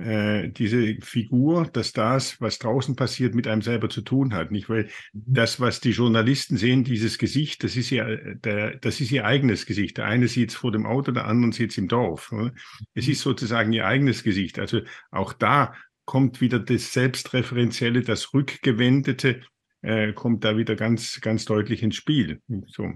äh, 0.00 0.48
diese 0.50 0.96
Figur, 1.00 1.66
dass 1.66 1.92
das, 1.92 2.40
was 2.40 2.58
draußen 2.58 2.96
passiert, 2.96 3.34
mit 3.34 3.46
einem 3.46 3.62
selber 3.62 3.88
zu 3.88 4.02
tun 4.02 4.34
hat, 4.34 4.50
nicht? 4.50 4.68
Weil 4.68 4.84
mhm. 5.12 5.22
das, 5.26 5.60
was 5.60 5.80
die 5.80 5.90
Journalisten 5.90 6.56
sehen, 6.56 6.84
dieses 6.84 7.18
Gesicht, 7.18 7.62
das 7.64 7.76
ist 7.76 7.90
ja, 7.90 8.06
der, 8.16 8.76
das 8.78 9.00
ist 9.00 9.12
ihr 9.12 9.24
eigenes 9.24 9.66
Gesicht. 9.66 9.98
Der 9.98 10.06
eine 10.06 10.28
sieht 10.28 10.50
es 10.50 10.56
vor 10.56 10.72
dem 10.72 10.86
Auto, 10.86 11.12
der 11.12 11.26
andere 11.26 11.52
sieht 11.52 11.70
es 11.70 11.78
im 11.78 11.88
Dorf. 11.88 12.32
Oder? 12.32 12.52
Es 12.94 13.06
mhm. 13.06 13.12
ist 13.12 13.20
sozusagen 13.20 13.72
ihr 13.72 13.86
eigenes 13.86 14.22
Gesicht. 14.22 14.58
Also 14.58 14.80
auch 15.10 15.32
da 15.32 15.74
kommt 16.04 16.40
wieder 16.40 16.58
das 16.58 16.92
Selbstreferenzielle, 16.92 18.02
das 18.02 18.34
Rückgewendete, 18.34 19.42
äh, 19.82 20.12
kommt 20.12 20.44
da 20.44 20.56
wieder 20.56 20.76
ganz, 20.76 21.20
ganz 21.20 21.44
deutlich 21.44 21.82
ins 21.82 21.96
Spiel. 21.96 22.40
So. 22.66 22.92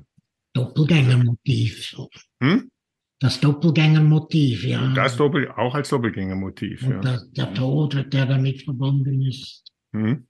Doppelgängermotiv. 0.54 1.96
Hm? 2.40 2.70
Das 3.20 3.40
Doppelgängermotiv, 3.40 4.64
ja. 4.64 4.92
Das 4.94 5.16
Doppel, 5.16 5.50
auch 5.52 5.74
als 5.74 5.88
Doppelgängermotiv, 5.88 6.82
Und 6.82 6.90
ja. 6.90 7.00
Das, 7.00 7.30
der 7.32 7.54
Tod, 7.54 8.12
der 8.12 8.26
damit 8.26 8.62
verbunden 8.62 9.22
ist. 9.22 9.64
Mhm. 9.92 10.26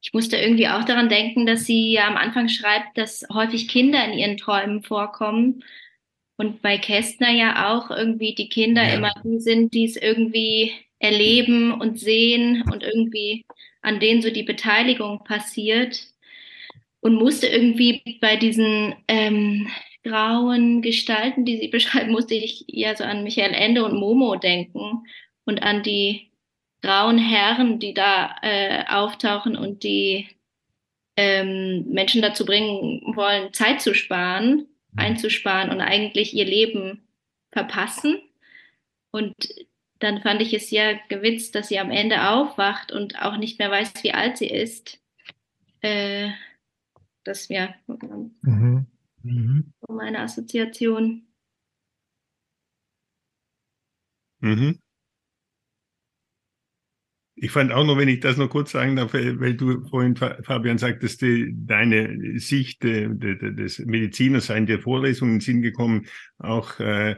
Ich 0.00 0.12
musste 0.12 0.36
irgendwie 0.36 0.68
auch 0.68 0.84
daran 0.84 1.08
denken, 1.08 1.46
dass 1.46 1.64
sie 1.64 1.92
ja 1.92 2.06
am 2.06 2.16
Anfang 2.16 2.48
schreibt, 2.48 2.96
dass 2.96 3.26
häufig 3.32 3.68
Kinder 3.68 4.04
in 4.04 4.18
ihren 4.18 4.36
Träumen 4.36 4.82
vorkommen. 4.82 5.64
Und 6.36 6.62
bei 6.62 6.78
Kästner 6.78 7.30
ja 7.30 7.74
auch 7.74 7.90
irgendwie 7.90 8.34
die 8.34 8.48
Kinder 8.48 8.86
ja. 8.86 8.94
immer 8.94 9.12
die 9.24 9.40
sind, 9.40 9.74
die 9.74 9.84
es 9.84 9.96
irgendwie 9.96 10.72
erleben 11.00 11.72
und 11.72 11.98
sehen 11.98 12.62
und 12.70 12.84
irgendwie 12.84 13.44
an 13.82 13.98
denen 13.98 14.22
so 14.22 14.30
die 14.30 14.44
Beteiligung 14.44 15.24
passiert. 15.24 16.06
Und 17.00 17.14
musste 17.14 17.46
irgendwie 17.46 18.18
bei 18.20 18.36
diesen 18.36 18.94
ähm, 19.06 19.68
grauen 20.02 20.82
Gestalten, 20.82 21.44
die 21.44 21.58
sie 21.58 21.68
beschreiben, 21.68 22.12
musste 22.12 22.34
ich 22.34 22.64
ja 22.68 22.94
so 22.96 23.04
an 23.04 23.22
Michael 23.22 23.54
Ende 23.54 23.84
und 23.84 23.98
Momo 23.98 24.36
denken 24.36 25.06
und 25.44 25.62
an 25.62 25.82
die 25.82 26.30
grauen 26.82 27.18
Herren, 27.18 27.78
die 27.78 27.94
da 27.94 28.36
äh, 28.42 28.84
auftauchen 28.88 29.56
und 29.56 29.82
die 29.82 30.28
ähm, 31.16 31.86
Menschen 31.88 32.22
dazu 32.22 32.44
bringen 32.44 33.02
wollen, 33.16 33.52
Zeit 33.52 33.80
zu 33.80 33.94
sparen, 33.94 34.68
mhm. 34.92 34.98
einzusparen 34.98 35.70
und 35.70 35.80
eigentlich 35.80 36.34
ihr 36.34 36.44
Leben 36.44 37.08
verpassen. 37.50 38.18
Und 39.10 39.34
dann 39.98 40.22
fand 40.22 40.40
ich 40.42 40.54
es 40.54 40.70
ja 40.70 40.92
gewitzt, 41.08 41.56
dass 41.56 41.68
sie 41.68 41.80
am 41.80 41.90
Ende 41.90 42.28
aufwacht 42.30 42.92
und 42.92 43.20
auch 43.20 43.36
nicht 43.36 43.58
mehr 43.58 43.70
weiß, 43.70 43.94
wie 44.04 44.12
alt 44.12 44.38
sie 44.38 44.46
ist. 44.46 45.00
Äh, 45.80 46.30
das 47.24 47.48
ja. 47.48 47.74
Mhm. 48.42 48.86
Mhm. 49.28 49.72
Meine 49.88 50.20
Assoziation. 50.20 51.26
Mhm. 54.40 54.78
Ich 57.40 57.52
fand 57.52 57.70
auch 57.72 57.84
noch, 57.84 57.96
wenn 57.96 58.08
ich 58.08 58.18
das 58.18 58.36
noch 58.36 58.48
kurz 58.50 58.72
sagen 58.72 58.96
darf, 58.96 59.12
weil 59.14 59.54
du 59.54 59.86
vorhin, 59.86 60.16
Fabian, 60.16 60.78
sagtest, 60.78 61.22
die, 61.22 61.54
deine 61.54 62.40
Sicht 62.40 62.84
äh, 62.84 63.08
des 63.14 63.78
Mediziners 63.78 64.46
sei 64.46 64.58
in 64.58 64.66
der 64.66 64.80
Vorlesung 64.80 65.28
in 65.28 65.34
den 65.36 65.40
Sinn 65.40 65.62
gekommen, 65.62 66.06
auch 66.38 66.80
äh, 66.80 67.16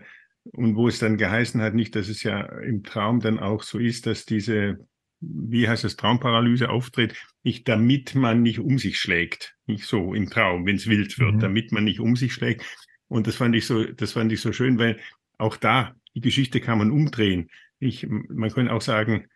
und 0.52 0.76
wo 0.76 0.88
es 0.88 0.98
dann 0.98 1.16
geheißen 1.16 1.62
hat, 1.62 1.74
nicht, 1.74 1.96
dass 1.96 2.08
es 2.08 2.22
ja 2.22 2.40
im 2.60 2.82
Traum 2.82 3.20
dann 3.20 3.38
auch 3.38 3.62
so 3.62 3.78
ist, 3.78 4.06
dass 4.06 4.26
diese 4.26 4.78
wie 5.20 5.68
heißt 5.68 5.84
das, 5.84 5.96
Traumparalyse 5.96 6.70
auftritt, 6.70 7.14
nicht 7.42 7.68
damit 7.68 8.14
man 8.14 8.42
nicht 8.42 8.58
um 8.58 8.78
sich 8.78 8.98
schlägt, 8.98 9.56
nicht 9.66 9.84
so 9.84 10.14
im 10.14 10.30
Traum, 10.30 10.66
wenn 10.66 10.76
es 10.76 10.86
wild 10.86 11.18
wird, 11.18 11.36
mhm. 11.36 11.40
damit 11.40 11.72
man 11.72 11.84
nicht 11.84 12.00
um 12.00 12.16
sich 12.16 12.32
schlägt. 12.32 12.64
Und 13.08 13.26
das 13.26 13.36
fand 13.36 13.54
ich 13.54 13.66
so, 13.66 13.84
das 13.84 14.12
fand 14.12 14.32
ich 14.32 14.40
so 14.40 14.52
schön, 14.52 14.78
weil 14.78 14.98
auch 15.38 15.56
da 15.56 15.94
die 16.14 16.20
Geschichte 16.20 16.60
kann 16.60 16.78
man 16.78 16.90
umdrehen. 16.90 17.50
Ich, 17.78 18.06
man 18.08 18.50
könnte 18.50 18.72
auch 18.72 18.82
sagen, 18.82 19.26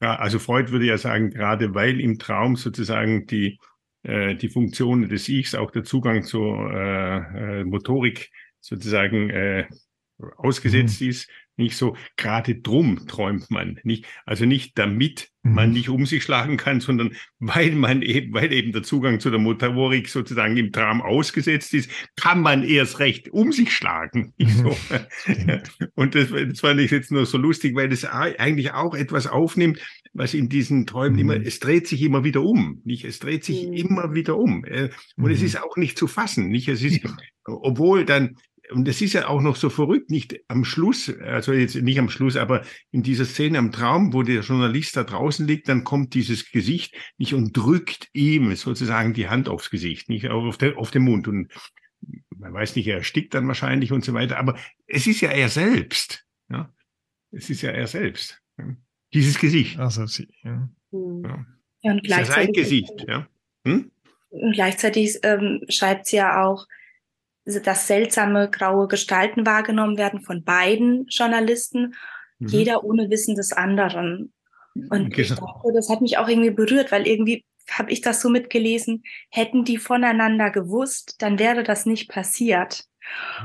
also 0.00 0.38
Freud 0.38 0.70
würde 0.70 0.86
ja 0.86 0.98
sagen, 0.98 1.30
gerade 1.30 1.74
weil 1.74 2.00
im 2.00 2.18
Traum 2.18 2.56
sozusagen 2.56 3.26
die, 3.26 3.58
äh, 4.02 4.34
die 4.36 4.48
Funktionen 4.48 5.08
des 5.08 5.28
Ichs, 5.28 5.54
auch 5.54 5.70
der 5.70 5.84
Zugang 5.84 6.22
zur 6.22 6.70
äh, 6.72 7.60
äh, 7.60 7.64
Motorik 7.64 8.30
sozusagen 8.60 9.30
äh, 9.30 9.66
ausgesetzt 10.36 11.00
mhm. 11.00 11.08
ist. 11.08 11.30
Nicht 11.58 11.76
so, 11.76 11.96
gerade 12.16 12.54
drum 12.54 13.06
träumt 13.08 13.50
man. 13.50 13.80
Nicht, 13.82 14.06
also 14.24 14.46
nicht 14.46 14.78
damit 14.78 15.30
mhm. 15.42 15.54
man 15.54 15.72
nicht 15.72 15.88
um 15.88 16.06
sich 16.06 16.22
schlagen 16.22 16.56
kann, 16.56 16.80
sondern 16.80 17.16
weil 17.40 17.72
man 17.72 18.02
eben, 18.02 18.32
weil 18.32 18.52
eben 18.52 18.70
der 18.70 18.84
Zugang 18.84 19.18
zu 19.18 19.30
der 19.30 19.40
Motorik 19.40 20.08
sozusagen 20.08 20.56
im 20.56 20.70
Traum 20.70 21.02
ausgesetzt 21.02 21.74
ist, 21.74 21.90
kann 22.14 22.42
man 22.42 22.62
erst 22.62 23.00
recht 23.00 23.28
um 23.30 23.52
sich 23.52 23.72
schlagen. 23.72 24.32
Mhm. 24.48 24.50
So. 24.50 24.76
Und 25.94 26.14
das, 26.14 26.30
das 26.30 26.60
fand 26.60 26.80
ich 26.80 26.90
jetzt 26.90 27.10
nur 27.10 27.26
so 27.26 27.38
lustig, 27.38 27.74
weil 27.74 27.88
das 27.88 28.04
eigentlich 28.04 28.72
auch 28.72 28.94
etwas 28.94 29.26
aufnimmt, 29.26 29.80
was 30.12 30.32
in 30.32 30.48
diesen 30.48 30.86
Träumen 30.86 31.14
mhm. 31.14 31.18
immer, 31.18 31.36
es 31.46 31.58
dreht 31.58 31.88
sich 31.88 32.02
immer 32.02 32.24
wieder 32.24 32.42
um, 32.42 32.80
nicht? 32.84 33.04
Es 33.04 33.18
dreht 33.18 33.44
sich 33.44 33.66
mhm. 33.66 33.72
immer 33.72 34.14
wieder 34.14 34.36
um. 34.36 34.64
Äh, 34.64 34.90
und 35.16 35.30
es 35.30 35.40
mhm. 35.40 35.46
ist 35.46 35.62
auch 35.62 35.76
nicht 35.76 35.98
zu 35.98 36.06
fassen, 36.06 36.48
nicht? 36.48 36.68
Es 36.68 36.82
ist, 36.82 37.00
obwohl 37.44 38.04
dann 38.04 38.36
und 38.70 38.86
das 38.86 39.00
ist 39.00 39.14
ja 39.14 39.28
auch 39.28 39.40
noch 39.40 39.56
so 39.56 39.70
verrückt, 39.70 40.10
nicht 40.10 40.40
am 40.48 40.64
Schluss, 40.64 41.12
also 41.20 41.52
jetzt 41.52 41.76
nicht 41.76 41.98
am 41.98 42.10
Schluss, 42.10 42.36
aber 42.36 42.62
in 42.90 43.02
dieser 43.02 43.24
Szene 43.24 43.58
am 43.58 43.72
Traum, 43.72 44.12
wo 44.12 44.22
der 44.22 44.42
Journalist 44.42 44.96
da 44.96 45.04
draußen 45.04 45.46
liegt, 45.46 45.68
dann 45.68 45.84
kommt 45.84 46.14
dieses 46.14 46.50
Gesicht 46.50 46.94
nicht 47.16 47.34
und 47.34 47.56
drückt 47.56 48.08
ihm 48.12 48.54
sozusagen 48.54 49.14
die 49.14 49.28
Hand 49.28 49.48
aufs 49.48 49.70
Gesicht, 49.70 50.08
nicht 50.08 50.28
auf, 50.28 50.58
der, 50.58 50.78
auf 50.78 50.90
den 50.90 51.02
Mund. 51.02 51.28
Und 51.28 51.52
man 52.36 52.52
weiß 52.52 52.76
nicht, 52.76 52.86
er 52.86 52.98
erstickt 52.98 53.34
dann 53.34 53.48
wahrscheinlich 53.48 53.92
und 53.92 54.04
so 54.04 54.14
weiter, 54.14 54.38
aber 54.38 54.58
es 54.86 55.06
ist 55.06 55.20
ja 55.20 55.30
er 55.30 55.48
selbst. 55.48 56.24
Ja? 56.50 56.72
Es 57.30 57.50
ist 57.50 57.62
ja 57.62 57.70
er 57.70 57.86
selbst. 57.86 58.40
Ja? 58.58 58.76
Dieses 59.14 59.38
Gesicht. 59.38 59.78
Also, 59.78 60.06
sie, 60.06 60.28
ja. 60.42 60.68
ja. 60.92 61.46
ja 61.82 61.92
und 61.92 62.02
gleichzeitig. 62.02 62.34
Sein 62.34 62.52
Gesicht, 62.52 63.04
ja. 63.06 63.28
Hm? 63.64 63.90
Und 64.30 64.52
gleichzeitig 64.52 65.18
ähm, 65.22 65.62
schreibt 65.68 66.06
sie 66.06 66.16
ja 66.16 66.44
auch, 66.44 66.66
dass 67.64 67.86
seltsame 67.86 68.50
graue 68.50 68.88
Gestalten 68.88 69.46
wahrgenommen 69.46 69.96
werden 69.96 70.20
von 70.20 70.44
beiden 70.44 71.06
Journalisten, 71.08 71.94
mhm. 72.38 72.48
jeder 72.48 72.84
ohne 72.84 73.10
Wissen 73.10 73.34
des 73.34 73.52
anderen. 73.52 74.32
Und 74.74 75.06
okay. 75.06 75.22
ich 75.22 75.28
dachte, 75.30 75.72
das 75.74 75.88
hat 75.88 76.00
mich 76.00 76.18
auch 76.18 76.28
irgendwie 76.28 76.50
berührt, 76.50 76.92
weil 76.92 77.06
irgendwie 77.06 77.44
habe 77.70 77.90
ich 77.90 78.00
das 78.00 78.20
so 78.20 78.30
mitgelesen, 78.30 79.02
hätten 79.30 79.64
die 79.64 79.78
voneinander 79.78 80.50
gewusst, 80.50 81.16
dann 81.18 81.38
wäre 81.38 81.62
das 81.62 81.86
nicht 81.86 82.08
passiert. 82.08 82.84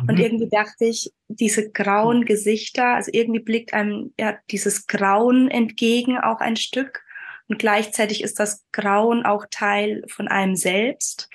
Mhm. 0.02 0.10
Und 0.10 0.20
irgendwie 0.20 0.50
dachte 0.50 0.86
ich, 0.86 1.12
diese 1.28 1.72
grauen 1.72 2.26
Gesichter, 2.26 2.96
also 2.96 3.12
irgendwie 3.14 3.42
blickt 3.42 3.74
einem 3.74 4.14
ja 4.20 4.38
dieses 4.52 4.88
Grauen 4.88 5.50
entgegen 5.50 6.18
auch 6.18 6.40
ein 6.40 6.56
Stück. 6.56 7.04
Und 7.48 7.60
gleichzeitig 7.60 8.24
ist 8.24 8.40
das 8.40 8.66
Grauen 8.72 9.26
auch 9.26 9.46
Teil 9.50 10.04
von 10.08 10.28
einem 10.28 10.56
selbst. 10.56 11.30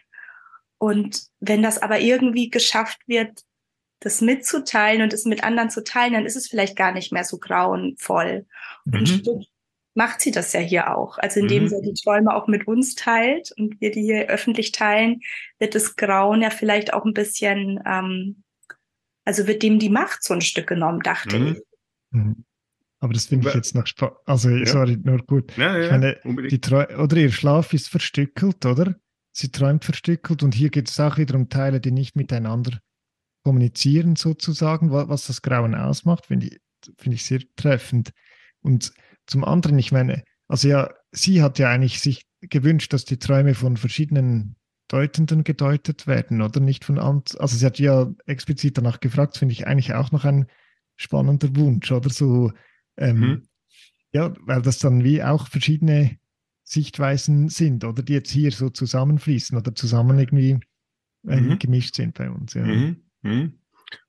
Und 0.78 1.24
wenn 1.40 1.62
das 1.62 1.82
aber 1.82 2.00
irgendwie 2.00 2.50
geschafft 2.50 3.00
wird, 3.06 3.42
das 4.00 4.20
mitzuteilen 4.20 5.02
und 5.02 5.12
es 5.12 5.24
mit 5.24 5.42
anderen 5.42 5.70
zu 5.70 5.82
teilen, 5.82 6.12
dann 6.12 6.26
ist 6.26 6.36
es 6.36 6.48
vielleicht 6.48 6.76
gar 6.76 6.92
nicht 6.92 7.12
mehr 7.12 7.24
so 7.24 7.38
grauenvoll. 7.38 8.46
Mhm. 8.84 8.94
Und 8.94 9.06
Stück 9.08 9.42
macht 9.94 10.20
sie 10.20 10.30
das 10.30 10.52
ja 10.52 10.60
hier 10.60 10.96
auch. 10.96 11.18
Also 11.18 11.40
indem 11.40 11.64
mhm. 11.64 11.68
sie 11.68 11.82
die 11.82 12.00
Träume 12.00 12.32
auch 12.32 12.46
mit 12.46 12.68
uns 12.68 12.94
teilt 12.94 13.52
und 13.58 13.80
wir 13.80 13.90
die 13.90 14.02
hier 14.02 14.28
öffentlich 14.28 14.70
teilen, 14.70 15.20
wird 15.58 15.74
das 15.74 15.96
Grauen 15.96 16.40
ja 16.40 16.50
vielleicht 16.50 16.92
auch 16.92 17.04
ein 17.04 17.14
bisschen, 17.14 17.80
ähm, 17.84 18.44
also 19.24 19.48
wird 19.48 19.64
dem 19.64 19.80
die 19.80 19.90
Macht 19.90 20.22
so 20.22 20.34
ein 20.34 20.40
Stück 20.40 20.68
genommen, 20.68 21.00
dachte 21.00 21.38
mhm. 21.38 21.46
ich. 21.48 21.62
Mhm. 22.10 22.44
Aber 23.00 23.12
das 23.12 23.26
finde 23.26 23.48
ich 23.48 23.54
jetzt 23.54 23.74
noch 23.74 23.86
spannend. 23.86 24.16
Also, 24.24 24.50
ja. 24.50 24.66
sorry, 24.66 24.96
nur 25.02 25.18
gut. 25.18 25.56
Ja, 25.56 25.76
ja, 25.76 25.84
ich 25.84 25.90
meine, 25.90 26.48
die 26.48 26.60
oder 26.96 27.16
ihr 27.16 27.30
Schlaf 27.32 27.72
ist 27.72 27.88
verstückelt, 27.88 28.64
oder? 28.66 28.96
Sie 29.38 29.52
träumt 29.52 29.84
verstückelt 29.84 30.42
und 30.42 30.54
hier 30.54 30.68
geht 30.68 30.88
es 30.88 30.98
auch 30.98 31.16
wieder 31.16 31.36
um 31.36 31.48
Teile, 31.48 31.80
die 31.80 31.92
nicht 31.92 32.16
miteinander 32.16 32.80
kommunizieren 33.44 34.16
sozusagen, 34.16 34.90
was 34.90 35.28
das 35.28 35.42
Grauen 35.42 35.76
ausmacht, 35.76 36.26
finde 36.26 36.48
ich, 36.48 36.60
find 36.98 37.14
ich 37.14 37.24
sehr 37.24 37.40
treffend. 37.54 38.10
Und 38.62 38.92
zum 39.26 39.44
anderen, 39.44 39.78
ich 39.78 39.92
meine, 39.92 40.24
also 40.48 40.66
ja, 40.68 40.90
sie 41.12 41.40
hat 41.40 41.60
ja 41.60 41.70
eigentlich 41.70 42.00
sich 42.00 42.26
gewünscht, 42.40 42.92
dass 42.92 43.04
die 43.04 43.18
Träume 43.18 43.54
von 43.54 43.76
verschiedenen 43.76 44.56
Deutenden 44.88 45.44
gedeutet 45.44 46.06
werden, 46.06 46.42
oder 46.42 46.60
nicht 46.60 46.84
von 46.84 46.98
also 46.98 47.46
sie 47.46 47.64
hat 47.64 47.78
ja 47.78 48.10
explizit 48.26 48.76
danach 48.76 48.98
gefragt, 49.00 49.36
finde 49.36 49.52
ich 49.52 49.66
eigentlich 49.66 49.94
auch 49.94 50.10
noch 50.10 50.24
ein 50.24 50.46
spannender 50.96 51.54
Wunsch, 51.54 51.92
oder 51.92 52.10
so, 52.10 52.52
ähm, 52.96 53.20
mhm. 53.20 53.42
ja, 54.12 54.34
weil 54.40 54.62
das 54.62 54.78
dann 54.78 55.04
wie 55.04 55.22
auch 55.22 55.46
verschiedene 55.46 56.18
Sichtweisen 56.68 57.48
sind 57.48 57.84
oder 57.84 58.02
die 58.02 58.12
jetzt 58.12 58.30
hier 58.30 58.50
so 58.52 58.68
zusammenfließen 58.68 59.56
oder 59.56 59.74
zusammen 59.74 60.18
irgendwie 60.18 60.60
äh, 61.26 61.40
mhm. 61.40 61.58
gemischt 61.58 61.94
sind 61.94 62.14
bei 62.14 62.30
uns. 62.30 62.54
Ja. 62.54 62.64
Mhm. 62.64 63.02
Mhm. 63.22 63.58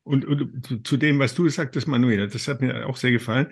Und, 0.03 0.25
und, 0.25 0.85
zu 0.85 0.97
dem, 0.97 1.19
was 1.19 1.35
du 1.35 1.43
gesagt 1.43 1.77
hast, 1.77 1.87
Manuela, 1.87 2.27
das 2.27 2.49
hat 2.49 2.59
mir 2.59 2.85
auch 2.85 2.97
sehr 2.97 3.11
gefallen. 3.11 3.47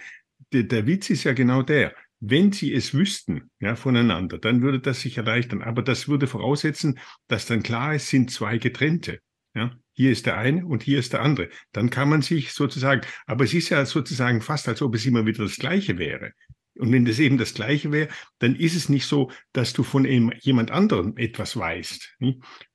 Der, 0.52 0.64
der 0.64 0.86
Witz 0.86 1.10
ist 1.10 1.24
ja 1.24 1.32
genau 1.32 1.62
der. 1.62 1.96
Wenn 2.20 2.52
sie 2.52 2.74
es 2.74 2.94
wüssten, 2.94 3.50
ja, 3.60 3.76
voneinander, 3.76 4.40
dann 4.40 4.62
würde 4.62 4.80
das 4.80 5.02
sich 5.02 5.18
erleichtern. 5.18 5.62
Aber 5.62 5.84
das 5.84 6.10
würde 6.10 6.28
voraussetzen, 6.28 7.00
dass 7.28 7.46
dann 7.46 7.64
klar 7.64 7.96
ist, 7.96 8.10
sind 8.10 8.32
zwei 8.32 8.58
getrennte. 8.58 9.20
Ja, 9.56 9.72
hier 9.94 10.12
ist 10.12 10.26
der 10.26 10.38
eine 10.38 10.66
und 10.66 10.84
hier 10.84 11.00
ist 11.00 11.14
der 11.14 11.22
andere. 11.22 11.50
Dann 11.72 11.90
kann 11.90 12.10
man 12.10 12.22
sich 12.22 12.52
sozusagen, 12.52 13.02
aber 13.26 13.46
es 13.46 13.54
ist 13.54 13.70
ja 13.70 13.86
sozusagen 13.86 14.42
fast, 14.42 14.68
als 14.68 14.82
ob 14.82 14.96
es 14.96 15.06
immer 15.06 15.26
wieder 15.26 15.44
das 15.44 15.56
Gleiche 15.56 15.98
wäre. 15.98 16.34
Und 16.80 16.92
wenn 16.92 17.06
das 17.06 17.20
eben 17.20 17.38
das 17.38 17.54
Gleiche 17.54 17.92
wäre, 17.92 18.10
dann 18.40 18.56
ist 18.56 18.76
es 18.76 18.90
nicht 18.90 19.06
so, 19.06 19.32
dass 19.54 19.74
du 19.74 19.84
von 19.84 20.06
jemand 20.06 20.72
anderem 20.72 21.18
etwas 21.18 21.58
weißt. 21.58 22.18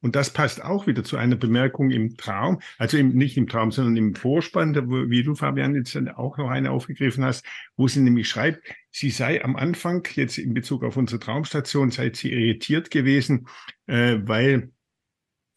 Und 0.01 0.17
das 0.17 0.31
passt 0.31 0.63
auch 0.63 0.87
wieder 0.87 1.05
zu 1.05 1.17
einer 1.17 1.37
Bemerkung 1.37 1.91
im 1.91 2.17
Traum, 2.17 2.61
also 2.79 2.97
im, 2.97 3.11
nicht 3.11 3.37
im 3.37 3.49
Traum, 3.49 3.71
sondern 3.71 3.97
im 3.97 4.15
Vorspann, 4.15 4.75
wie 5.11 5.23
du, 5.23 5.35
Fabian, 5.35 5.75
jetzt 5.75 5.97
auch 6.17 6.37
noch 6.39 6.49
eine 6.49 6.71
aufgegriffen 6.71 7.25
hast, 7.25 7.45
wo 7.77 7.89
sie 7.89 8.01
nämlich 8.01 8.29
schreibt, 8.29 8.63
sie 8.91 9.11
sei 9.11 9.43
am 9.45 9.57
Anfang, 9.57 10.07
jetzt 10.15 10.39
in 10.39 10.55
Bezug 10.55 10.85
auf 10.85 10.97
unsere 10.97 11.21
Traumstation, 11.21 11.91
sei 11.91 12.13
sie 12.15 12.33
irritiert 12.33 12.91
gewesen, 12.91 13.47
äh, 13.87 14.19
weil, 14.23 14.71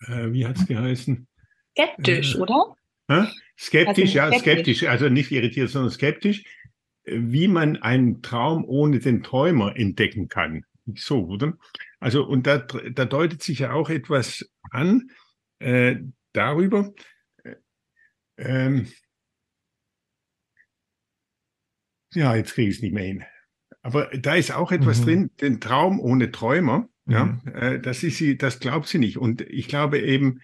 äh, 0.07 0.31
wie 0.31 0.45
hat 0.45 0.57
es 0.57 0.67
geheißen? 0.67 1.27
Skeptisch, 1.71 2.35
äh, 2.35 2.37
oder? 2.39 2.75
Skeptisch, 3.57 4.17
also 4.17 4.33
ja, 4.33 4.39
skeptisch, 4.39 4.83
also 4.83 5.09
nicht 5.09 5.31
irritiert, 5.31 5.69
sondern 5.69 5.91
skeptisch 5.91 6.43
wie 7.05 7.47
man 7.47 7.77
einen 7.77 8.21
Traum 8.21 8.65
ohne 8.65 8.99
den 8.99 9.23
Träumer 9.23 9.75
entdecken 9.75 10.27
kann. 10.27 10.65
So, 10.95 11.25
oder? 11.25 11.57
Also, 11.99 12.25
und 12.25 12.45
da, 12.45 12.57
da 12.57 13.05
deutet 13.05 13.41
sich 13.41 13.59
ja 13.59 13.73
auch 13.73 13.89
etwas 13.89 14.49
an 14.71 15.09
äh, 15.59 15.97
darüber. 16.33 16.93
Äh, 17.43 17.55
ähm, 18.37 18.87
ja, 22.13 22.35
jetzt 22.35 22.53
kriege 22.53 22.69
ich 22.69 22.77
es 22.77 22.81
nicht 22.81 22.93
mehr 22.93 23.05
hin. 23.05 23.23
Aber 23.81 24.05
da 24.17 24.35
ist 24.35 24.51
auch 24.51 24.71
etwas 24.71 25.01
mhm. 25.01 25.05
drin, 25.05 25.31
den 25.41 25.61
Traum 25.61 25.99
ohne 25.99 26.31
Träumer. 26.31 26.89
Mhm. 27.05 27.13
Ja, 27.13 27.39
äh, 27.53 27.79
das 27.79 28.03
ist 28.03 28.17
sie, 28.17 28.37
das 28.37 28.59
glaubt 28.59 28.87
sie 28.87 28.99
nicht. 28.99 29.17
Und 29.17 29.41
ich 29.41 29.67
glaube 29.67 29.99
eben, 29.99 30.41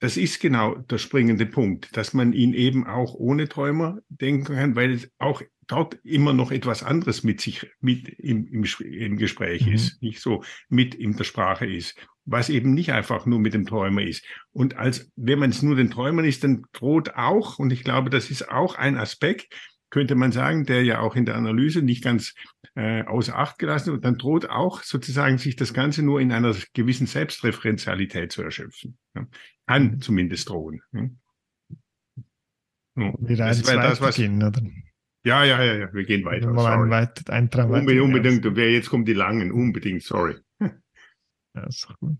das 0.00 0.16
ist 0.16 0.40
genau 0.40 0.74
der 0.74 0.98
springende 0.98 1.46
Punkt, 1.46 1.96
dass 1.96 2.14
man 2.14 2.32
ihn 2.32 2.52
eben 2.52 2.86
auch 2.86 3.14
ohne 3.14 3.48
Träumer 3.48 3.98
denken 4.08 4.54
kann, 4.54 4.76
weil 4.76 4.92
es 4.92 5.10
auch 5.18 5.42
dort 5.66 5.98
immer 6.04 6.32
noch 6.32 6.50
etwas 6.50 6.82
anderes 6.82 7.22
mit 7.22 7.40
sich 7.40 7.66
mit 7.80 8.08
im, 8.08 8.46
im, 8.46 8.64
im 8.80 9.16
Gespräch 9.16 9.66
mhm. 9.66 9.72
ist, 9.72 10.02
nicht 10.02 10.20
so 10.20 10.42
mit 10.68 10.94
in 10.94 11.16
der 11.16 11.24
Sprache 11.24 11.66
ist, 11.66 11.96
was 12.24 12.50
eben 12.50 12.74
nicht 12.74 12.92
einfach 12.92 13.26
nur 13.26 13.38
mit 13.38 13.54
dem 13.54 13.66
Träumer 13.66 14.02
ist. 14.02 14.24
Und 14.52 14.76
als 14.76 15.10
wenn 15.16 15.38
man 15.38 15.50
es 15.50 15.62
nur 15.62 15.76
den 15.76 15.90
Träumern 15.90 16.24
ist, 16.24 16.44
dann 16.44 16.64
droht 16.72 17.14
auch, 17.14 17.58
und 17.58 17.72
ich 17.72 17.84
glaube, 17.84 18.10
das 18.10 18.30
ist 18.30 18.50
auch 18.50 18.76
ein 18.76 18.96
Aspekt, 18.96 19.54
könnte 19.94 20.16
man 20.16 20.32
sagen, 20.32 20.66
der 20.66 20.82
ja 20.82 20.98
auch 20.98 21.14
in 21.14 21.24
der 21.24 21.36
Analyse 21.36 21.80
nicht 21.80 22.02
ganz 22.02 22.34
äh, 22.74 23.04
außer 23.04 23.38
Acht 23.38 23.60
gelassen 23.60 23.92
wird, 23.92 24.04
dann 24.04 24.18
droht 24.18 24.50
auch 24.50 24.82
sozusagen 24.82 25.38
sich 25.38 25.54
das 25.54 25.72
Ganze 25.72 26.02
nur 26.02 26.20
in 26.20 26.32
einer 26.32 26.52
gewissen 26.72 27.06
Selbstreferenzialität 27.06 28.32
zu 28.32 28.42
erschöpfen. 28.42 28.98
Ja. 29.14 29.28
Kann 29.68 29.84
mhm. 29.84 30.00
zumindest 30.00 30.48
drohen. 30.48 30.82
Ja. 30.90 31.08
So. 32.96 33.14
Wieder 33.20 33.46
das 33.46 33.64
wäre 33.68 33.82
das, 33.82 34.00
was, 34.00 34.16
gehen, 34.16 34.42
oder? 34.42 34.60
Ja, 35.24 35.44
ja, 35.44 35.62
ja, 35.62 35.76
ja, 35.76 35.94
wir 35.94 36.04
gehen 36.04 36.24
weiter. 36.24 36.48
Ein 36.48 36.90
weit, 36.90 37.30
ein 37.30 37.48
unbedingt, 37.48 38.02
unbedingt. 38.02 38.44
Und 38.46 38.56
wer 38.56 38.72
jetzt 38.72 38.90
kommt 38.90 39.06
die 39.06 39.12
langen, 39.12 39.52
unbedingt, 39.52 40.02
sorry. 40.02 40.34
Ja, 40.58 40.72
ist 41.68 41.86
gut. 42.00 42.18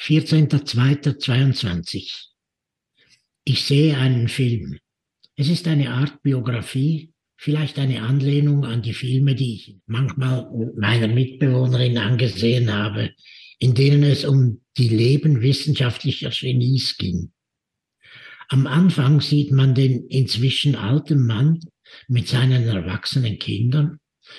14.02.22. 0.00 2.30
Ich 3.44 3.64
sehe 3.64 3.96
einen 3.96 4.26
Film. 4.26 4.80
Es 5.36 5.48
ist 5.48 5.66
eine 5.66 5.90
Art 5.90 6.22
Biografie, 6.22 7.12
vielleicht 7.36 7.78
eine 7.78 8.02
Anlehnung 8.02 8.64
an 8.64 8.82
die 8.82 8.92
Filme, 8.92 9.34
die 9.34 9.54
ich 9.54 9.76
manchmal 9.86 10.48
meiner 10.76 11.08
Mitbewohnerin 11.08 11.98
angesehen 11.98 12.72
habe, 12.72 13.10
in 13.58 13.74
denen 13.74 14.04
es 14.04 14.24
um 14.24 14.60
die 14.76 14.88
Leben 14.88 15.42
wissenschaftlicher 15.42 16.30
Genies 16.30 16.96
ging. 16.96 17.32
Am 18.48 18.66
Anfang 18.66 19.20
sieht 19.20 19.50
man 19.50 19.74
den 19.74 20.06
inzwischen 20.06 20.76
alten 20.76 21.26
Mann 21.26 21.60
mit 22.08 22.28
seinen 22.28 22.68
erwachsenen 22.68 23.38
Kindern, 23.38 23.98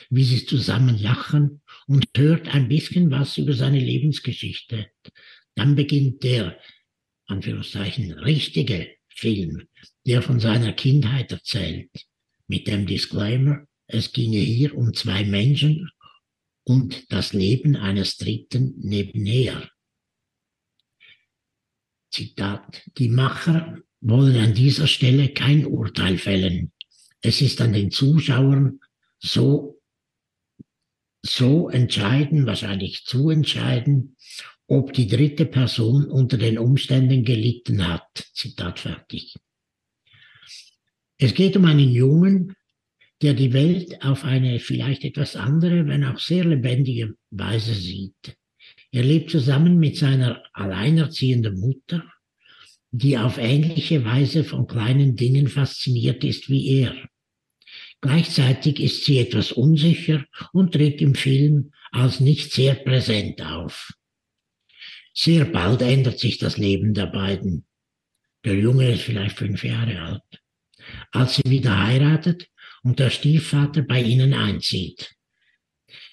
wie 0.09 0.23
sie 0.23 0.45
zusammen 0.45 0.97
lachen 0.97 1.61
und 1.87 2.05
hört 2.15 2.53
ein 2.53 2.69
bisschen 2.69 3.11
was 3.11 3.37
über 3.37 3.53
seine 3.53 3.79
Lebensgeschichte. 3.79 4.87
Dann 5.55 5.75
beginnt 5.75 6.23
der, 6.23 6.57
Anführungszeichen, 7.27 8.11
richtige 8.13 8.89
Film, 9.09 9.67
der 10.05 10.21
von 10.21 10.39
seiner 10.39 10.73
Kindheit 10.73 11.31
erzählt, 11.31 11.89
mit 12.47 12.67
dem 12.67 12.85
Disclaimer, 12.85 13.65
es 13.87 14.11
ginge 14.11 14.39
hier 14.39 14.75
um 14.75 14.93
zwei 14.93 15.25
Menschen 15.25 15.89
und 16.63 17.11
das 17.11 17.33
Leben 17.33 17.75
eines 17.75 18.17
Dritten 18.17 18.75
nebenher. 18.77 19.69
Zitat, 22.11 22.83
die 22.97 23.09
Macher 23.09 23.79
wollen 24.01 24.37
an 24.37 24.53
dieser 24.53 24.87
Stelle 24.87 25.29
kein 25.29 25.65
Urteil 25.65 26.17
fällen. 26.17 26.71
Es 27.21 27.41
ist 27.41 27.59
an 27.61 27.73
den 27.73 27.91
Zuschauern 27.91 28.79
so, 29.19 29.81
so 31.23 31.69
entscheiden, 31.69 32.45
wahrscheinlich 32.45 33.03
zu 33.05 33.29
entscheiden, 33.29 34.15
ob 34.67 34.93
die 34.93 35.07
dritte 35.07 35.45
Person 35.45 36.05
unter 36.05 36.37
den 36.37 36.57
Umständen 36.57 37.23
gelitten 37.23 37.87
hat. 37.87 38.29
Zitat 38.33 38.79
fertig. 38.79 39.35
Es 41.17 41.33
geht 41.33 41.55
um 41.55 41.65
einen 41.65 41.91
Jungen, 41.91 42.55
der 43.21 43.33
die 43.33 43.53
Welt 43.53 44.03
auf 44.03 44.25
eine 44.25 44.59
vielleicht 44.59 45.05
etwas 45.05 45.35
andere, 45.35 45.87
wenn 45.87 46.03
auch 46.03 46.19
sehr 46.19 46.43
lebendige 46.43 47.15
Weise 47.31 47.73
sieht. 47.73 48.35
Er 48.91 49.03
lebt 49.03 49.29
zusammen 49.29 49.79
mit 49.79 49.97
seiner 49.97 50.43
alleinerziehenden 50.53 51.59
Mutter, 51.59 52.03
die 52.91 53.17
auf 53.17 53.37
ähnliche 53.37 54.03
Weise 54.03 54.43
von 54.43 54.67
kleinen 54.67 55.15
Dingen 55.15 55.47
fasziniert 55.47 56.23
ist 56.23 56.49
wie 56.49 56.81
er. 56.81 56.95
Gleichzeitig 58.01 58.79
ist 58.79 59.05
sie 59.05 59.19
etwas 59.19 59.51
unsicher 59.51 60.25
und 60.53 60.73
tritt 60.73 61.01
im 61.01 61.15
Film 61.15 61.71
als 61.91 62.19
nicht 62.19 62.51
sehr 62.51 62.75
präsent 62.75 63.41
auf. 63.41 63.91
Sehr 65.13 65.45
bald 65.45 65.81
ändert 65.81 66.19
sich 66.19 66.37
das 66.37 66.57
Leben 66.57 66.93
der 66.93 67.07
beiden. 67.07 67.65
Der 68.43 68.55
Junge 68.55 68.91
ist 68.91 69.03
vielleicht 69.03 69.37
fünf 69.37 69.63
Jahre 69.63 70.01
alt. 70.01 70.44
Als 71.11 71.35
sie 71.35 71.49
wieder 71.49 71.85
heiratet 71.85 72.47
und 72.83 72.99
der 72.99 73.09
Stiefvater 73.09 73.81
bei 73.81 74.01
ihnen 74.01 74.33
einzieht. 74.33 75.15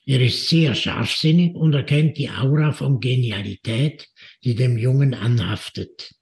Er 0.04 0.20
ist 0.20 0.48
sehr 0.48 0.74
scharfsinnig 0.74 1.54
und 1.54 1.74
erkennt 1.74 2.18
die 2.18 2.30
Aura 2.30 2.72
von 2.72 2.98
Genialität, 2.98 4.08
die 4.42 4.54
dem 4.54 4.76
Jungen 4.76 5.14
anhaftet. 5.14 6.12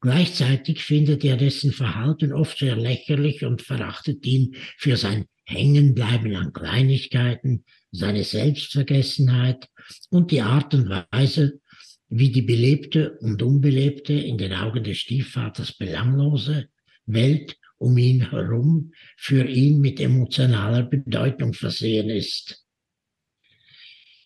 Gleichzeitig 0.00 0.82
findet 0.82 1.24
er 1.24 1.36
dessen 1.36 1.72
Verhalten 1.72 2.32
oft 2.32 2.58
sehr 2.58 2.76
lächerlich 2.76 3.44
und 3.44 3.60
verachtet 3.60 4.24
ihn 4.24 4.54
für 4.78 4.96
sein 4.96 5.26
Hängenbleiben 5.44 6.34
an 6.36 6.52
Kleinigkeiten, 6.52 7.64
seine 7.90 8.24
Selbstvergessenheit 8.24 9.68
und 10.08 10.30
die 10.30 10.40
Art 10.40 10.72
und 10.74 10.88
Weise, 10.88 11.60
wie 12.08 12.30
die 12.30 12.42
belebte 12.42 13.18
und 13.18 13.42
unbelebte, 13.42 14.12
in 14.12 14.38
den 14.38 14.52
Augen 14.52 14.84
des 14.84 14.98
Stiefvaters 14.98 15.72
belanglose 15.72 16.68
Welt 17.12 17.56
um 17.78 17.96
ihn 17.96 18.30
herum 18.30 18.92
für 19.16 19.44
ihn 19.46 19.80
mit 19.80 20.00
emotionaler 20.00 20.82
Bedeutung 20.82 21.54
versehen 21.54 22.10
ist. 22.10 22.64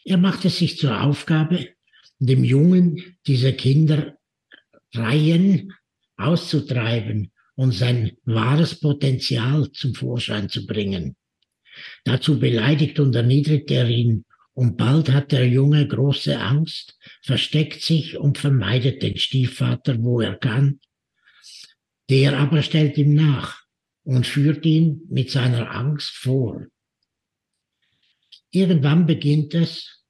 Er 0.04 0.18
macht 0.18 0.44
es 0.44 0.58
sich 0.58 0.76
zur 0.76 1.02
Aufgabe, 1.02 1.68
dem 2.18 2.44
Jungen 2.44 3.16
diese 3.26 3.52
Kinder 3.52 4.18
Reihen 4.92 5.72
auszutreiben 6.16 7.32
und 7.56 7.72
sein 7.72 8.16
wahres 8.24 8.80
Potenzial 8.80 9.70
zum 9.72 9.94
Vorschein 9.94 10.48
zu 10.48 10.66
bringen. 10.66 11.16
Dazu 12.04 12.38
beleidigt 12.38 13.00
und 13.00 13.14
erniedrigt 13.14 13.70
er 13.70 13.88
ihn 13.88 14.24
und 14.52 14.76
bald 14.76 15.10
hat 15.10 15.32
der 15.32 15.48
Junge 15.48 15.86
große 15.86 16.38
Angst, 16.38 16.96
versteckt 17.22 17.82
sich 17.82 18.16
und 18.16 18.38
vermeidet 18.38 19.02
den 19.02 19.16
Stiefvater, 19.16 20.00
wo 20.00 20.20
er 20.20 20.36
kann. 20.36 20.80
Der 22.10 22.38
aber 22.38 22.62
stellt 22.62 22.98
ihm 22.98 23.14
nach 23.14 23.62
und 24.02 24.26
führt 24.26 24.64
ihn 24.66 25.02
mit 25.08 25.30
seiner 25.30 25.70
Angst 25.70 26.14
vor. 26.16 26.66
Irgendwann 28.50 29.06
beginnt 29.06 29.54
es, 29.54 30.04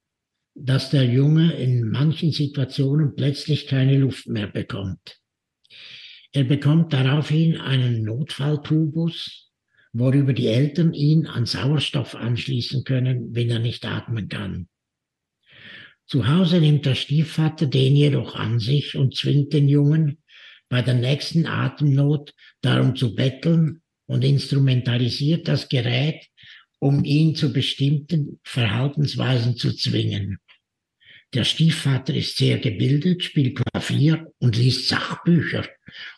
dass 0.54 0.90
der 0.90 1.04
Junge 1.04 1.52
in 1.54 1.88
manchen 1.88 2.30
Situationen 2.30 3.14
plötzlich 3.14 3.66
keine 3.66 3.98
Luft 3.98 4.28
mehr 4.28 4.46
bekommt. 4.46 5.20
Er 6.32 6.44
bekommt 6.44 6.92
daraufhin 6.92 7.60
einen 7.60 8.02
Notfalltubus, 8.02 9.52
worüber 9.92 10.32
die 10.32 10.48
Eltern 10.48 10.92
ihn 10.92 11.26
an 11.26 11.46
Sauerstoff 11.46 12.16
anschließen 12.16 12.84
können, 12.84 13.34
wenn 13.34 13.50
er 13.50 13.60
nicht 13.60 13.84
atmen 13.84 14.28
kann. 14.28 14.68
Zu 16.06 16.26
Hause 16.26 16.60
nimmt 16.60 16.84
der 16.84 16.96
Stiefvater 16.96 17.66
den 17.66 17.96
jedoch 17.96 18.34
an 18.34 18.58
sich 18.58 18.96
und 18.96 19.16
zwingt 19.16 19.52
den 19.52 19.68
Jungen, 19.68 20.18
bei 20.68 20.82
der 20.82 20.94
nächsten 20.94 21.46
Atemnot 21.46 22.32
darum 22.60 22.96
zu 22.96 23.14
betteln 23.14 23.82
und 24.06 24.24
instrumentalisiert 24.24 25.48
das 25.48 25.68
Gerät, 25.68 26.26
um 26.78 27.04
ihn 27.04 27.34
zu 27.34 27.52
bestimmten 27.52 28.40
Verhaltensweisen 28.42 29.56
zu 29.56 29.74
zwingen. 29.74 30.38
Der 31.34 31.42
Stiefvater 31.42 32.14
ist 32.14 32.36
sehr 32.36 32.58
gebildet, 32.58 33.24
spielt 33.24 33.56
Klavier 33.56 34.32
und 34.38 34.56
liest 34.56 34.88
Sachbücher 34.88 35.66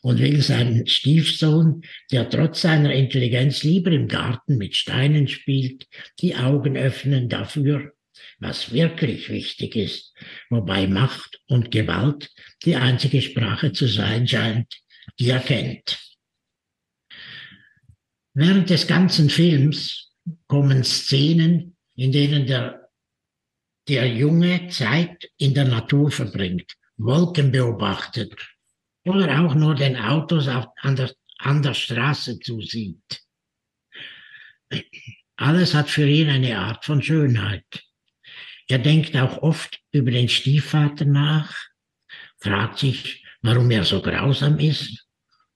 und 0.03 0.19
will 0.19 0.43
seinen 0.43 0.87
Stiefsohn, 0.87 1.83
der 2.13 2.29
trotz 2.29 2.61
seiner 2.61 2.93
Intelligenz 2.93 3.63
lieber 3.63 3.91
im 3.93 4.09
Garten 4.09 4.59
mit 4.59 4.77
Steinen 4.77 5.27
spielt, 5.27 5.87
die 6.21 6.37
Augen 6.37 6.77
öffnen 6.77 7.31
dafür, 7.31 7.96
was 8.39 8.73
wirklich 8.73 9.29
wichtig 9.29 9.77
ist, 9.77 10.15
wobei 10.51 10.87
Macht 10.87 11.41
und 11.49 11.71
Gewalt 11.71 12.31
die 12.65 12.77
einzige 12.77 13.23
Sprache 13.23 13.73
zu 13.73 13.87
sein 13.87 14.29
scheint, 14.29 14.75
die 15.19 15.31
er 15.31 15.41
kennt. 15.41 15.99
Während 18.35 18.69
des 18.69 18.87
ganzen 18.87 19.31
Films 19.31 20.13
kommen 20.47 20.85
Szenen, 20.85 21.77
in 21.95 22.13
denen 22.13 22.47
der 22.47 22.87
der 23.89 24.07
Junge 24.07 24.69
Zeit 24.69 25.31
in 25.37 25.55
der 25.55 25.67
Natur 25.67 26.11
verbringt, 26.11 26.77
Wolken 26.97 27.53
beobachtet 27.53 28.35
oder 29.05 29.41
auch 29.41 29.55
nur 29.55 29.75
den 29.75 29.97
Autos 29.97 30.49
auf, 30.49 30.67
an, 30.81 30.97
der, 30.97 31.15
an 31.39 31.63
der 31.63 31.75
Straße 31.75 32.39
zusieht. 32.41 33.23
Alles 35.37 35.75
hat 35.75 35.89
für 35.89 36.09
ihn 36.09 36.29
eine 36.29 36.59
Art 36.59 36.85
von 36.85 37.03
Schönheit. 37.03 37.86
Er 38.69 38.79
denkt 38.79 39.17
auch 39.17 39.43
oft 39.43 39.81
über 39.93 40.11
den 40.11 40.29
Stiefvater 40.29 41.05
nach, 41.05 41.55
fragt 42.39 42.79
sich, 42.79 43.25
warum 43.43 43.71
er 43.71 43.85
so 43.85 44.03
grausam 44.03 44.59
ist 44.59 45.07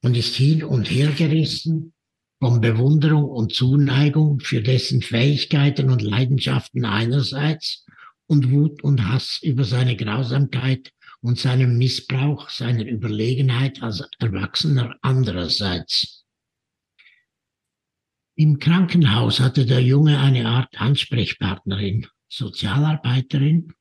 und 0.00 0.16
ist 0.16 0.36
hin 0.36 0.62
und 0.62 0.90
her 0.90 1.10
gerissen 1.10 1.92
von 2.38 2.60
Bewunderung 2.60 3.24
und 3.24 3.52
Zuneigung 3.52 4.40
für 4.40 4.62
dessen 4.62 5.02
Fähigkeiten 5.02 5.90
und 5.90 6.02
Leidenschaften 6.02 6.84
einerseits 6.84 7.84
und 8.26 8.50
Wut 8.50 8.82
und 8.82 9.08
Hass 9.08 9.40
über 9.42 9.64
seine 9.64 9.96
Grausamkeit 9.96 10.92
und 11.20 11.38
seinen 11.38 11.76
Missbrauch 11.76 12.48
seiner 12.48 12.86
Überlegenheit 12.86 13.82
als 13.82 14.08
Erwachsener 14.20 14.96
andererseits. 15.02 16.24
Im 18.36 18.58
Krankenhaus 18.58 19.40
hatte 19.40 19.66
der 19.66 19.82
Junge 19.82 20.18
eine 20.18 20.48
Art 20.48 20.80
Ansprechpartnerin, 20.80 22.06
Sozialarbeiterin, 22.30 23.74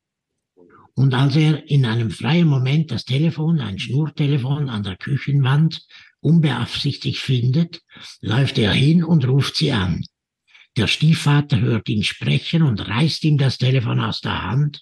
und 0.96 1.14
als 1.14 1.38
er 1.38 1.70
in 1.70 1.86
einem 1.86 2.12
freien 2.12 2.48
Moment 2.48 2.92
das 2.92 3.06
Telefon, 3.06 3.62
ein 3.62 3.80
Schnurtelefon 3.80 4.70
an 4.70 4.84
der 4.84 4.98
Küchenwand, 4.98 5.86
unbeabsichtigt 6.20 7.20
findet, 7.20 7.82
läuft 8.20 8.58
er 8.58 8.74
hin 8.74 9.06
und 9.06 9.26
ruft 9.26 9.56
sie 9.56 9.72
an. 9.72 10.04
Der 10.76 10.88
Stiefvater 10.88 11.62
hört 11.62 11.88
ihn 11.88 12.04
sprechen 12.04 12.64
und 12.64 12.86
reißt 12.86 13.24
ihm 13.24 13.38
das 13.38 13.58
Telefon 13.58 14.02
aus 14.02 14.20
der 14.20 14.44
Hand, 14.44 14.82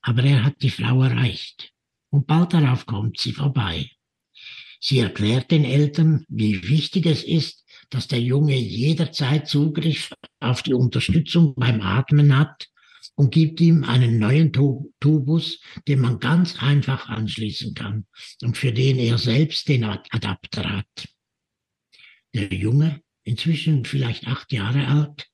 aber 0.00 0.22
er 0.22 0.44
hat 0.44 0.62
die 0.62 0.70
Frau 0.70 1.02
erreicht 1.02 1.72
und 2.08 2.26
bald 2.26 2.54
darauf 2.54 2.86
kommt 2.86 3.18
sie 3.18 3.32
vorbei. 3.32 3.90
Sie 4.80 5.00
erklärt 5.00 5.50
den 5.50 5.64
Eltern, 5.64 6.24
wie 6.28 6.66
wichtig 6.68 7.06
es 7.06 7.22
ist, 7.22 7.64
dass 7.90 8.08
der 8.08 8.20
Junge 8.20 8.56
jederzeit 8.56 9.48
Zugriff 9.48 10.14
auf 10.40 10.62
die 10.62 10.72
Unterstützung 10.72 11.54
beim 11.56 11.82
Atmen 11.82 12.36
hat 12.36 12.71
und 13.14 13.32
gibt 13.32 13.60
ihm 13.60 13.84
einen 13.84 14.18
neuen 14.18 14.52
Tubus, 14.52 15.60
den 15.86 16.00
man 16.00 16.18
ganz 16.18 16.62
einfach 16.62 17.08
anschließen 17.08 17.74
kann 17.74 18.06
und 18.42 18.56
für 18.56 18.72
den 18.72 18.98
er 18.98 19.18
selbst 19.18 19.68
den 19.68 19.84
Adapter 19.84 20.78
hat. 20.78 21.08
Der 22.34 22.52
Junge 22.52 23.02
inzwischen 23.24 23.84
vielleicht 23.84 24.26
acht 24.26 24.52
Jahre 24.52 24.88
alt, 24.88 25.28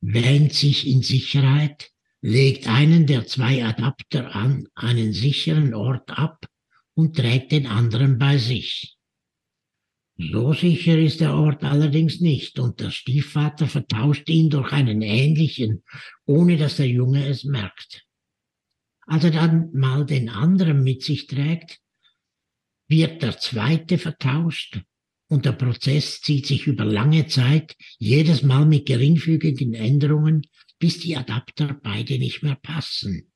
wähnt 0.00 0.52
sich 0.52 0.86
in 0.86 1.02
Sicherheit, 1.02 1.90
legt 2.20 2.68
einen 2.68 3.06
der 3.06 3.26
zwei 3.26 3.64
Adapter 3.64 4.34
an 4.34 4.68
einen 4.74 5.12
sicheren 5.12 5.74
Ort 5.74 6.10
ab 6.10 6.46
und 6.94 7.16
trägt 7.16 7.52
den 7.52 7.66
anderen 7.66 8.18
bei 8.18 8.38
sich. 8.38 8.95
So 10.18 10.54
sicher 10.54 10.98
ist 10.98 11.20
der 11.20 11.34
Ort 11.34 11.62
allerdings 11.62 12.20
nicht 12.20 12.58
und 12.58 12.80
der 12.80 12.90
Stiefvater 12.90 13.66
vertauscht 13.66 14.28
ihn 14.30 14.48
durch 14.48 14.72
einen 14.72 15.02
ähnlichen, 15.02 15.82
ohne 16.24 16.56
dass 16.56 16.76
der 16.76 16.88
Junge 16.88 17.26
es 17.26 17.44
merkt. 17.44 18.06
Als 19.06 19.24
er 19.24 19.30
dann 19.30 19.70
mal 19.72 20.06
den 20.06 20.30
anderen 20.30 20.82
mit 20.82 21.02
sich 21.02 21.26
trägt, 21.26 21.80
wird 22.88 23.22
der 23.22 23.38
zweite 23.38 23.98
vertauscht 23.98 24.80
und 25.28 25.44
der 25.44 25.52
Prozess 25.52 26.20
zieht 26.22 26.46
sich 26.46 26.66
über 26.66 26.84
lange 26.84 27.26
Zeit, 27.26 27.76
jedes 27.98 28.42
Mal 28.42 28.64
mit 28.64 28.86
geringfügigen 28.86 29.74
Änderungen, 29.74 30.46
bis 30.78 30.98
die 30.98 31.16
Adapter 31.16 31.78
beide 31.82 32.18
nicht 32.18 32.42
mehr 32.42 32.56
passen. 32.56 33.32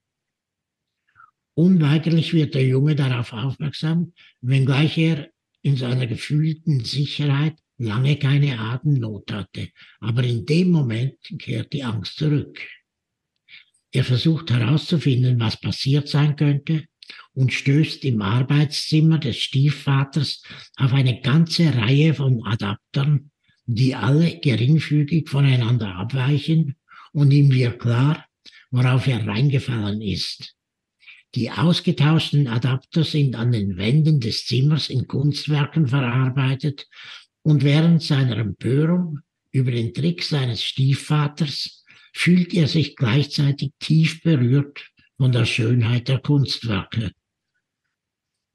Unweigerlich 1.54 2.32
wird 2.32 2.54
der 2.54 2.66
Junge 2.66 2.94
darauf 2.94 3.32
aufmerksam, 3.32 4.14
wenngleich 4.40 4.96
er 4.96 5.30
in 5.62 5.76
seiner 5.76 6.06
gefühlten 6.06 6.84
Sicherheit 6.84 7.56
lange 7.78 8.16
keine 8.16 8.58
Atemnot 8.58 9.32
hatte. 9.32 9.68
Aber 10.00 10.22
in 10.22 10.44
dem 10.46 10.70
Moment 10.70 11.16
kehrt 11.38 11.72
die 11.72 11.82
Angst 11.82 12.16
zurück. 12.16 12.60
Er 13.92 14.04
versucht 14.04 14.50
herauszufinden, 14.50 15.40
was 15.40 15.60
passiert 15.60 16.08
sein 16.08 16.36
könnte 16.36 16.84
und 17.32 17.52
stößt 17.52 18.04
im 18.04 18.22
Arbeitszimmer 18.22 19.18
des 19.18 19.38
Stiefvaters 19.38 20.42
auf 20.76 20.92
eine 20.92 21.20
ganze 21.20 21.74
Reihe 21.74 22.14
von 22.14 22.44
Adaptern, 22.44 23.30
die 23.66 23.94
alle 23.94 24.38
geringfügig 24.40 25.28
voneinander 25.28 25.94
abweichen 25.96 26.76
und 27.12 27.32
ihm 27.32 27.50
wird 27.50 27.80
klar, 27.80 28.26
worauf 28.70 29.06
er 29.06 29.26
reingefallen 29.26 30.00
ist. 30.00 30.54
Die 31.34 31.50
ausgetauschten 31.50 32.48
Adapter 32.48 33.04
sind 33.04 33.36
an 33.36 33.52
den 33.52 33.76
Wänden 33.76 34.18
des 34.18 34.46
Zimmers 34.46 34.90
in 34.90 35.06
Kunstwerken 35.06 35.86
verarbeitet 35.86 36.88
und 37.42 37.62
während 37.62 38.02
seiner 38.02 38.36
Empörung 38.36 39.20
über 39.52 39.70
den 39.70 39.94
Trick 39.94 40.22
seines 40.22 40.64
Stiefvaters 40.64 41.84
fühlt 42.12 42.52
er 42.54 42.66
sich 42.66 42.96
gleichzeitig 42.96 43.70
tief 43.78 44.22
berührt 44.22 44.84
von 45.16 45.30
der 45.30 45.44
Schönheit 45.44 46.08
der 46.08 46.18
Kunstwerke. 46.18 47.12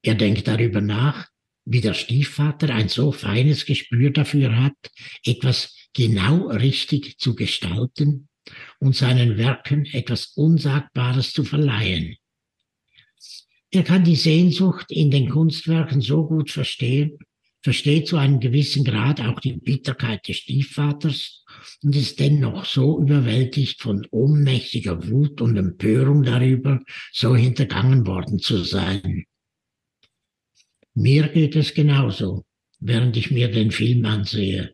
Er 0.04 0.16
denkt 0.16 0.48
darüber 0.48 0.82
nach, 0.82 1.28
wie 1.64 1.82
der 1.82 1.94
Stiefvater 1.94 2.70
ein 2.70 2.90
so 2.90 3.12
feines 3.12 3.66
Gespür 3.66 4.12
dafür 4.12 4.56
hat, 4.58 4.78
etwas 5.24 5.76
genau 5.94 6.50
richtig 6.50 7.18
zu 7.18 7.36
gestalten 7.36 8.28
und 8.80 8.96
seinen 8.96 9.38
Werken 9.38 9.86
etwas 9.86 10.34
Unsagbares 10.36 11.32
zu 11.32 11.44
verleihen. 11.44 12.18
Er 13.76 13.84
kann 13.84 14.06
die 14.06 14.16
Sehnsucht 14.16 14.90
in 14.90 15.12
den 15.12 15.30
Kunstwerken 15.30 16.00
so 16.00 16.26
gut 16.26 16.50
verstehen, 16.50 17.20
versteht 17.62 18.08
zu 18.08 18.16
einem 18.16 18.40
gewissen 18.40 18.86
Grad 18.86 19.20
auch 19.20 19.42
die 19.42 19.58
Bitterkeit 19.58 20.26
des 20.30 20.38
Stiefvaters 20.38 21.44
und 21.84 21.94
ist 21.94 22.22
dennoch 22.22 22.64
so 22.64 23.02
überwältigt 23.02 23.82
von 23.82 24.08
ohnmächtiger 24.12 25.10
Wut 25.10 25.42
und 25.42 25.58
Empörung 25.58 26.24
darüber, 26.24 26.80
so 27.12 27.36
hintergangen 27.36 28.08
worden 28.08 28.40
zu 28.40 28.64
sein. 28.64 29.26
Mir 30.94 31.28
geht 31.28 31.58
es 31.58 31.74
genauso, 31.74 32.46
während 32.80 33.18
ich 33.18 33.30
mir 33.30 33.52
den 33.52 33.72
Film 33.72 34.06
ansehe. 34.06 34.74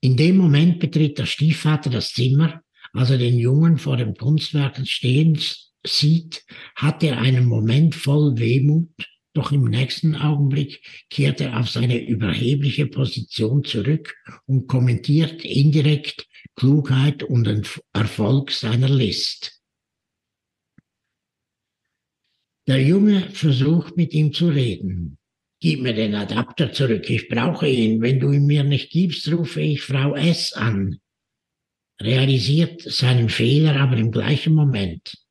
In 0.00 0.16
dem 0.16 0.36
Moment 0.36 0.78
betritt 0.78 1.18
der 1.18 1.26
Stiefvater 1.26 1.90
das 1.90 2.12
Zimmer, 2.12 2.62
als 2.92 3.10
er 3.10 3.18
den 3.18 3.36
Jungen 3.36 3.78
vor 3.78 3.96
dem 3.96 4.14
Kunstwerk 4.14 4.86
stehen 4.86 5.40
sieht, 5.86 6.44
hat 6.76 7.02
er 7.02 7.18
einen 7.18 7.46
Moment 7.46 7.94
voll 7.94 8.38
Wehmut 8.38 8.90
doch 9.34 9.50
im 9.50 9.64
nächsten 9.64 10.14
Augenblick 10.14 10.82
kehrt 11.08 11.40
er 11.40 11.58
auf 11.58 11.70
seine 11.70 12.06
überhebliche 12.06 12.86
Position 12.86 13.64
zurück 13.64 14.14
und 14.46 14.66
kommentiert 14.66 15.44
indirekt 15.44 16.26
Klugheit 16.54 17.22
und 17.22 17.48
Erfolg 17.94 18.50
seiner 18.50 18.90
List. 18.90 19.62
Der 22.66 22.80
Junge 22.80 23.30
versucht 23.30 23.96
mit 23.96 24.12
ihm 24.12 24.32
zu 24.32 24.48
reden. 24.48 25.18
Gib 25.60 25.80
mir 25.80 25.94
den 25.94 26.14
Adapter 26.14 26.72
zurück, 26.72 27.08
ich 27.08 27.28
brauche 27.28 27.68
ihn. 27.68 28.02
Wenn 28.02 28.20
du 28.20 28.32
ihn 28.32 28.46
mir 28.46 28.64
nicht 28.64 28.90
gibst, 28.90 29.30
rufe 29.32 29.60
ich 29.62 29.80
Frau 29.80 30.14
S 30.14 30.52
an. 30.52 30.98
Realisiert 32.00 32.82
seinen 32.82 33.28
Fehler 33.28 33.76
aber 33.76 33.96
im 33.96 34.10
gleichen 34.10 34.54
Moment. 34.54 35.21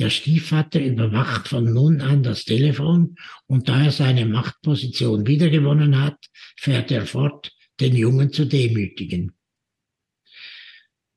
Der 0.00 0.08
Stiefvater 0.08 0.80
überwacht 0.80 1.48
von 1.48 1.74
nun 1.74 2.00
an 2.00 2.22
das 2.22 2.46
Telefon 2.46 3.16
und 3.46 3.68
da 3.68 3.84
er 3.84 3.92
seine 3.92 4.24
Machtposition 4.24 5.26
wiedergewonnen 5.26 6.00
hat, 6.00 6.16
fährt 6.56 6.90
er 6.90 7.04
fort, 7.04 7.52
den 7.80 7.94
Jungen 7.94 8.32
zu 8.32 8.46
demütigen. 8.46 9.32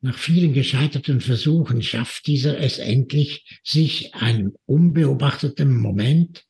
Nach 0.01 0.17
vielen 0.17 0.53
gescheiterten 0.53 1.21
Versuchen 1.21 1.81
schafft 1.81 2.27
dieser 2.27 2.59
es 2.59 2.77
endlich, 2.77 3.61
sich 3.63 4.15
einem 4.15 4.53
unbeobachteten 4.65 5.77
Moment 5.77 6.43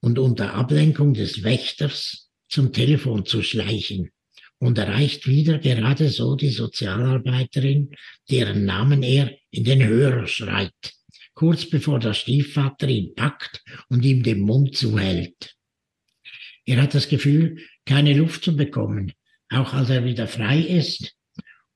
und 0.00 0.18
unter 0.18 0.54
Ablenkung 0.54 1.14
des 1.14 1.44
Wächters 1.44 2.32
zum 2.48 2.72
Telefon 2.72 3.26
zu 3.26 3.44
schleichen 3.44 4.10
und 4.58 4.76
erreicht 4.76 5.28
wieder 5.28 5.60
gerade 5.60 6.08
so 6.08 6.34
die 6.34 6.50
Sozialarbeiterin, 6.50 7.94
deren 8.28 8.64
Namen 8.64 9.04
er 9.04 9.30
in 9.52 9.62
den 9.62 9.86
Hörer 9.86 10.26
schreit 10.26 10.95
kurz 11.36 11.68
bevor 11.68 12.00
der 12.00 12.14
Stiefvater 12.14 12.88
ihn 12.88 13.14
packt 13.14 13.62
und 13.88 14.04
ihm 14.04 14.22
den 14.22 14.40
Mund 14.40 14.76
zuhält. 14.76 15.54
Er 16.64 16.82
hat 16.82 16.94
das 16.94 17.08
Gefühl, 17.08 17.60
keine 17.84 18.14
Luft 18.14 18.42
zu 18.42 18.56
bekommen, 18.56 19.12
auch 19.50 19.72
als 19.72 19.90
er 19.90 20.04
wieder 20.04 20.26
frei 20.26 20.58
ist 20.58 21.14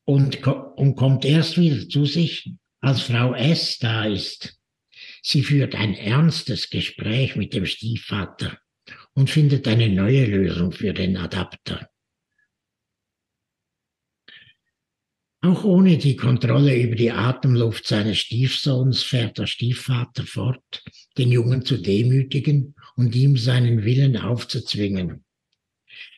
und, 0.04 0.44
und 0.46 0.96
kommt 0.96 1.24
erst 1.24 1.58
wieder 1.58 1.88
zu 1.88 2.06
sich, 2.06 2.50
als 2.80 3.02
Frau 3.02 3.34
S 3.34 3.78
da 3.78 4.06
ist. 4.06 4.58
Sie 5.22 5.42
führt 5.42 5.74
ein 5.74 5.94
ernstes 5.94 6.70
Gespräch 6.70 7.36
mit 7.36 7.52
dem 7.54 7.66
Stiefvater 7.66 8.58
und 9.12 9.28
findet 9.28 9.68
eine 9.68 9.90
neue 9.90 10.24
Lösung 10.24 10.72
für 10.72 10.94
den 10.94 11.18
Adapter. 11.18 11.90
Auch 15.42 15.64
ohne 15.64 15.96
die 15.96 16.16
Kontrolle 16.16 16.78
über 16.78 16.96
die 16.96 17.10
Atemluft 17.10 17.86
seines 17.86 18.18
Stiefsohns 18.18 19.02
fährt 19.02 19.38
der 19.38 19.46
Stiefvater 19.46 20.24
fort, 20.24 20.82
den 21.16 21.32
Jungen 21.32 21.64
zu 21.64 21.78
demütigen 21.78 22.74
und 22.94 23.16
ihm 23.16 23.38
seinen 23.38 23.84
Willen 23.84 24.18
aufzuzwingen. 24.18 25.24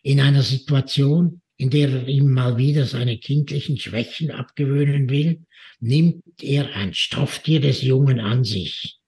In 0.03 0.21
einer 0.21 0.43
Situation, 0.43 1.41
in 1.57 1.71
der 1.71 1.89
er 1.89 2.09
ihm 2.09 2.33
mal 2.33 2.57
wieder 2.57 2.85
seine 2.85 3.17
kindlichen 3.19 3.77
Schwächen 3.77 4.33
abgewöhnen 4.33 5.09
will, 5.09 5.43
nimmt 5.79 6.25
er 6.41 6.75
ein 6.75 6.93
Stofftier 6.93 7.61
des 7.61 7.83
Jungen 7.83 8.19
an 8.19 8.43
sich. 8.43 8.99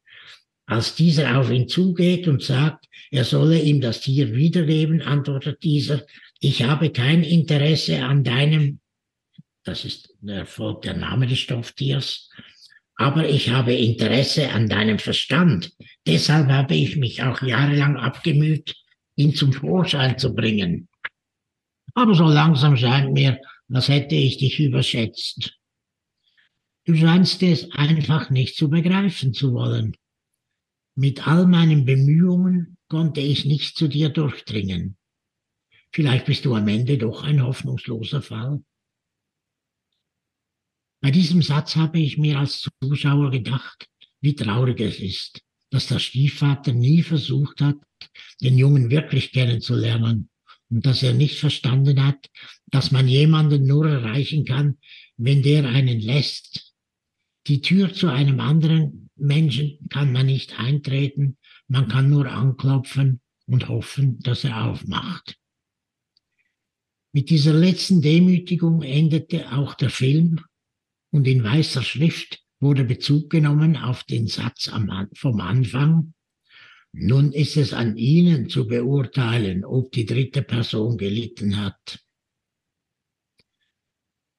Als 0.66 0.94
dieser 0.94 1.40
auf 1.40 1.50
ihn 1.50 1.66
zugeht 1.66 2.28
und 2.28 2.40
sagt, 2.40 2.86
er 3.10 3.24
solle 3.24 3.60
ihm 3.60 3.80
das 3.80 4.00
Tier 4.00 4.32
wiedergeben, 4.32 5.02
antwortet 5.02 5.64
dieser, 5.64 6.06
ich 6.38 6.62
habe 6.62 6.90
kein 6.90 7.24
Interesse 7.24 8.04
an 8.04 8.22
deinem 8.22 8.78
das 9.64 9.84
ist 9.84 10.14
der 10.20 10.36
Erfolg 10.36 10.82
der 10.82 10.94
Name 10.94 11.26
des 11.26 11.38
Stofftiers. 11.38 12.30
Aber 12.96 13.28
ich 13.28 13.50
habe 13.50 13.74
Interesse 13.74 14.50
an 14.50 14.68
deinem 14.68 14.98
Verstand. 14.98 15.72
Deshalb 16.06 16.48
habe 16.48 16.74
ich 16.76 16.96
mich 16.96 17.22
auch 17.22 17.42
jahrelang 17.42 17.96
abgemüht, 17.96 18.76
ihn 19.16 19.34
zum 19.34 19.52
Vorschein 19.52 20.18
zu 20.18 20.34
bringen. 20.34 20.88
Aber 21.94 22.14
so 22.14 22.24
langsam 22.24 22.76
scheint 22.76 23.12
mir, 23.12 23.40
als 23.72 23.88
hätte 23.88 24.14
ich 24.14 24.38
dich 24.38 24.60
überschätzt. 24.60 25.58
Du 26.84 26.94
scheinst 26.94 27.42
es 27.42 27.70
einfach 27.72 28.30
nicht 28.30 28.56
zu 28.56 28.68
begreifen 28.68 29.32
zu 29.32 29.54
wollen. 29.54 29.96
Mit 30.94 31.26
all 31.26 31.46
meinen 31.46 31.84
Bemühungen 31.84 32.76
konnte 32.88 33.20
ich 33.20 33.44
nicht 33.44 33.76
zu 33.76 33.88
dir 33.88 34.10
durchdringen. 34.10 34.96
Vielleicht 35.90 36.26
bist 36.26 36.44
du 36.44 36.54
am 36.54 36.68
Ende 36.68 36.98
doch 36.98 37.24
ein 37.24 37.42
hoffnungsloser 37.42 38.20
Fall. 38.20 38.62
Bei 41.04 41.10
diesem 41.10 41.42
Satz 41.42 41.76
habe 41.76 41.98
ich 41.98 42.16
mir 42.16 42.38
als 42.38 42.66
Zuschauer 42.82 43.30
gedacht, 43.30 43.90
wie 44.22 44.34
traurig 44.34 44.80
es 44.80 44.98
ist, 44.98 45.42
dass 45.68 45.88
der 45.88 45.98
Stiefvater 45.98 46.72
nie 46.72 47.02
versucht 47.02 47.60
hat, 47.60 47.76
den 48.40 48.56
Jungen 48.56 48.90
wirklich 48.90 49.30
kennenzulernen 49.30 50.30
und 50.70 50.86
dass 50.86 51.02
er 51.02 51.12
nicht 51.12 51.38
verstanden 51.38 52.02
hat, 52.02 52.30
dass 52.68 52.90
man 52.90 53.06
jemanden 53.06 53.66
nur 53.66 53.86
erreichen 53.86 54.46
kann, 54.46 54.78
wenn 55.18 55.42
der 55.42 55.68
einen 55.68 56.00
lässt. 56.00 56.72
Die 57.48 57.60
Tür 57.60 57.92
zu 57.92 58.08
einem 58.08 58.40
anderen 58.40 59.10
Menschen 59.14 59.86
kann 59.90 60.10
man 60.10 60.24
nicht 60.24 60.58
eintreten, 60.58 61.36
man 61.68 61.88
kann 61.88 62.08
nur 62.08 62.32
anklopfen 62.32 63.20
und 63.44 63.68
hoffen, 63.68 64.20
dass 64.20 64.44
er 64.44 64.70
aufmacht. 64.70 65.36
Mit 67.12 67.28
dieser 67.28 67.52
letzten 67.52 68.00
Demütigung 68.00 68.80
endete 68.80 69.52
auch 69.52 69.74
der 69.74 69.90
Film 69.90 70.40
und 71.14 71.28
in 71.28 71.44
weißer 71.44 71.84
Schrift 71.84 72.40
wurde 72.58 72.82
Bezug 72.82 73.30
genommen 73.30 73.76
auf 73.76 74.02
den 74.02 74.26
Satz 74.26 74.68
vom 75.14 75.40
Anfang. 75.40 76.12
Nun 76.90 77.30
ist 77.30 77.56
es 77.56 77.72
an 77.72 77.96
Ihnen 77.96 78.48
zu 78.48 78.66
beurteilen, 78.66 79.64
ob 79.64 79.92
die 79.92 80.06
dritte 80.06 80.42
Person 80.42 80.98
gelitten 80.98 81.56
hat. 81.56 82.00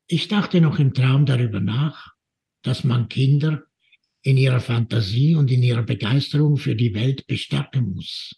Ich 0.07 0.27
dachte 0.27 0.59
noch 0.59 0.77
im 0.77 0.93
Traum 0.93 1.25
darüber 1.25 1.61
nach, 1.61 2.13
dass 2.61 2.83
man 2.83 3.07
Kinder 3.07 3.63
in 4.21 4.35
ihrer 4.35 4.59
Fantasie 4.59 5.35
und 5.35 5.49
in 5.49 5.63
ihrer 5.63 5.83
Begeisterung 5.83 6.57
für 6.57 6.75
die 6.75 6.93
Welt 6.93 7.25
bestärken 7.25 7.93
muss. 7.93 8.35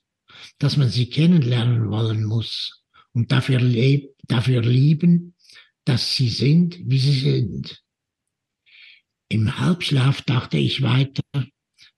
dass 0.59 0.77
man 0.77 0.89
sie 0.89 1.09
kennenlernen 1.09 1.89
wollen 1.89 2.23
muss 2.23 2.83
und 3.13 3.31
dafür, 3.31 3.59
dafür 4.27 4.61
lieben, 4.61 5.33
dass 5.83 6.15
sie 6.15 6.29
sind, 6.29 6.79
wie 6.85 6.99
sie 6.99 7.19
sind. 7.19 7.83
Im 9.29 9.59
Halbschlaf 9.59 10.21
dachte 10.21 10.57
ich 10.57 10.81
weiter, 10.81 11.21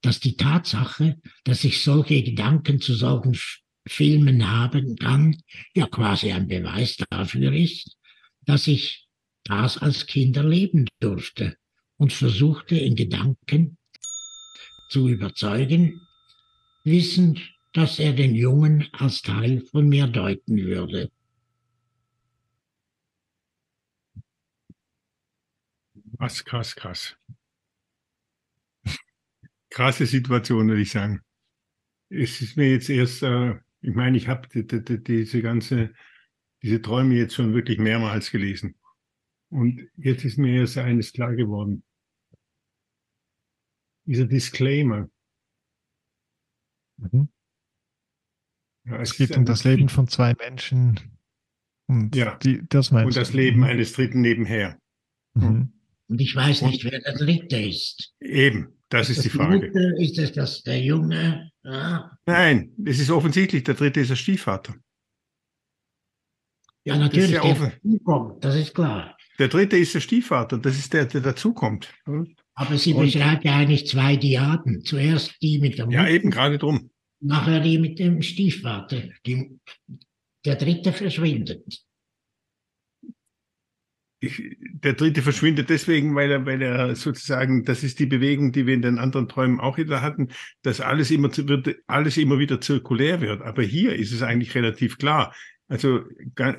dass 0.02 0.18
die 0.20 0.36
Tatsache, 0.36 1.20
dass 1.44 1.64
ich 1.64 1.82
solche 1.82 2.22
Gedanken 2.22 2.80
zu 2.80 2.94
solchen 2.94 3.38
Filmen 3.86 4.48
haben 4.50 4.96
kann, 4.96 5.36
ja 5.74 5.86
quasi 5.86 6.32
ein 6.32 6.48
Beweis 6.48 6.96
dafür 7.10 7.52
ist, 7.52 7.96
dass 8.46 8.66
ich 8.66 9.06
das 9.44 9.78
als 9.78 10.06
Kind 10.06 10.36
erleben 10.36 10.86
durfte 11.00 11.56
und 11.96 12.12
versuchte 12.12 12.76
in 12.76 12.96
Gedanken 12.96 13.78
zu 14.90 15.08
überzeugen, 15.08 16.00
wissend, 16.84 17.40
dass 17.72 17.98
er 17.98 18.12
den 18.12 18.34
Jungen 18.34 18.88
als 18.92 19.22
Teil 19.22 19.60
von 19.60 19.88
mir 19.88 20.08
deuten 20.08 20.56
würde. 20.56 21.10
Krass, 26.20 26.44
krass, 26.44 26.76
krass. 26.76 27.16
Krasse 29.70 30.04
Situation, 30.04 30.68
würde 30.68 30.82
ich 30.82 30.90
sagen. 30.90 31.22
Es 32.10 32.42
ist 32.42 32.58
mir 32.58 32.70
jetzt 32.70 32.90
erst, 32.90 33.22
äh, 33.22 33.54
ich 33.80 33.94
meine, 33.94 34.18
ich 34.18 34.28
habe 34.28 34.46
die, 34.48 34.66
die, 34.66 35.02
diese 35.02 35.40
ganze, 35.40 35.94
diese 36.62 36.82
Träume 36.82 37.14
jetzt 37.14 37.34
schon 37.34 37.54
wirklich 37.54 37.78
mehrmals 37.78 38.30
gelesen. 38.30 38.74
Und 39.48 39.88
jetzt 39.96 40.26
ist 40.26 40.36
mir 40.36 40.60
erst 40.60 40.76
eines 40.76 41.14
klar 41.14 41.34
geworden. 41.34 41.84
Dieser 44.04 44.26
Disclaimer. 44.26 45.08
Mhm. 46.98 47.30
Ja, 48.84 49.00
es, 49.00 49.12
es 49.12 49.16
geht 49.16 49.34
um 49.38 49.46
das 49.46 49.64
Leben 49.64 49.88
von 49.88 50.06
zwei 50.06 50.34
Menschen. 50.34 51.00
Und 51.86 52.14
ja. 52.14 52.36
Die, 52.36 52.60
das 52.68 52.90
Und 52.90 53.16
das 53.16 53.32
Leben 53.32 53.64
eines 53.64 53.94
Dritten 53.94 54.20
nebenher. 54.20 54.78
Mhm. 55.32 55.79
Und 56.10 56.20
ich 56.20 56.34
weiß 56.34 56.62
nicht, 56.62 56.84
wer 56.84 56.98
der 56.98 57.14
Dritte 57.14 57.56
ist. 57.56 58.12
Eben, 58.20 58.76
das 58.88 59.10
ist 59.10 59.18
das 59.18 59.22
die 59.22 59.30
Frage. 59.30 59.68
Mutter, 59.68 59.96
ist 60.00 60.18
es 60.18 60.32
das 60.32 60.60
der 60.64 60.80
Junge? 60.80 61.52
Ja. 61.62 62.10
Nein, 62.26 62.72
es 62.84 62.98
ist 62.98 63.12
offensichtlich, 63.12 63.62
der 63.62 63.74
Dritte 63.74 64.00
ist 64.00 64.10
der 64.10 64.16
Stiefvater. 64.16 64.74
Ja, 66.82 66.98
natürlich, 66.98 67.30
das 67.30 67.44
ist, 67.44 67.60
ja 67.60 67.72
der 67.84 68.00
kommt, 68.00 68.44
das 68.44 68.56
ist 68.56 68.74
klar. 68.74 69.16
Der 69.38 69.46
Dritte 69.46 69.76
ist 69.76 69.94
der 69.94 70.00
Stiefvater, 70.00 70.58
das 70.58 70.76
ist 70.76 70.92
der, 70.92 71.04
der 71.04 71.20
dazukommt. 71.20 71.94
Aber 72.54 72.76
sie 72.76 72.92
Und, 72.92 73.04
beschreibt 73.04 73.44
ja 73.44 73.56
eigentlich 73.56 73.86
zwei 73.86 74.16
Diaden. 74.16 74.82
Zuerst 74.82 75.40
die 75.40 75.60
mit 75.60 75.78
der 75.78 75.86
Mutter. 75.86 75.98
Ja, 75.98 76.08
eben, 76.08 76.32
gerade 76.32 76.58
drum. 76.58 76.90
Nachher 77.20 77.60
die 77.60 77.78
mit 77.78 78.00
dem 78.00 78.20
Stiefvater. 78.20 79.04
Die, 79.26 79.60
der 80.44 80.56
Dritte 80.56 80.92
verschwindet 80.92 81.84
ich, 84.20 84.56
der 84.60 84.92
dritte 84.92 85.22
verschwindet 85.22 85.70
deswegen, 85.70 86.14
weil 86.14 86.30
er, 86.30 86.46
weil 86.46 86.60
er 86.60 86.94
sozusagen, 86.94 87.64
das 87.64 87.82
ist 87.82 87.98
die 87.98 88.06
Bewegung, 88.06 88.52
die 88.52 88.66
wir 88.66 88.74
in 88.74 88.82
den 88.82 88.98
anderen 88.98 89.28
Träumen 89.28 89.60
auch 89.60 89.78
wieder 89.78 90.02
hatten, 90.02 90.28
dass 90.62 90.80
alles 90.80 91.10
immer, 91.10 91.30
wird, 91.34 91.76
alles 91.86 92.18
immer 92.18 92.38
wieder 92.38 92.60
zirkulär 92.60 93.22
wird. 93.22 93.40
Aber 93.42 93.62
hier 93.62 93.94
ist 93.94 94.12
es 94.12 94.22
eigentlich 94.22 94.54
relativ 94.54 94.98
klar. 94.98 95.34
Also 95.68 96.02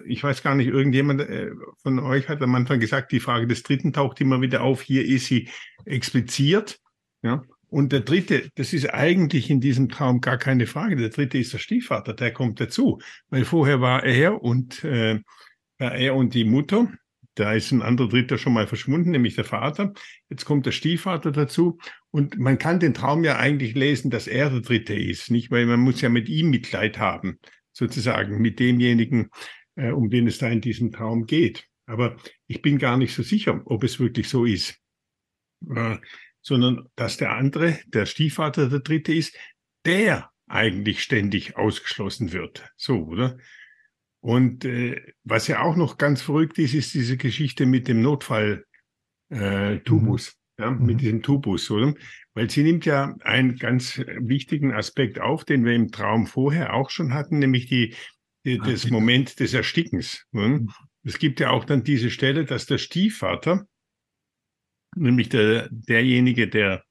ich 0.05 0.23
weiß 0.23 0.41
gar 0.41 0.55
nicht, 0.55 0.67
irgendjemand 0.67 1.21
äh, 1.21 1.51
von 1.83 1.99
euch 1.99 2.29
hat 2.29 2.41
am 2.41 2.55
Anfang 2.55 2.79
gesagt, 2.79 3.11
die 3.11 3.19
Frage 3.19 3.45
des 3.45 3.61
Dritten 3.61 3.93
taucht 3.93 4.21
immer 4.21 4.41
wieder 4.41 4.61
auf. 4.61 4.81
Hier 4.81 5.05
ist 5.05 5.25
sie 5.25 5.49
expliziert. 5.85 6.79
Ja. 7.21 7.43
Und 7.67 7.91
der 7.91 7.99
Dritte, 8.01 8.49
das 8.55 8.73
ist 8.73 8.91
eigentlich 8.93 9.49
in 9.49 9.61
diesem 9.61 9.89
Traum 9.89 10.19
gar 10.19 10.37
keine 10.37 10.65
Frage. 10.65 10.95
Der 10.95 11.09
Dritte 11.09 11.37
ist 11.37 11.53
der 11.53 11.59
Stiefvater, 11.59 12.13
der 12.13 12.33
kommt 12.33 12.59
dazu, 12.59 12.99
weil 13.29 13.45
vorher 13.45 13.81
war 13.81 14.03
er 14.03 14.41
und 14.41 14.83
äh, 14.83 15.19
er 15.77 16.15
und 16.15 16.33
die 16.33 16.45
Mutter 16.45 16.91
da 17.35 17.53
ist 17.53 17.71
ein 17.71 17.81
anderer 17.81 18.09
Dritter 18.09 18.37
schon 18.37 18.53
mal 18.53 18.67
verschwunden, 18.67 19.11
nämlich 19.11 19.35
der 19.35 19.45
Vater. 19.45 19.93
Jetzt 20.29 20.45
kommt 20.45 20.65
der 20.65 20.71
Stiefvater 20.71 21.31
dazu. 21.31 21.79
Und 22.11 22.37
man 22.37 22.57
kann 22.57 22.79
den 22.79 22.93
Traum 22.93 23.23
ja 23.23 23.37
eigentlich 23.37 23.73
lesen, 23.73 24.11
dass 24.11 24.27
er 24.27 24.49
der 24.49 24.61
Dritte 24.61 24.93
ist, 24.93 25.31
nicht? 25.31 25.49
Weil 25.51 25.65
man 25.65 25.79
muss 25.79 26.01
ja 26.01 26.09
mit 26.09 26.27
ihm 26.27 26.49
Mitleid 26.49 26.97
haben, 26.97 27.39
sozusagen, 27.71 28.41
mit 28.41 28.59
demjenigen, 28.59 29.29
äh, 29.75 29.91
um 29.91 30.09
den 30.09 30.27
es 30.27 30.39
da 30.39 30.49
in 30.49 30.61
diesem 30.61 30.91
Traum 30.91 31.25
geht. 31.25 31.67
Aber 31.85 32.17
ich 32.47 32.61
bin 32.61 32.77
gar 32.77 32.97
nicht 32.97 33.13
so 33.13 33.23
sicher, 33.23 33.61
ob 33.65 33.83
es 33.83 33.99
wirklich 33.99 34.27
so 34.27 34.45
ist. 34.45 34.77
Äh, 35.73 35.97
sondern 36.41 36.89
dass 36.95 37.17
der 37.17 37.31
andere, 37.31 37.79
der 37.85 38.05
Stiefvater 38.05 38.67
der 38.67 38.79
Dritte 38.79 39.13
ist, 39.13 39.37
der 39.85 40.31
eigentlich 40.47 41.01
ständig 41.01 41.55
ausgeschlossen 41.55 42.33
wird. 42.33 42.69
So, 42.75 43.05
oder? 43.05 43.37
Und 44.21 44.65
äh, 44.65 45.01
was 45.23 45.47
ja 45.47 45.61
auch 45.61 45.75
noch 45.75 45.97
ganz 45.97 46.21
verrückt 46.21 46.59
ist, 46.59 46.75
ist 46.75 46.93
diese 46.93 47.17
Geschichte 47.17 47.65
mit 47.65 47.87
dem 47.87 48.01
Notfall 48.01 48.65
äh, 49.29 49.79
Tubus, 49.79 50.37
mhm. 50.57 50.63
ja, 50.63 50.71
mit 50.71 50.95
mhm. 50.95 50.97
diesem 50.97 51.23
Tubus, 51.23 51.71
oder? 51.71 51.93
Weil 52.33 52.49
sie 52.49 52.63
nimmt 52.63 52.85
ja 52.85 53.15
einen 53.21 53.57
ganz 53.57 53.97
wichtigen 53.97 54.73
Aspekt 54.73 55.19
auf, 55.19 55.43
den 55.43 55.65
wir 55.65 55.73
im 55.73 55.91
Traum 55.91 56.27
vorher 56.27 56.73
auch 56.73 56.89
schon 56.91 57.13
hatten, 57.13 57.39
nämlich 57.39 57.65
die, 57.65 57.95
die 58.45 58.59
das 58.59 58.89
Moment 58.89 59.39
des 59.39 59.53
Erstickens. 59.53 60.25
Mhm. 60.31 60.69
Es 61.03 61.17
gibt 61.17 61.39
ja 61.39 61.49
auch 61.49 61.65
dann 61.65 61.83
diese 61.83 62.11
Stelle, 62.11 62.45
dass 62.45 62.67
der 62.67 62.77
Stiefvater, 62.77 63.65
nämlich 64.95 65.29
der, 65.29 65.67
derjenige, 65.71 66.47
der 66.47 66.83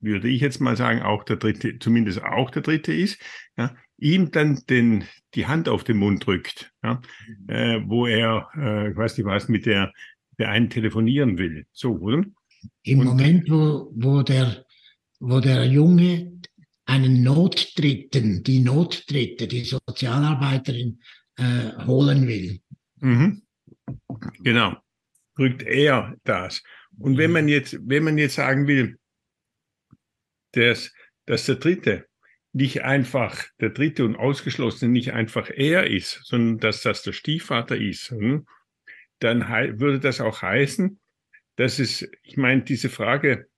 würde 0.00 0.28
ich 0.28 0.40
jetzt 0.40 0.60
mal 0.60 0.76
sagen, 0.76 1.02
auch 1.02 1.24
der 1.24 1.36
dritte, 1.36 1.78
zumindest 1.78 2.22
auch 2.22 2.50
der 2.50 2.62
dritte 2.62 2.94
ist, 2.94 3.20
ja, 3.56 3.76
ihm 3.98 4.30
dann 4.30 4.62
den, 4.68 5.04
die 5.34 5.46
Hand 5.46 5.68
auf 5.68 5.84
den 5.84 5.98
Mund 5.98 6.26
drückt, 6.26 6.72
ja, 6.82 7.00
mhm. 7.26 7.48
äh, 7.48 7.88
wo 7.88 8.06
er, 8.06 8.48
äh, 8.56 8.90
ich 8.90 8.96
weiß 8.96 9.18
nicht 9.18 9.26
was, 9.26 9.48
mit 9.48 9.66
der, 9.66 9.92
der 10.38 10.50
einen 10.50 10.70
telefonieren 10.70 11.38
will. 11.38 11.66
So, 11.72 11.96
oder? 11.98 12.24
Im 12.82 13.00
Und, 13.00 13.06
Moment, 13.06 13.50
wo, 13.50 13.92
wo, 13.94 14.22
der, 14.22 14.64
wo 15.20 15.40
der 15.40 15.64
Junge 15.66 16.40
einen 16.86 17.22
Notdritten, 17.22 18.42
die 18.42 18.60
Notdritte, 18.60 19.46
die 19.46 19.64
Sozialarbeiterin 19.64 21.00
äh, 21.36 21.84
holen 21.84 22.26
will. 22.26 22.60
Mhm. 23.00 23.42
Genau, 24.40 24.76
drückt 25.36 25.62
er 25.62 26.16
das. 26.24 26.62
Und 26.98 27.18
wenn 27.18 27.32
man 27.32 27.48
jetzt, 27.48 27.78
wenn 27.86 28.04
man 28.04 28.16
jetzt 28.16 28.36
sagen 28.36 28.66
will, 28.66 28.98
dass, 30.52 30.92
dass 31.26 31.46
der 31.46 31.56
Dritte 31.56 32.07
nicht 32.52 32.82
einfach 32.82 33.44
der 33.60 33.70
Dritte 33.70 34.04
und 34.04 34.16
Ausgeschlossene 34.16 34.90
nicht 34.90 35.12
einfach 35.12 35.50
er 35.50 35.86
ist, 35.88 36.20
sondern 36.24 36.58
dass 36.58 36.82
das 36.82 37.02
der 37.02 37.12
Stiefvater 37.12 37.76
ist, 37.76 38.10
hm, 38.10 38.46
dann 39.18 39.48
würde 39.78 40.00
das 40.00 40.20
auch 40.20 40.42
heißen, 40.42 40.98
dass 41.56 41.78
es, 41.78 42.08
ich 42.22 42.36
meine, 42.36 42.62
diese 42.62 42.88
Frage, 42.88 43.48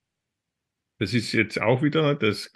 das 0.98 1.14
ist 1.14 1.32
jetzt 1.32 1.60
auch 1.60 1.82
wieder 1.82 2.14
das, 2.14 2.52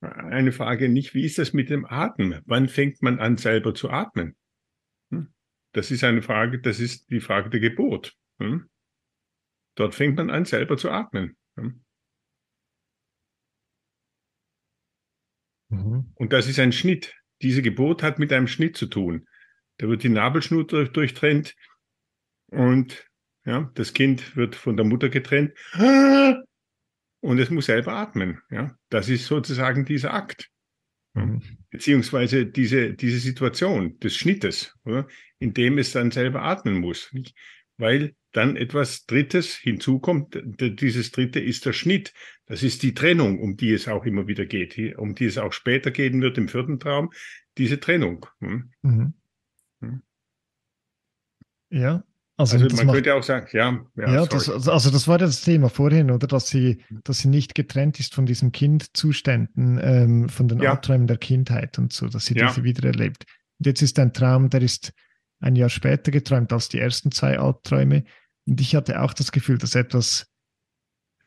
eine 0.00 0.52
Frage 0.52 0.88
nicht, 0.88 1.14
wie 1.14 1.24
ist 1.24 1.38
das 1.38 1.52
mit 1.52 1.70
dem 1.70 1.86
Atmen? 1.86 2.42
Wann 2.44 2.68
fängt 2.68 3.02
man 3.02 3.18
an, 3.18 3.36
selber 3.36 3.74
zu 3.74 3.90
atmen? 3.90 4.36
Hm? 5.10 5.32
Das 5.72 5.90
ist 5.90 6.04
eine 6.04 6.22
Frage, 6.22 6.60
das 6.60 6.80
ist 6.80 7.10
die 7.10 7.20
Frage 7.20 7.50
der 7.50 7.60
Geburt. 7.60 8.16
Hm? 8.38 8.68
Dort 9.74 9.94
fängt 9.94 10.16
man 10.16 10.30
an, 10.30 10.44
selber 10.44 10.76
zu 10.76 10.90
atmen. 10.90 11.36
Mhm. 15.74 16.12
Und 16.14 16.32
das 16.32 16.48
ist 16.48 16.58
ein 16.58 16.72
Schnitt. 16.72 17.14
Diese 17.42 17.62
Geburt 17.62 18.02
hat 18.02 18.18
mit 18.18 18.32
einem 18.32 18.46
Schnitt 18.46 18.76
zu 18.76 18.86
tun. 18.86 19.26
Da 19.78 19.88
wird 19.88 20.02
die 20.02 20.08
Nabelschnur 20.08 20.64
durchtrennt 20.66 21.54
und 22.46 23.08
ja, 23.44 23.70
das 23.74 23.92
Kind 23.92 24.36
wird 24.36 24.54
von 24.54 24.76
der 24.76 24.86
Mutter 24.86 25.08
getrennt 25.08 25.52
und 27.20 27.38
es 27.38 27.50
muss 27.50 27.66
selber 27.66 27.92
atmen. 27.94 28.40
Ja, 28.50 28.76
das 28.88 29.08
ist 29.08 29.26
sozusagen 29.26 29.84
dieser 29.84 30.14
Akt. 30.14 30.48
Mhm. 31.14 31.42
Beziehungsweise 31.70 32.46
diese, 32.46 32.94
diese 32.94 33.18
Situation 33.18 33.98
des 33.98 34.16
Schnittes, 34.16 34.74
oder? 34.84 35.06
in 35.38 35.52
dem 35.52 35.78
es 35.78 35.92
dann 35.92 36.10
selber 36.10 36.42
atmen 36.42 36.80
muss. 36.80 37.12
Nicht? 37.12 37.36
Weil 37.76 38.14
dann 38.36 38.56
etwas 38.56 39.06
Drittes 39.06 39.54
hinzukommt. 39.54 40.38
Dieses 40.60 41.12
Dritte 41.12 41.40
ist 41.40 41.66
der 41.66 41.72
Schnitt. 41.72 42.12
Das 42.46 42.62
ist 42.62 42.82
die 42.82 42.94
Trennung, 42.94 43.40
um 43.40 43.56
die 43.56 43.72
es 43.72 43.88
auch 43.88 44.04
immer 44.04 44.26
wieder 44.26 44.44
geht, 44.44 44.98
um 44.98 45.14
die 45.14 45.26
es 45.26 45.38
auch 45.38 45.52
später 45.52 45.90
gehen 45.90 46.20
wird 46.20 46.36
im 46.36 46.48
vierten 46.48 46.78
Traum. 46.78 47.12
Diese 47.56 47.80
Trennung. 47.80 48.26
Hm? 48.40 48.70
Mhm. 48.82 49.14
Hm. 49.80 50.02
Ja, 51.70 52.04
also, 52.36 52.56
also 52.56 52.76
man 52.76 52.86
macht, 52.86 52.94
könnte 52.96 53.14
auch 53.14 53.22
sagen, 53.22 53.46
ja. 53.52 53.80
Ja, 53.96 54.12
ja 54.12 54.26
das, 54.26 54.48
also 54.50 54.90
das 54.90 55.06
war 55.06 55.18
das 55.18 55.42
Thema 55.42 55.68
vorhin, 55.68 56.10
oder? 56.10 56.26
Dass 56.26 56.48
sie, 56.48 56.82
dass 57.04 57.20
sie 57.20 57.28
nicht 57.28 57.54
getrennt 57.54 58.00
ist 58.00 58.14
von 58.14 58.26
diesen 58.26 58.50
Kindzuständen, 58.50 59.78
ähm, 59.80 60.28
von 60.28 60.48
den 60.48 60.60
ja. 60.60 60.72
Albträumen 60.72 61.06
der 61.06 61.18
Kindheit 61.18 61.78
und 61.78 61.92
so, 61.92 62.08
dass 62.08 62.26
sie 62.26 62.34
ja. 62.34 62.48
diese 62.48 62.64
wieder 62.64 62.88
erlebt. 62.88 63.24
Und 63.58 63.66
jetzt 63.66 63.82
ist 63.82 64.00
ein 64.00 64.12
Traum, 64.12 64.50
der 64.50 64.62
ist 64.62 64.92
ein 65.38 65.54
Jahr 65.54 65.68
später 65.68 66.10
geträumt 66.10 66.52
als 66.52 66.68
die 66.68 66.80
ersten 66.80 67.12
zwei 67.12 67.38
Albträume. 67.38 68.04
Und 68.46 68.60
ich 68.60 68.74
hatte 68.74 69.00
auch 69.00 69.14
das 69.14 69.32
Gefühl, 69.32 69.58
dass 69.58 69.74
etwas 69.74 70.26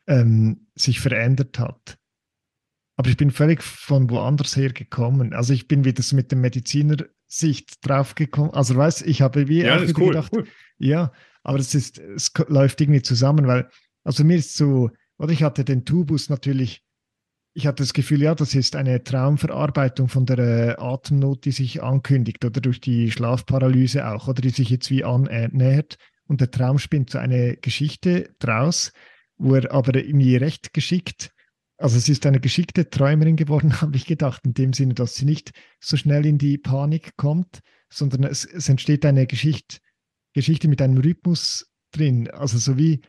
ähm, 0.06 0.68
sich 0.74 1.00
verändert 1.00 1.58
hat. 1.58 1.98
aber 2.98 3.10
ich 3.10 3.16
bin 3.16 3.30
völlig 3.30 3.62
von 3.62 4.10
woanders 4.10 4.56
her 4.56 4.72
gekommen. 4.72 5.32
Also 5.32 5.52
ich 5.52 5.68
bin 5.68 5.84
wieder 5.84 6.02
so 6.02 6.16
mit 6.16 6.32
der 6.32 6.38
Medizinersicht 6.38 7.78
draufgekommen. 7.86 8.52
Also 8.54 8.74
weißt 8.74 9.02
ich 9.06 9.22
habe 9.22 9.46
wie 9.46 9.62
ja, 9.62 9.80
cool, 9.96 10.08
gedacht, 10.08 10.32
cool. 10.34 10.46
ja, 10.78 11.12
aber 11.44 11.60
es 11.60 11.76
ist, 11.76 11.98
es 11.98 12.32
läuft 12.48 12.80
irgendwie 12.80 13.02
zusammen, 13.02 13.46
weil, 13.46 13.70
also 14.02 14.24
mir 14.24 14.36
ist 14.36 14.56
so, 14.56 14.90
oder 15.16 15.30
ich 15.32 15.44
hatte 15.44 15.64
den 15.64 15.84
Tubus 15.84 16.28
natürlich, 16.28 16.82
ich 17.54 17.68
hatte 17.68 17.84
das 17.84 17.92
Gefühl, 17.92 18.20
ja, 18.20 18.34
das 18.34 18.56
ist 18.56 18.74
eine 18.74 19.04
Traumverarbeitung 19.04 20.08
von 20.08 20.26
der 20.26 20.38
äh, 20.38 20.74
Atemnot, 20.76 21.44
die 21.44 21.52
sich 21.52 21.80
ankündigt 21.80 22.44
oder 22.44 22.60
durch 22.60 22.80
die 22.80 23.12
Schlafparalyse 23.12 24.08
auch, 24.08 24.26
oder 24.26 24.42
die 24.42 24.50
sich 24.50 24.70
jetzt 24.70 24.90
wie 24.90 25.04
annähert. 25.04 25.98
Und 26.28 26.40
der 26.40 26.50
Traum 26.50 26.78
spinnt 26.78 27.10
so 27.10 27.18
eine 27.18 27.56
Geschichte 27.56 28.34
draus, 28.38 28.92
wo 29.36 29.56
er 29.56 29.72
aber 29.72 29.96
irgendwie 29.96 30.36
recht 30.36 30.72
geschickt 30.72 31.32
also 31.78 31.96
es 31.96 32.08
ist 32.08 32.26
eine 32.26 32.40
geschickte 32.40 32.90
Träumerin 32.90 33.36
geworden, 33.36 33.72
habe 33.80 33.96
ich 33.96 34.04
gedacht, 34.04 34.44
in 34.44 34.54
dem 34.54 34.72
Sinne, 34.72 34.94
dass 34.94 35.14
sie 35.14 35.24
nicht 35.24 35.52
so 35.80 35.96
schnell 35.96 36.26
in 36.26 36.38
die 36.38 36.58
Panik 36.58 37.16
kommt, 37.16 37.60
sondern 37.88 38.24
es, 38.24 38.44
es 38.44 38.68
entsteht 38.68 39.06
eine 39.06 39.26
Geschichte, 39.26 39.78
Geschichte 40.34 40.68
mit 40.68 40.82
einem 40.82 40.98
Rhythmus 40.98 41.72
drin. 41.92 42.28
Also 42.30 42.58
so 42.58 42.76
wie, 42.76 43.00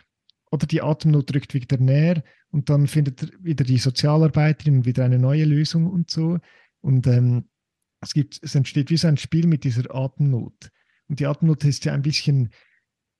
oder 0.51 0.67
die 0.67 0.81
Atemnot 0.81 1.33
rückt 1.33 1.53
wieder 1.53 1.77
näher 1.77 2.23
und 2.51 2.69
dann 2.69 2.87
findet 2.87 3.31
wieder 3.43 3.65
die 3.65 3.77
Sozialarbeiterin 3.77 4.85
wieder 4.85 5.03
eine 5.03 5.19
neue 5.19 5.45
Lösung 5.45 5.87
und 5.87 6.09
so. 6.09 6.37
Und 6.81 7.07
ähm, 7.07 7.49
es, 8.01 8.13
gibt, 8.13 8.39
es 8.41 8.55
entsteht 8.55 8.89
wie 8.89 8.97
so 8.97 9.07
ein 9.07 9.17
Spiel 9.17 9.47
mit 9.47 9.63
dieser 9.63 9.93
Atemnot. 9.93 10.69
Und 11.07 11.19
die 11.19 11.25
Atemnot 11.25 11.63
ist 11.65 11.85
ja 11.85 11.93
ein 11.93 12.03
bisschen 12.03 12.49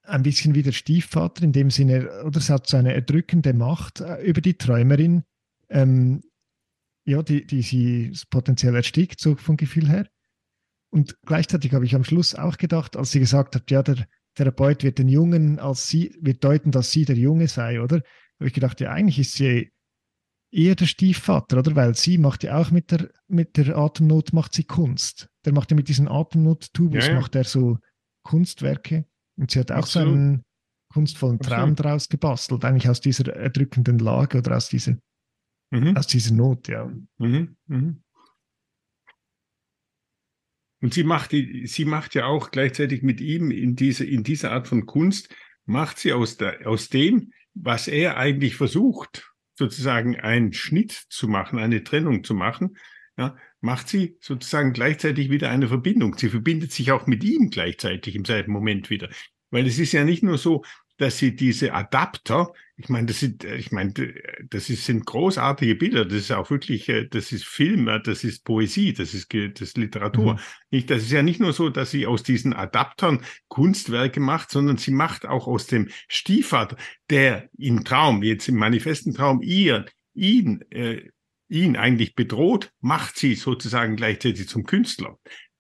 ein 0.10 0.24
bisschen 0.24 0.56
wie 0.56 0.64
der 0.64 0.72
Stiefvater 0.72 1.44
in 1.44 1.52
dem 1.52 1.70
Sinne, 1.70 2.24
oder 2.24 2.40
es 2.40 2.50
hat 2.50 2.68
so 2.68 2.78
eine 2.78 2.94
erdrückende 2.94 3.54
Macht 3.54 4.02
äh, 4.02 4.22
über 4.24 4.42
die 4.42 4.56
Träumerin, 4.56 5.24
ähm, 5.70 6.22
ja, 7.06 7.24
die, 7.24 7.46
die 7.46 7.62
sie 7.62 8.12
potenziell 8.30 8.76
erstickt, 8.76 9.20
so 9.20 9.36
vom 9.36 9.58
Gefühl 9.58 9.90
her. 9.90 10.08
Und 10.92 11.18
gleichzeitig 11.26 11.74
habe 11.74 11.86
ich 11.86 11.96
am 11.96 12.04
Schluss 12.04 12.36
auch 12.36 12.58
gedacht, 12.58 12.98
als 12.98 13.12
sie 13.12 13.20
gesagt 13.20 13.56
hat, 13.56 13.70
ja, 13.72 13.84
der 13.84 14.08
Therapeut 14.36 14.84
wird 14.84 15.00
den 15.00 15.08
Jungen 15.08 15.60
als 15.60 15.88
sie, 15.88 16.16
wird 16.22 16.44
deuten, 16.44 16.72
dass 16.72 16.92
sie 16.92 17.06
der 17.06 17.18
Junge 17.18 17.48
sei, 17.48 17.82
oder? 17.82 17.98
Habe 18.40 18.48
ich 18.48 18.54
gedacht, 18.54 18.80
ja, 18.80 18.92
eigentlich 18.92 19.20
ist 19.20 19.34
sie 19.34 19.72
eher 20.52 20.76
der 20.76 20.86
Stiefvater, 20.86 21.60
oder? 21.60 21.76
Weil 21.76 21.96
sie 21.96 22.18
macht 22.18 22.44
ja 22.44 22.58
auch 22.58 22.72
mit 22.72 22.92
der, 22.92 23.10
mit 23.28 23.58
der 23.58 23.78
Atemnot 23.78 24.34
macht 24.34 24.54
sie 24.54 24.64
Kunst. 24.64 25.30
Der 25.46 25.54
macht 25.54 25.72
ja 25.72 25.76
mit 25.76 25.90
diesem 25.90 26.08
Atemnot-Tubus, 26.08 27.06
ja, 27.06 27.14
ja. 27.14 27.20
macht 27.20 27.36
er 27.36 27.44
so 27.44 27.78
Kunstwerke. 28.24 29.06
Und 29.40 29.52
sie 29.52 29.60
hat 29.60 29.72
auch 29.72 29.78
Absolut. 29.78 30.10
so 30.10 30.14
einen 30.14 30.44
kunstvollen 30.92 31.40
Traum 31.40 31.72
Absolut. 31.72 31.80
daraus 31.80 32.10
gebastelt, 32.10 32.66
eigentlich 32.66 32.90
aus 32.90 33.00
dieser 33.00 33.34
erdrückenden 33.34 34.00
Lage 34.00 34.40
oder 34.40 34.58
aus 34.58 34.70
dieser 34.70 34.98
Mhm. 35.72 35.96
Aus 35.96 36.08
dieser 36.08 36.34
Not, 36.34 36.68
ja. 36.68 36.92
Mhm. 37.18 37.56
Mhm. 37.68 38.04
Und 40.82 40.94
sie 40.94 41.04
macht, 41.04 41.32
sie 41.32 41.86
macht 41.86 42.16
ja 42.16 42.26
auch 42.26 42.52
gleichzeitig 42.52 43.04
mit 43.04 43.20
ihm 43.20 43.52
in 43.52 43.76
diese, 43.76 44.06
in 44.06 44.24
dieser 44.24 44.52
Art 44.52 44.68
von 44.68 44.86
Kunst, 44.86 45.36
macht 45.66 46.00
sie 46.00 46.14
aus, 46.14 46.38
der, 46.38 46.66
aus 46.68 46.90
dem, 46.90 47.34
was 47.54 47.88
er 47.88 48.18
eigentlich 48.18 48.56
versucht, 48.56 49.30
sozusagen 49.56 50.18
einen 50.18 50.54
Schnitt 50.54 50.92
zu 51.10 51.28
machen, 51.28 51.60
eine 51.60 51.84
Trennung 51.84 52.24
zu 52.24 52.34
machen, 52.34 52.78
ja, 53.20 53.36
macht 53.60 53.90
sie 53.90 54.18
sozusagen 54.22 54.72
gleichzeitig 54.72 55.30
wieder 55.30 55.50
eine 55.50 55.68
Verbindung. 55.68 56.18
Sie 56.18 56.30
verbindet 56.30 56.72
sich 56.72 56.94
auch 56.94 57.06
mit 57.06 57.22
ihm 57.26 57.50
gleichzeitig 57.50 58.16
im 58.16 58.24
selben 58.24 58.54
Moment 58.54 58.90
wieder. 58.90 59.10
Weil 59.52 59.68
es 59.68 59.78
ist 59.78 59.92
ja 59.92 60.06
nicht 60.06 60.24
nur 60.24 60.38
so, 60.38 60.64
dass 60.96 61.18
sie 61.18 61.36
diese 61.36 61.74
Adapter, 61.74 62.54
ich 62.78 62.88
meine, 62.88 63.08
das 63.08 63.20
sind, 63.20 63.44
ich 63.44 63.74
meine, 63.74 63.94
das 64.50 64.70
ist, 64.70 64.86
sind 64.86 65.06
großartige 65.06 65.76
Bilder, 65.76 66.06
das 66.06 66.18
ist 66.18 66.32
auch 66.32 66.50
wirklich, 66.50 66.88
äh, 66.88 67.08
das 67.10 67.34
ist 67.34 67.46
Film, 67.46 67.90
das 68.06 68.24
ist 68.24 68.46
Poesie, 68.46 68.94
das 68.94 69.14
ist, 69.14 69.34
das 69.34 69.62
ist 69.62 69.78
Literatur. 69.78 70.36
Mhm. 70.36 70.40
Nicht, 70.72 70.90
das 70.90 71.04
ist 71.04 71.12
ja 71.12 71.22
nicht 71.22 71.42
nur 71.42 71.52
so, 71.52 71.70
dass 71.70 71.92
sie 71.92 72.06
aus 72.06 72.24
diesen 72.24 72.54
Adaptern 72.54 73.26
Kunstwerke 73.50 74.22
macht, 74.22 74.50
sondern 74.50 74.78
sie 74.78 74.92
macht 74.92 75.26
auch 75.26 75.48
aus 75.48 75.68
dem 75.68 75.90
Stiefvater, 76.08 76.78
der 77.10 77.50
im 77.58 77.84
Traum, 77.84 78.24
jetzt 78.24 78.48
im 78.48 78.56
manifesten 78.56 79.14
Traum, 79.14 79.42
ihr, 79.42 79.86
ihn, 80.14 80.62
äh, 80.70 81.10
ihn 81.50 81.76
eigentlich 81.76 82.16
bedroht, 82.16 82.72
macht 82.80 83.18
sie 83.18 83.36
sozusagen 83.36 83.96
gleichzeitig 83.96 84.48
zum 84.48 84.66
Künstler 84.66 85.18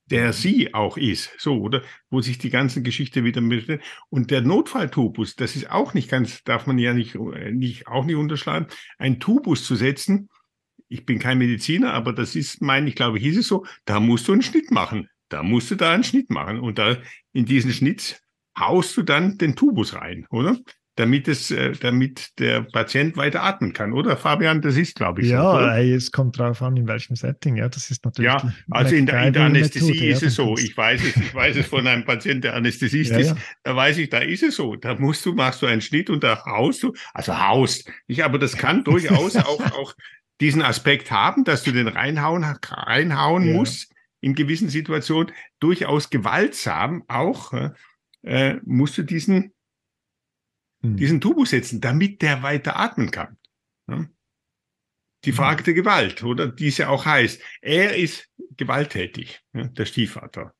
der 0.09 0.33
sie 0.33 0.73
auch 0.73 0.97
ist, 0.97 1.31
so, 1.37 1.59
oder? 1.61 1.83
Wo 2.09 2.21
sich 2.21 2.37
die 2.37 2.49
ganze 2.49 2.81
Geschichte 2.81 3.23
wieder 3.23 3.41
mit, 3.41 3.79
und 4.09 4.31
der 4.31 4.41
Notfalltubus, 4.41 5.35
das 5.35 5.55
ist 5.55 5.69
auch 5.69 5.93
nicht 5.93 6.09
ganz, 6.09 6.43
darf 6.43 6.67
man 6.67 6.77
ja 6.79 6.93
nicht, 6.93 7.15
nicht, 7.15 7.87
auch 7.87 8.05
nicht 8.05 8.15
unterschlagen, 8.15 8.67
ein 8.97 9.19
Tubus 9.19 9.65
zu 9.65 9.75
setzen. 9.75 10.29
Ich 10.87 11.05
bin 11.05 11.19
kein 11.19 11.37
Mediziner, 11.37 11.93
aber 11.93 12.13
das 12.13 12.35
ist, 12.35 12.61
mein, 12.61 12.87
ich 12.87 12.95
glaube, 12.95 13.19
hieß 13.19 13.37
es 13.37 13.47
so, 13.47 13.65
da 13.85 13.99
musst 13.99 14.27
du 14.27 14.33
einen 14.33 14.41
Schnitt 14.41 14.71
machen. 14.71 15.07
Da 15.29 15.43
musst 15.43 15.69
du 15.69 15.75
da 15.75 15.93
einen 15.93 16.03
Schnitt 16.03 16.31
machen. 16.31 16.59
Und 16.59 16.79
da, 16.79 16.97
in 17.31 17.45
diesen 17.45 17.71
Schnitt 17.71 18.19
haust 18.57 18.97
du 18.97 19.03
dann 19.03 19.37
den 19.37 19.55
Tubus 19.55 19.93
rein, 19.93 20.25
oder? 20.31 20.57
Damit 20.99 21.29
es, 21.29 21.49
äh, 21.49 21.71
damit 21.71 22.37
der 22.39 22.61
Patient 22.61 23.15
weiter 23.15 23.41
atmen 23.41 23.71
kann, 23.71 23.93
oder 23.93 24.17
Fabian? 24.17 24.61
Das 24.61 24.75
ist, 24.75 24.95
glaube 24.95 25.21
ich. 25.21 25.29
Ja, 25.29 25.73
so, 25.77 25.81
es 25.81 26.11
kommt 26.11 26.37
drauf 26.37 26.61
an, 26.61 26.75
in 26.75 26.87
welchem 26.87 27.15
Setting. 27.15 27.55
Ja, 27.55 27.69
das 27.69 27.89
ist 27.89 28.03
natürlich. 28.03 28.29
Ja, 28.29 28.53
also 28.69 28.95
in 28.95 29.05
der, 29.05 29.27
in 29.27 29.33
der 29.33 29.43
Anästhesie 29.43 29.91
Methode, 29.91 30.09
ist 30.09 30.21
ja, 30.21 30.27
es 30.27 30.35
so. 30.35 30.57
Ich 30.57 30.75
weiß 30.75 31.01
es, 31.01 31.15
ich 31.15 31.33
weiß 31.33 31.55
es 31.55 31.67
von 31.67 31.87
einem 31.87 32.03
Patienten, 32.03 32.41
der 32.41 32.55
Anästhesist 32.55 33.11
ja, 33.11 33.17
ist. 33.19 33.35
Da 33.63 33.75
weiß 33.75 33.97
ich, 33.97 34.09
da 34.09 34.19
ist 34.19 34.43
es 34.43 34.57
so. 34.57 34.75
Da 34.75 34.95
musst 34.95 35.25
du, 35.25 35.33
machst 35.33 35.61
du 35.61 35.67
einen 35.67 35.81
Schnitt 35.81 36.09
und 36.09 36.21
da 36.21 36.43
haust 36.45 36.83
du, 36.83 36.93
also 37.13 37.39
haust. 37.39 37.89
Ich, 38.07 38.25
aber 38.25 38.37
das 38.37 38.57
kann 38.57 38.83
durchaus 38.83 39.35
auch, 39.37 39.61
auch 39.71 39.95
diesen 40.41 40.61
Aspekt 40.61 41.11
haben, 41.11 41.45
dass 41.45 41.63
du 41.63 41.71
den 41.71 41.87
reinhauen, 41.87 42.43
reinhauen 42.43 43.53
musst 43.53 43.93
in 44.19 44.35
gewissen 44.35 44.67
Situationen. 44.67 45.31
Durchaus 45.61 46.09
gewaltsam 46.09 47.03
auch, 47.07 47.53
äh, 48.23 48.55
musst 48.65 48.97
du 48.97 49.03
diesen 49.03 49.53
hm. 50.81 50.97
diesen 50.97 51.21
Tubus 51.21 51.51
setzen, 51.51 51.81
damit 51.81 52.21
der 52.21 52.43
weiter 52.43 52.77
atmen 52.77 53.11
kann. 53.11 53.37
Die 53.87 55.31
hm. 55.31 55.35
Frage 55.35 55.63
der 55.63 55.73
Gewalt, 55.73 56.23
oder? 56.23 56.47
Die 56.47 56.67
es 56.67 56.77
ja 56.77 56.89
auch 56.89 57.05
heißt. 57.05 57.41
Er 57.61 57.95
ist 57.95 58.29
gewalttätig, 58.57 59.41
der 59.53 59.85
Stiefvater. 59.85 60.53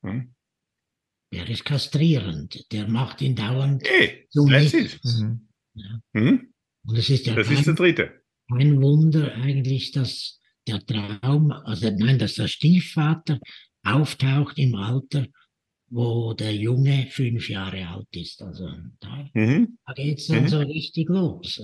Er 1.31 1.47
ist 1.47 1.63
kastrierend, 1.63 2.71
der 2.71 2.87
macht 2.87 3.21
ihn 3.21 3.35
dauernd 3.35 3.83
hey, 3.87 4.25
so. 4.29 4.45
Mhm. 4.45 5.47
Ja. 5.75 6.01
Mhm. 6.13 6.53
Und 6.85 6.97
es 6.97 7.09
ist 7.09 7.27
ja 7.27 7.35
das 7.35 7.47
kein, 7.47 7.57
ist 7.57 7.67
der 7.67 7.75
dritte. 7.75 8.21
Ein 8.47 8.81
Wunder 8.81 9.35
eigentlich, 9.35 9.91
dass 9.91 10.39
der 10.67 10.83
Traum, 10.85 11.51
also 11.51 11.91
nein, 11.91 12.17
dass 12.17 12.33
der 12.33 12.47
Stiefvater 12.47 13.39
auftaucht 13.83 14.57
im 14.57 14.75
Alter 14.75 15.27
wo 15.89 16.33
der 16.33 16.53
Junge 16.53 17.07
fünf 17.09 17.49
Jahre 17.49 17.87
alt 17.87 18.07
ist. 18.11 18.41
Also 18.41 18.69
da, 18.99 19.29
mhm. 19.33 19.77
da 19.85 19.93
geht 19.93 20.19
es 20.19 20.27
dann 20.27 20.43
mhm. 20.43 20.47
so 20.47 20.59
richtig 20.59 21.09
los. 21.09 21.61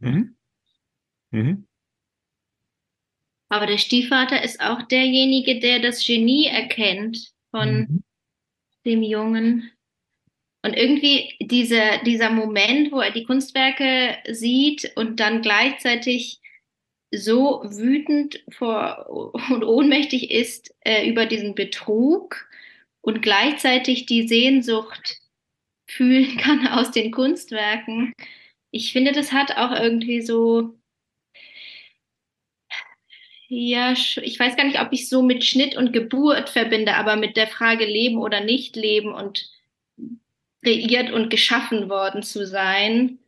Mhm. 0.00 0.36
mhm. 1.30 1.66
Aber 3.48 3.66
der 3.66 3.78
Stiefvater 3.78 4.42
ist 4.42 4.60
auch 4.60 4.82
derjenige, 4.82 5.60
der 5.60 5.78
das 5.78 6.04
Genie 6.04 6.46
erkennt 6.46 7.32
von 7.50 7.78
mhm. 7.78 8.04
dem 8.84 9.02
Jungen. 9.02 9.70
Und 10.62 10.76
irgendwie 10.76 11.34
diese, 11.40 11.80
dieser 12.04 12.30
Moment, 12.30 12.90
wo 12.90 12.98
er 12.98 13.12
die 13.12 13.22
Kunstwerke 13.22 14.16
sieht 14.28 14.90
und 14.96 15.20
dann 15.20 15.42
gleichzeitig 15.42 16.40
so 17.12 17.62
wütend 17.64 18.42
vor 18.50 19.08
und 19.50 19.62
ohnmächtig 19.64 20.30
ist 20.30 20.74
äh, 20.80 21.08
über 21.08 21.26
diesen 21.26 21.54
Betrug 21.54 22.45
und 23.06 23.22
gleichzeitig 23.22 24.04
die 24.06 24.26
Sehnsucht 24.26 25.20
fühlen 25.86 26.36
kann 26.38 26.66
aus 26.66 26.90
den 26.90 27.12
Kunstwerken. 27.12 28.12
Ich 28.72 28.92
finde, 28.92 29.12
das 29.12 29.32
hat 29.32 29.56
auch 29.56 29.70
irgendwie 29.70 30.22
so, 30.22 30.74
ja, 33.46 33.92
ich 33.92 34.38
weiß 34.38 34.56
gar 34.56 34.64
nicht, 34.64 34.80
ob 34.80 34.88
ich 34.90 35.08
so 35.08 35.22
mit 35.22 35.44
Schnitt 35.44 35.76
und 35.76 35.92
Geburt 35.92 36.50
verbinde, 36.50 36.96
aber 36.96 37.14
mit 37.14 37.36
der 37.36 37.46
Frage 37.46 37.84
Leben 37.84 38.18
oder 38.18 38.40
nicht 38.40 38.74
leben 38.74 39.14
und 39.14 39.52
kreiert 40.64 41.12
und 41.12 41.30
geschaffen 41.30 41.88
worden 41.88 42.24
zu 42.24 42.44
sein 42.44 43.20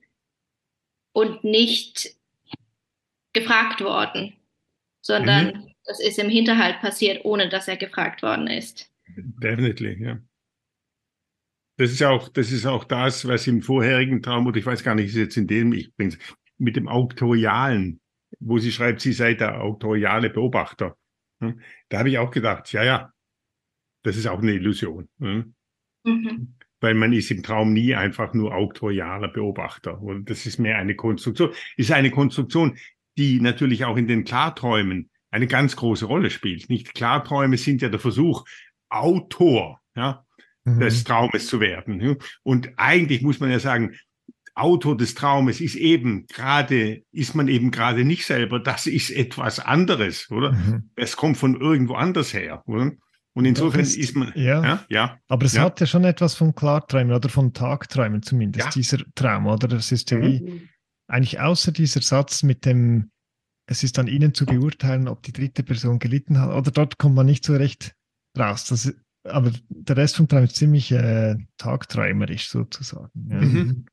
und 1.12 1.44
nicht 1.44 2.16
gefragt 3.32 3.80
worden, 3.80 4.36
sondern 5.02 5.46
mhm. 5.46 5.74
das 5.84 6.00
ist 6.00 6.18
im 6.18 6.28
Hinterhalt 6.28 6.80
passiert, 6.80 7.24
ohne 7.24 7.48
dass 7.48 7.68
er 7.68 7.76
gefragt 7.76 8.24
worden 8.24 8.48
ist. 8.48 8.87
Definitely, 9.16 10.02
ja. 10.02 10.18
Das 11.76 11.92
ist 11.92 12.02
auch, 12.02 12.28
das 12.28 12.50
ist 12.50 12.66
auch 12.66 12.84
das, 12.84 13.26
was 13.28 13.46
im 13.46 13.62
vorherigen 13.62 14.20
Traum, 14.20 14.46
oder 14.46 14.56
ich 14.58 14.66
weiß 14.66 14.82
gar 14.82 14.94
nicht, 14.96 15.08
ist 15.08 15.16
jetzt 15.16 15.36
in 15.36 15.46
dem, 15.46 15.72
ich 15.72 15.94
bin 15.94 16.16
mit 16.58 16.74
dem 16.74 16.88
Auktorialen, 16.88 18.00
wo 18.40 18.58
sie 18.58 18.72
schreibt, 18.72 19.00
sie 19.00 19.12
sei 19.12 19.34
der 19.34 19.60
auktoriale 19.60 20.28
Beobachter. 20.28 20.96
Da 21.88 21.98
habe 21.98 22.10
ich 22.10 22.18
auch 22.18 22.32
gedacht, 22.32 22.72
ja, 22.72 22.82
ja, 22.82 23.12
das 24.02 24.16
ist 24.16 24.26
auch 24.26 24.40
eine 24.40 24.54
Illusion. 24.54 25.08
Mhm. 25.18 25.54
Weil 26.80 26.94
man 26.94 27.12
ist 27.12 27.30
im 27.30 27.44
Traum 27.44 27.72
nie 27.72 27.94
einfach 27.94 28.34
nur 28.34 28.54
auktorialer 28.54 29.28
Beobachter. 29.28 30.00
Und 30.00 30.30
das 30.30 30.46
ist 30.46 30.58
mehr 30.58 30.78
eine 30.78 30.96
Konstruktion. 30.96 31.52
Ist 31.76 31.92
eine 31.92 32.10
Konstruktion, 32.10 32.76
die 33.16 33.40
natürlich 33.40 33.84
auch 33.84 33.96
in 33.96 34.08
den 34.08 34.24
Klarträumen 34.24 35.10
eine 35.30 35.46
ganz 35.46 35.76
große 35.76 36.06
Rolle 36.06 36.30
spielt. 36.30 36.68
Nicht 36.70 36.94
Klarträume 36.94 37.56
sind 37.56 37.82
ja 37.82 37.88
der 37.88 38.00
Versuch, 38.00 38.44
Autor 38.90 39.80
ja, 39.94 40.24
mhm. 40.64 40.80
des 40.80 41.04
Traumes 41.04 41.46
zu 41.46 41.60
werden. 41.60 42.18
Und 42.42 42.70
eigentlich 42.76 43.22
muss 43.22 43.40
man 43.40 43.50
ja 43.50 43.58
sagen, 43.58 43.94
Autor 44.58 44.96
des 44.96 45.14
Traumes 45.14 45.60
ist 45.60 45.76
eben 45.76 46.26
gerade, 46.26 47.02
ist 47.12 47.34
man 47.34 47.48
eben 47.48 47.70
gerade 47.70 48.04
nicht 48.04 48.26
selber, 48.26 48.58
das 48.58 48.86
ist 48.86 49.10
etwas 49.10 49.60
anderes, 49.60 50.30
oder? 50.30 50.52
Mhm. 50.52 50.90
Es 50.96 51.16
kommt 51.16 51.36
von 51.36 51.60
irgendwo 51.60 51.94
anders 51.94 52.34
her, 52.34 52.62
oder? 52.66 52.92
Und 53.34 53.44
insofern 53.44 53.82
ist, 53.82 53.96
ist, 53.96 54.16
man, 54.16 54.32
ja, 54.34 54.64
ja, 54.64 54.84
ja 54.88 55.18
aber 55.28 55.46
es 55.46 55.52
ja. 55.52 55.62
hat 55.62 55.78
ja 55.78 55.86
schon 55.86 56.02
etwas 56.02 56.34
von 56.34 56.56
Klarträumen 56.56 57.14
oder 57.14 57.28
von 57.28 57.52
Tagträumen 57.52 58.22
zumindest, 58.22 58.66
ja. 58.66 58.72
dieser 58.72 58.98
Traum, 59.14 59.46
oder? 59.46 59.68
Das 59.68 59.92
ist 59.92 60.10
ja 60.10 60.20
wie, 60.20 60.40
mhm. 60.40 60.68
eigentlich 61.06 61.38
außer 61.38 61.70
dieser 61.70 62.02
Satz 62.02 62.42
mit 62.42 62.64
dem, 62.64 63.12
es 63.66 63.84
ist 63.84 63.96
an 64.00 64.08
Ihnen 64.08 64.34
zu 64.34 64.44
beurteilen, 64.44 65.06
ob 65.06 65.22
die 65.22 65.32
dritte 65.32 65.62
Person 65.62 66.00
gelitten 66.00 66.40
hat, 66.40 66.50
oder 66.50 66.72
dort 66.72 66.98
kommt 66.98 67.14
man 67.14 67.26
nicht 67.26 67.44
so 67.44 67.54
recht 67.54 67.94
raus. 68.36 68.66
Das, 68.66 68.92
aber 69.24 69.52
der 69.68 69.96
Rest 69.96 70.16
vom 70.16 70.28
Traum 70.28 70.44
ist 70.44 70.56
ziemlich 70.56 70.90
äh, 70.92 71.36
tagträumerisch 71.56 72.48
sozusagen. 72.48 73.28
Ja. 73.30 73.40
Mhm. 73.40 73.86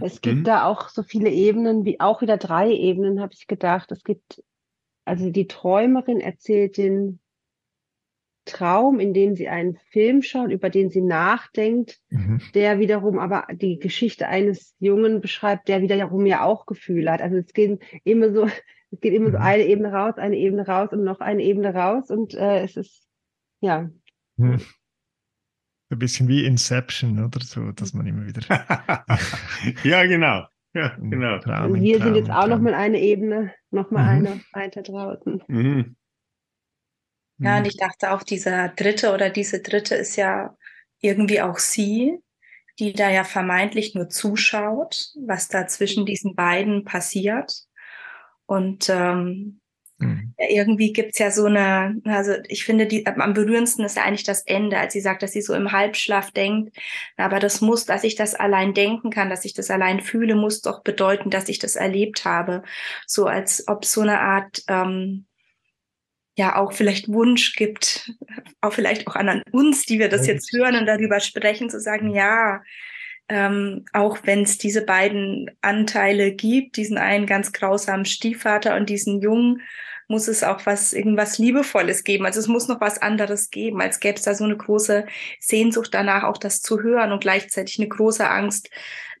Es 0.00 0.20
gibt 0.20 0.38
mhm. 0.38 0.44
da 0.44 0.64
auch 0.64 0.88
so 0.88 1.02
viele 1.02 1.30
Ebenen, 1.30 1.84
wie 1.84 2.00
auch 2.00 2.22
wieder 2.22 2.36
drei 2.36 2.72
Ebenen, 2.72 3.20
habe 3.20 3.32
ich 3.34 3.46
gedacht. 3.46 3.92
Es 3.92 4.02
gibt, 4.02 4.42
also 5.04 5.30
die 5.30 5.46
Träumerin 5.46 6.20
erzählt 6.20 6.76
den 6.76 7.20
Traum, 8.46 8.98
in 8.98 9.14
dem 9.14 9.36
sie 9.36 9.48
einen 9.48 9.76
Film 9.90 10.22
schaut, 10.22 10.50
über 10.50 10.70
den 10.70 10.90
sie 10.90 11.02
nachdenkt, 11.02 12.00
mhm. 12.08 12.40
der 12.54 12.78
wiederum 12.78 13.18
aber 13.18 13.46
die 13.52 13.78
Geschichte 13.78 14.26
eines 14.26 14.74
Jungen 14.80 15.20
beschreibt, 15.20 15.68
der 15.68 15.82
wiederum 15.82 16.26
ja 16.26 16.42
auch 16.42 16.66
Gefühle 16.66 17.12
hat. 17.12 17.22
Also 17.22 17.36
es 17.36 17.52
geht 17.52 17.80
immer 18.02 18.32
so, 18.32 18.46
es 18.90 19.00
geht 19.00 19.12
immer 19.12 19.28
mhm. 19.28 19.32
so 19.32 19.38
eine 19.38 19.64
Ebene 19.64 19.92
raus, 19.92 20.14
eine 20.16 20.36
Ebene 20.36 20.66
raus 20.66 20.88
und 20.92 21.04
noch 21.04 21.20
eine 21.20 21.42
Ebene 21.42 21.74
raus 21.74 22.10
und 22.10 22.34
äh, 22.34 22.62
es 22.62 22.76
ist, 22.76 23.06
ja. 23.60 23.90
Mhm. 24.36 24.60
Ein 25.90 25.98
bisschen 25.98 26.28
wie 26.28 26.44
Inception 26.44 27.24
oder 27.24 27.40
so, 27.40 27.72
dass 27.72 27.94
man 27.94 28.06
immer 28.06 28.26
wieder. 28.26 28.42
ja, 29.84 30.04
genau. 30.06 30.46
Ja, 30.72 30.96
genau. 30.96 31.38
Traum 31.38 31.74
wir 31.74 31.98
Traum, 31.98 32.04
sind 32.04 32.16
jetzt 32.16 32.30
auch 32.30 32.46
noch 32.46 32.60
mal 32.60 32.74
eine 32.74 33.00
Ebene, 33.00 33.52
noch 33.70 33.90
mal 33.90 34.20
mhm. 34.20 34.26
eine 34.26 34.40
weiter 34.52 34.82
draußen. 34.82 35.42
Mhm. 35.48 35.96
Ja, 37.38 37.58
und 37.58 37.66
ich 37.66 37.76
dachte 37.76 38.12
auch, 38.12 38.22
dieser 38.22 38.68
dritte 38.68 39.14
oder 39.14 39.30
diese 39.30 39.62
dritte 39.62 39.94
ist 39.94 40.16
ja 40.16 40.56
irgendwie 41.00 41.40
auch 41.40 41.58
sie, 41.58 42.18
die 42.78 42.92
da 42.92 43.10
ja 43.10 43.24
vermeintlich 43.24 43.94
nur 43.94 44.08
zuschaut, 44.08 45.10
was 45.26 45.48
da 45.48 45.66
zwischen 45.66 46.06
diesen 46.06 46.34
beiden 46.34 46.84
passiert. 46.84 47.64
Und 48.46 48.88
ähm, 48.90 49.59
Mhm. 50.00 50.34
Ja, 50.38 50.46
irgendwie 50.48 50.92
gibt's 50.92 51.18
ja 51.18 51.30
so 51.30 51.44
eine, 51.44 52.00
also 52.04 52.32
ich 52.48 52.64
finde, 52.64 52.86
die, 52.86 53.06
am 53.06 53.34
berührendsten 53.34 53.84
ist 53.84 53.96
ja 53.96 54.04
eigentlich 54.04 54.24
das 54.24 54.42
Ende, 54.42 54.78
als 54.78 54.94
sie 54.94 55.00
sagt, 55.00 55.22
dass 55.22 55.32
sie 55.32 55.42
so 55.42 55.54
im 55.54 55.72
Halbschlaf 55.72 56.30
denkt. 56.30 56.76
Aber 57.16 57.38
das 57.38 57.60
muss, 57.60 57.84
dass 57.84 58.02
ich 58.02 58.16
das 58.16 58.34
allein 58.34 58.72
denken 58.74 59.10
kann, 59.10 59.30
dass 59.30 59.44
ich 59.44 59.54
das 59.54 59.70
allein 59.70 60.00
fühle, 60.00 60.34
muss 60.34 60.62
doch 60.62 60.82
bedeuten, 60.82 61.30
dass 61.30 61.48
ich 61.48 61.58
das 61.58 61.76
erlebt 61.76 62.24
habe. 62.24 62.62
So 63.06 63.26
als 63.26 63.68
ob 63.68 63.84
so 63.84 64.00
eine 64.00 64.20
Art, 64.20 64.62
ähm, 64.68 65.26
ja, 66.36 66.56
auch 66.56 66.72
vielleicht 66.72 67.08
Wunsch 67.08 67.54
gibt, 67.54 68.10
auch 68.62 68.72
vielleicht 68.72 69.06
auch 69.06 69.16
an 69.16 69.42
uns, 69.52 69.84
die 69.84 69.98
wir 69.98 70.08
das 70.08 70.26
jetzt 70.26 70.52
hören 70.52 70.76
und 70.76 70.86
darüber 70.86 71.20
sprechen, 71.20 71.68
zu 71.68 71.78
sagen, 71.78 72.14
ja, 72.14 72.62
ähm, 73.28 73.84
auch 73.92 74.18
wenn 74.24 74.42
es 74.42 74.58
diese 74.58 74.84
beiden 74.84 75.50
Anteile 75.60 76.32
gibt, 76.32 76.76
diesen 76.76 76.98
einen 76.98 77.26
ganz 77.26 77.52
grausamen 77.52 78.04
Stiefvater 78.04 78.74
und 78.76 78.88
diesen 78.88 79.20
jungen 79.20 79.62
muss 80.10 80.28
es 80.28 80.42
auch 80.42 80.66
was, 80.66 80.92
irgendwas 80.92 81.38
Liebevolles 81.38 82.04
geben. 82.04 82.26
Also 82.26 82.40
es 82.40 82.48
muss 82.48 82.68
noch 82.68 82.80
was 82.80 83.00
anderes 83.00 83.50
geben, 83.50 83.80
als 83.80 84.00
gäbe 84.00 84.16
es 84.16 84.22
da 84.22 84.34
so 84.34 84.44
eine 84.44 84.56
große 84.56 85.06
Sehnsucht 85.38 85.94
danach, 85.94 86.24
auch 86.24 86.36
das 86.36 86.60
zu 86.60 86.82
hören 86.82 87.12
und 87.12 87.20
gleichzeitig 87.20 87.78
eine 87.78 87.88
große 87.88 88.28
Angst 88.28 88.70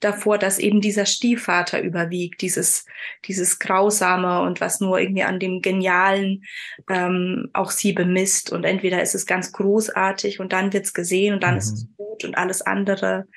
davor, 0.00 0.38
dass 0.38 0.58
eben 0.58 0.80
dieser 0.80 1.06
Stiefvater 1.06 1.80
überwiegt, 1.80 2.40
dieses, 2.42 2.86
dieses 3.26 3.58
Grausame 3.58 4.42
und 4.42 4.60
was 4.60 4.80
nur 4.80 4.98
irgendwie 4.98 5.22
an 5.22 5.38
dem 5.38 5.62
Genialen 5.62 6.44
ähm, 6.88 7.50
auch 7.52 7.70
sie 7.70 7.92
bemisst. 7.92 8.50
Und 8.50 8.64
entweder 8.64 9.00
ist 9.02 9.14
es 9.14 9.26
ganz 9.26 9.52
großartig 9.52 10.40
und 10.40 10.52
dann 10.52 10.72
wird's 10.72 10.92
gesehen 10.92 11.34
und 11.34 11.42
dann 11.42 11.52
mhm. 11.52 11.58
ist 11.58 11.72
es 11.72 11.86
gut 11.96 12.24
und 12.24 12.36
alles 12.36 12.62
andere 12.62 13.28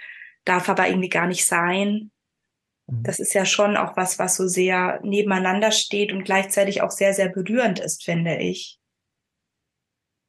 darf 0.45 0.70
aber 0.70 0.88
irgendwie 0.88 1.10
gar 1.10 1.28
nicht 1.28 1.45
sein. 1.45 2.12
Mhm. 2.88 3.03
Das 3.03 3.19
ist 3.19 3.34
ja 3.34 3.45
schon 3.45 3.77
auch 3.77 3.97
was, 3.97 4.19
was 4.19 4.36
so 4.36 4.47
sehr 4.47 4.99
nebeneinander 5.03 5.71
steht 5.71 6.11
und 6.11 6.23
gleichzeitig 6.23 6.81
auch 6.81 6.91
sehr, 6.91 7.13
sehr 7.13 7.29
berührend 7.29 7.79
ist, 7.79 8.03
finde 8.03 8.38
ich. 8.38 8.79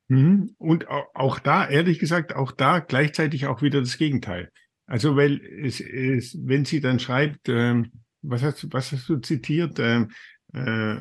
Mhm. 0.08 0.54
Und 0.58 0.88
auch 0.88 1.38
da, 1.38 1.68
ehrlich 1.68 1.98
gesagt, 1.98 2.34
auch 2.34 2.52
da 2.52 2.80
gleichzeitig 2.80 3.46
auch 3.46 3.62
wieder 3.62 3.80
das 3.80 3.96
Gegenteil. 3.96 4.50
Also, 4.86 5.16
weil 5.16 5.40
es, 5.40 5.80
es 5.80 6.36
wenn 6.44 6.64
sie 6.64 6.80
dann 6.80 7.00
schreibt, 7.00 7.48
ähm, 7.48 7.90
was, 8.20 8.42
hast, 8.42 8.72
was 8.72 8.92
hast 8.92 9.08
du 9.08 9.16
zitiert? 9.16 9.78
Ähm, 9.78 10.10
äh, 10.52 10.98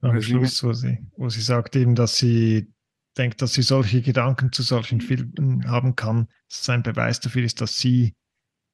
Am 0.00 0.20
Schluss, 0.20 0.62
wo 0.64 0.72
sie, 0.72 0.98
wo 1.16 1.28
sie 1.28 1.40
sagt 1.40 1.76
eben, 1.76 1.94
dass 1.94 2.18
sie 2.18 2.68
denkt, 3.16 3.40
dass 3.42 3.54
sie 3.54 3.62
solche 3.62 4.02
Gedanken 4.02 4.52
zu 4.52 4.62
solchen 4.62 5.00
Filmen 5.00 5.68
haben 5.68 5.94
kann. 5.94 6.28
Das 6.48 6.60
ist 6.60 6.70
ein 6.70 6.82
Beweis 6.82 7.20
dafür 7.20 7.44
ist, 7.44 7.60
dass 7.60 7.78
sie 7.78 8.14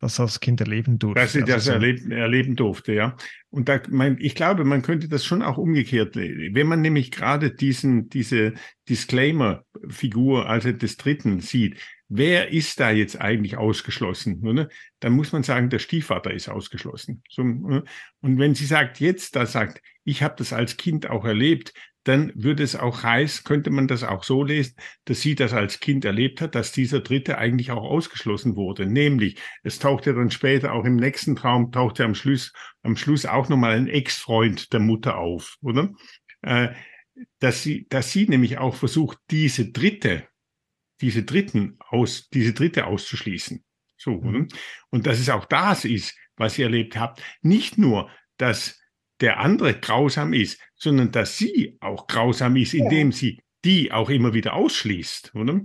das 0.03 0.19
als 0.19 0.41
Kind 0.41 0.61
erleben 0.61 0.99
durfte. 0.99 1.21
Dass 1.21 1.33
sie 1.33 1.41
das 1.41 1.69
also 1.69 1.73
erleben, 1.73 2.11
erleben 2.11 2.57
durfte, 2.57 2.93
ja. 2.93 3.17
Und 3.51 3.69
da, 3.69 3.81
mein, 3.89 4.19
ich 4.19 4.35
glaube, 4.35 4.65
man 4.65 4.83
könnte 4.83 5.09
das 5.09 5.25
schon 5.25 5.43
auch 5.43 5.59
umgekehrt, 5.59 6.17
wenn 6.17 6.67
man 6.67 6.81
nämlich 6.81 7.13
gerade 7.13 7.53
diesen, 7.53 8.09
diese 8.09 8.55
Disclaimer-Figur, 8.89 10.49
also 10.49 10.73
des 10.73 10.97
Dritten 10.97 11.41
sieht, 11.41 11.77
wer 12.15 12.53
ist 12.53 12.79
da 12.79 12.91
jetzt 12.91 13.21
eigentlich 13.21 13.57
ausgeschlossen? 13.57 14.41
Ne? 14.41 14.69
Dann 15.01 15.13
muss 15.13 15.33
man 15.33 15.43
sagen, 15.43 15.71
der 15.71 15.79
Stiefvater 15.79 16.33
ist 16.33 16.49
ausgeschlossen. 16.49 17.23
So, 17.29 17.43
ne? 17.43 17.85
Und 18.21 18.39
wenn 18.39 18.55
sie 18.55 18.67
sagt, 18.67 19.01
jetzt 19.01 19.35
da 19.35 19.47
sagt, 19.47 19.81
ich 20.05 20.23
habe 20.23 20.35
das 20.37 20.53
als 20.53 20.77
Kind 20.77 21.09
auch 21.09 21.25
erlebt, 21.25 21.73
dann 22.05 22.33
würde 22.35 22.65
es 22.65 22.75
auch 22.75 23.03
heißen, 23.03 23.45
könnte 23.45 23.71
man 23.71 23.87
das 23.87 24.03
auch 24.03 24.25
so 24.25 24.43
lesen, 24.43 24.75
dass 25.05 25.21
sie 25.21 25.35
das 25.35 25.53
als 25.53 25.81
Kind 25.81 26.05
erlebt 26.05 26.41
hat, 26.41 26.55
dass 26.55 26.73
dieser 26.73 27.01
Dritte 27.01 27.39
eigentlich 27.39 27.71
auch 27.71 27.85
ausgeschlossen 27.85 28.57
wurde. 28.57 28.87
Nämlich, 28.87 29.39
es 29.63 29.79
taucht 29.79 30.07
ja 30.07 30.13
dann 30.13 30.31
später 30.31 30.73
auch 30.73 30.85
im 30.85 30.97
nächsten 30.97 31.37
Traum, 31.37 31.71
taucht 31.71 32.01
ja 32.01 32.05
am 32.05 32.17
Schluss, 32.17 32.53
am 32.83 32.97
Schluss 32.97 33.25
auch 33.25 33.49
nochmal 33.49 33.77
ein 33.77 33.89
Ex-Freund 33.89 34.73
der 34.73 34.81
Mutter 34.81 35.17
auf, 35.17 35.57
oder? 35.63 35.93
Äh, 36.43 36.71
dass 37.39 37.63
sie, 37.63 37.87
dass 37.89 38.11
sie 38.11 38.27
nämlich 38.27 38.59
auch 38.59 38.75
versucht, 38.75 39.19
diese 39.31 39.71
Dritte, 39.71 40.27
diese 41.03 41.25
Dritten 41.25 41.77
aus, 41.89 42.29
diese 42.31 42.55
Dritte 42.55 42.87
auszuschließen. 42.87 43.63
So? 43.99 44.13
Mhm. 44.13 44.49
Und 44.91 45.07
dass 45.07 45.19
es 45.19 45.29
auch 45.29 45.45
das 45.45 45.85
ist, 45.85 46.17
was 46.37 46.59
ihr 46.59 46.67
erlebt 46.67 46.97
habt. 46.97 47.23
Nicht 47.43 47.77
nur, 47.77 48.11
dass 48.39 48.81
der 49.21 49.39
andere 49.39 49.79
grausam 49.79 50.33
ist, 50.33 50.61
sondern 50.75 51.13
dass 51.13 51.37
sie 51.37 51.77
auch 51.81 52.07
grausam 52.07 52.57
ist, 52.57 52.75
indem 52.75 53.11
ja. 53.11 53.17
sie 53.17 53.43
die 53.65 53.93
auch 53.93 54.11
immer 54.11 54.35
wieder 54.35 54.55
ausschließt, 54.55 55.35
oder? 55.35 55.61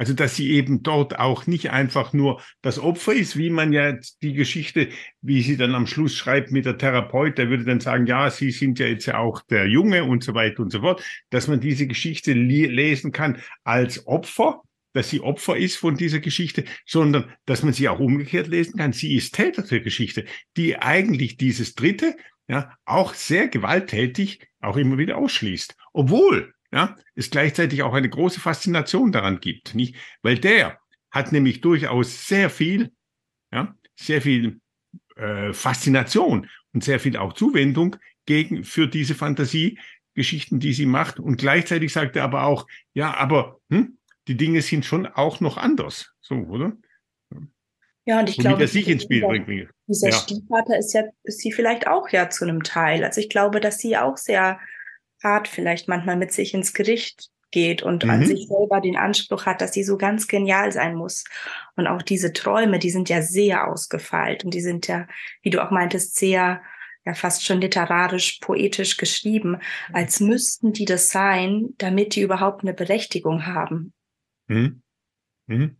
Also, 0.00 0.14
dass 0.14 0.34
sie 0.34 0.52
eben 0.52 0.82
dort 0.82 1.18
auch 1.18 1.46
nicht 1.46 1.72
einfach 1.72 2.14
nur 2.14 2.40
das 2.62 2.78
Opfer 2.78 3.12
ist, 3.12 3.36
wie 3.36 3.50
man 3.50 3.70
ja 3.70 3.98
die 4.22 4.32
Geschichte, 4.32 4.88
wie 5.20 5.42
sie 5.42 5.58
dann 5.58 5.74
am 5.74 5.86
Schluss 5.86 6.14
schreibt 6.14 6.52
mit 6.52 6.64
der 6.64 6.78
Therapeut, 6.78 7.36
der 7.36 7.50
würde 7.50 7.64
dann 7.64 7.80
sagen, 7.80 8.06
ja, 8.06 8.30
Sie 8.30 8.50
sind 8.50 8.78
ja 8.78 8.86
jetzt 8.86 9.04
ja 9.04 9.18
auch 9.18 9.42
der 9.42 9.66
Junge 9.66 10.04
und 10.04 10.24
so 10.24 10.32
weiter 10.32 10.62
und 10.62 10.72
so 10.72 10.80
fort, 10.80 11.04
dass 11.28 11.48
man 11.48 11.60
diese 11.60 11.86
Geschichte 11.86 12.32
lesen 12.32 13.12
kann 13.12 13.42
als 13.62 14.06
Opfer, 14.06 14.62
dass 14.92 15.10
sie 15.10 15.20
Opfer 15.20 15.56
ist 15.56 15.76
von 15.76 15.96
dieser 15.96 16.20
Geschichte, 16.20 16.64
sondern 16.86 17.32
dass 17.46 17.62
man 17.62 17.72
sie 17.72 17.88
auch 17.88 18.00
umgekehrt 18.00 18.48
lesen 18.48 18.76
kann. 18.78 18.92
Sie 18.92 19.14
ist 19.14 19.34
Täter 19.34 19.62
der 19.62 19.80
Geschichte, 19.80 20.24
die 20.56 20.76
eigentlich 20.76 21.36
dieses 21.36 21.74
Dritte, 21.74 22.16
ja, 22.48 22.76
auch 22.84 23.14
sehr 23.14 23.48
gewalttätig 23.48 24.40
auch 24.60 24.76
immer 24.76 24.98
wieder 24.98 25.18
ausschließt. 25.18 25.76
Obwohl, 25.92 26.52
ja, 26.72 26.96
es 27.14 27.30
gleichzeitig 27.30 27.82
auch 27.82 27.94
eine 27.94 28.08
große 28.08 28.40
Faszination 28.40 29.12
daran 29.12 29.40
gibt, 29.40 29.74
nicht? 29.74 29.94
Weil 30.22 30.38
der 30.38 30.78
hat 31.10 31.32
nämlich 31.32 31.60
durchaus 31.60 32.26
sehr 32.26 32.50
viel, 32.50 32.92
ja, 33.52 33.74
sehr 33.94 34.22
viel 34.22 34.60
äh, 35.16 35.52
Faszination 35.52 36.48
und 36.72 36.84
sehr 36.84 37.00
viel 37.00 37.16
auch 37.16 37.32
Zuwendung 37.32 37.96
gegen, 38.26 38.64
für 38.64 38.86
diese 38.86 39.14
Fantasiegeschichten, 39.14 40.60
die 40.60 40.72
sie 40.72 40.86
macht. 40.86 41.18
Und 41.18 41.36
gleichzeitig 41.36 41.92
sagt 41.92 42.16
er 42.16 42.24
aber 42.24 42.44
auch, 42.44 42.66
ja, 42.94 43.14
aber 43.14 43.60
hm, 43.70 43.98
die 44.28 44.36
Dinge 44.36 44.62
sind 44.62 44.84
schon 44.84 45.06
auch 45.06 45.40
noch 45.40 45.56
anders. 45.56 46.12
So, 46.20 46.34
oder? 46.36 46.72
Ja, 48.06 48.20
und 48.20 48.28
ich 48.28 48.38
glaube, 48.38 48.66
sich 48.66 48.88
ins 48.88 49.04
Spiel 49.04 49.24
bringt. 49.24 49.70
Dieser 49.86 50.08
ja. 50.08 50.16
Stiefvater 50.16 50.78
ist 50.78 50.92
ja, 50.94 51.04
ist 51.22 51.40
sie 51.40 51.52
vielleicht 51.52 51.86
auch 51.86 52.08
ja 52.08 52.30
zu 52.30 52.44
einem 52.44 52.62
Teil. 52.62 53.04
Also 53.04 53.20
ich 53.20 53.28
glaube, 53.28 53.60
dass 53.60 53.78
sie 53.78 53.96
auch 53.96 54.16
sehr 54.16 54.58
hart 55.22 55.48
vielleicht 55.48 55.86
manchmal 55.86 56.16
mit 56.16 56.32
sich 56.32 56.54
ins 56.54 56.72
Gericht 56.72 57.28
geht 57.50 57.82
und 57.82 58.04
mhm. 58.04 58.10
an 58.10 58.26
sich 58.26 58.46
selber 58.46 58.80
den 58.80 58.96
Anspruch 58.96 59.46
hat, 59.46 59.60
dass 59.60 59.72
sie 59.72 59.84
so 59.84 59.96
ganz 59.98 60.28
genial 60.28 60.72
sein 60.72 60.94
muss. 60.94 61.24
Und 61.76 61.86
auch 61.86 62.02
diese 62.02 62.32
Träume, 62.32 62.78
die 62.78 62.90
sind 62.90 63.08
ja 63.08 63.22
sehr 63.22 63.68
ausgefeilt 63.68 64.44
und 64.44 64.54
die 64.54 64.60
sind 64.60 64.86
ja, 64.86 65.06
wie 65.42 65.50
du 65.50 65.62
auch 65.62 65.70
meintest, 65.70 66.16
sehr 66.16 66.62
ja 67.04 67.14
fast 67.14 67.44
schon 67.44 67.60
literarisch, 67.60 68.38
poetisch 68.40 68.96
geschrieben, 68.96 69.58
als 69.92 70.20
müssten 70.20 70.72
die 70.72 70.84
das 70.84 71.10
sein, 71.10 71.70
damit 71.78 72.14
die 72.14 72.22
überhaupt 72.22 72.62
eine 72.62 72.74
Berechtigung 72.74 73.46
haben. 73.46 73.92
Mhm. 74.50 74.82
Mhm. 75.46 75.76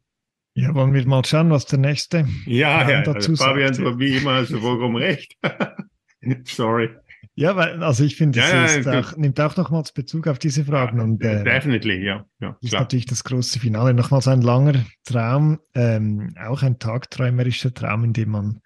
Ja, 0.55 0.75
wollen 0.75 0.95
wir 0.95 1.07
mal 1.07 1.25
schauen, 1.25 1.51
was 1.51 1.67
der 1.67 1.79
nächste 1.79 2.27
ja, 2.47 2.89
ja, 2.89 3.03
dazu 3.03 3.33
also 3.33 3.45
Fabian, 3.45 3.75
sagt. 3.75 3.99
wie 3.99 4.17
immer, 4.17 4.43
du 4.43 4.59
vollkommen 4.61 4.97
recht. 4.97 5.37
Sorry. 6.45 6.91
Ja, 7.35 7.57
weil, 7.57 7.83
also 7.83 8.05
ich 8.05 8.17
finde, 8.17 8.41
es 8.41 8.85
ja, 8.85 8.93
ja, 8.93 9.01
auch, 9.01 9.17
nimmt 9.17 9.41
auch 9.41 9.57
nochmals 9.57 9.93
Bezug 9.93 10.27
auf 10.27 10.39
diese 10.39 10.65
Fragen. 10.65 10.99
Ja, 10.99 11.05
und, 11.05 11.23
äh, 11.23 11.45
definitely, 11.45 12.05
ja. 12.05 12.27
ja 12.41 12.57
ist 12.61 12.73
natürlich 12.73 13.07
das 13.07 13.25
große 13.25 13.61
Finale. 13.61 13.95
Nochmals 13.95 14.29
ein 14.29 14.43
langer 14.43 14.85
Traum, 15.05 15.61
ähm, 15.75 16.35
auch 16.39 16.63
ein 16.63 16.79
tagträumerischer 16.79 17.73
Traum, 17.73 18.05
in 18.05 18.13
dem 18.13 18.31
man 18.31 18.61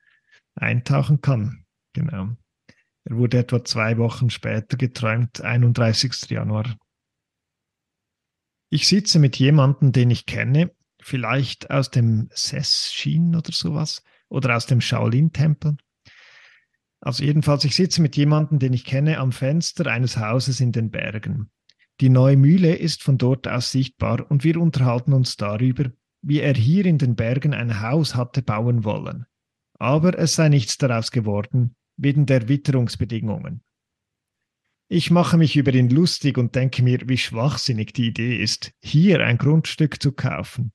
eintauchen 0.54 1.20
kann. 1.20 1.64
Genau. 1.92 2.30
Er 3.04 3.16
wurde 3.16 3.38
etwa 3.38 3.62
zwei 3.64 3.98
Wochen 3.98 4.30
später 4.30 4.76
geträumt, 4.76 5.42
31. 5.42 6.30
Januar. 6.30 6.64
Ich 8.70 8.88
sitze 8.88 9.18
mit 9.18 9.36
jemandem, 9.36 9.92
den 9.92 10.10
ich 10.10 10.26
kenne, 10.26 10.72
vielleicht 11.00 11.70
aus 11.70 11.90
dem 11.90 12.28
Sessin 12.32 13.36
oder 13.36 13.52
sowas 13.52 14.02
oder 14.28 14.56
aus 14.56 14.66
dem 14.66 14.80
Shaolin-Tempel. 14.80 15.76
Also 17.00 17.22
jedenfalls, 17.22 17.64
ich 17.64 17.76
sitze 17.76 18.00
mit 18.00 18.16
jemandem, 18.16 18.58
den 18.58 18.72
ich 18.72 18.84
kenne, 18.84 19.18
am 19.18 19.30
Fenster 19.30 19.86
eines 19.86 20.16
Hauses 20.16 20.60
in 20.60 20.72
den 20.72 20.90
Bergen. 20.90 21.50
Die 22.00 22.08
neue 22.08 22.36
Mühle 22.36 22.74
ist 22.74 23.02
von 23.02 23.18
dort 23.18 23.46
aus 23.46 23.70
sichtbar 23.70 24.28
und 24.30 24.42
wir 24.42 24.58
unterhalten 24.60 25.12
uns 25.12 25.36
darüber, 25.36 25.92
wie 26.22 26.40
er 26.40 26.54
hier 26.54 26.86
in 26.86 26.98
den 26.98 27.14
Bergen 27.14 27.52
ein 27.52 27.82
Haus 27.82 28.14
hatte 28.14 28.42
bauen 28.42 28.84
wollen. 28.84 29.26
Aber 29.78 30.18
es 30.18 30.34
sei 30.34 30.48
nichts 30.48 30.78
daraus 30.78 31.10
geworden, 31.10 31.76
wegen 31.96 32.26
der 32.26 32.48
Witterungsbedingungen. 32.48 33.62
Ich 34.94 35.10
mache 35.10 35.36
mich 35.38 35.56
über 35.56 35.74
ihn 35.74 35.90
lustig 35.90 36.38
und 36.38 36.54
denke 36.54 36.80
mir, 36.84 37.00
wie 37.06 37.18
schwachsinnig 37.18 37.94
die 37.94 38.06
Idee 38.06 38.40
ist, 38.40 38.70
hier 38.80 39.26
ein 39.26 39.38
Grundstück 39.38 40.00
zu 40.00 40.12
kaufen. 40.12 40.72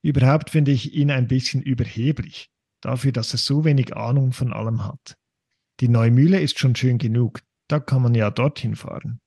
Überhaupt 0.00 0.48
finde 0.48 0.70
ich 0.70 0.94
ihn 0.94 1.10
ein 1.10 1.28
bisschen 1.28 1.60
überheblich, 1.60 2.48
dafür, 2.80 3.12
dass 3.12 3.34
er 3.34 3.38
so 3.38 3.66
wenig 3.66 3.94
Ahnung 3.94 4.32
von 4.32 4.54
allem 4.54 4.86
hat. 4.86 5.18
Die 5.80 5.88
Neumühle 5.88 6.40
ist 6.40 6.58
schon 6.58 6.74
schön 6.74 6.96
genug, 6.96 7.42
da 7.68 7.78
kann 7.78 8.00
man 8.00 8.14
ja 8.14 8.30
dorthin 8.30 8.74
fahren. 8.74 9.20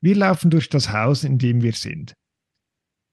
Wir 0.00 0.16
laufen 0.16 0.48
durch 0.48 0.70
das 0.70 0.90
Haus, 0.90 1.22
in 1.22 1.36
dem 1.36 1.60
wir 1.60 1.74
sind. 1.74 2.14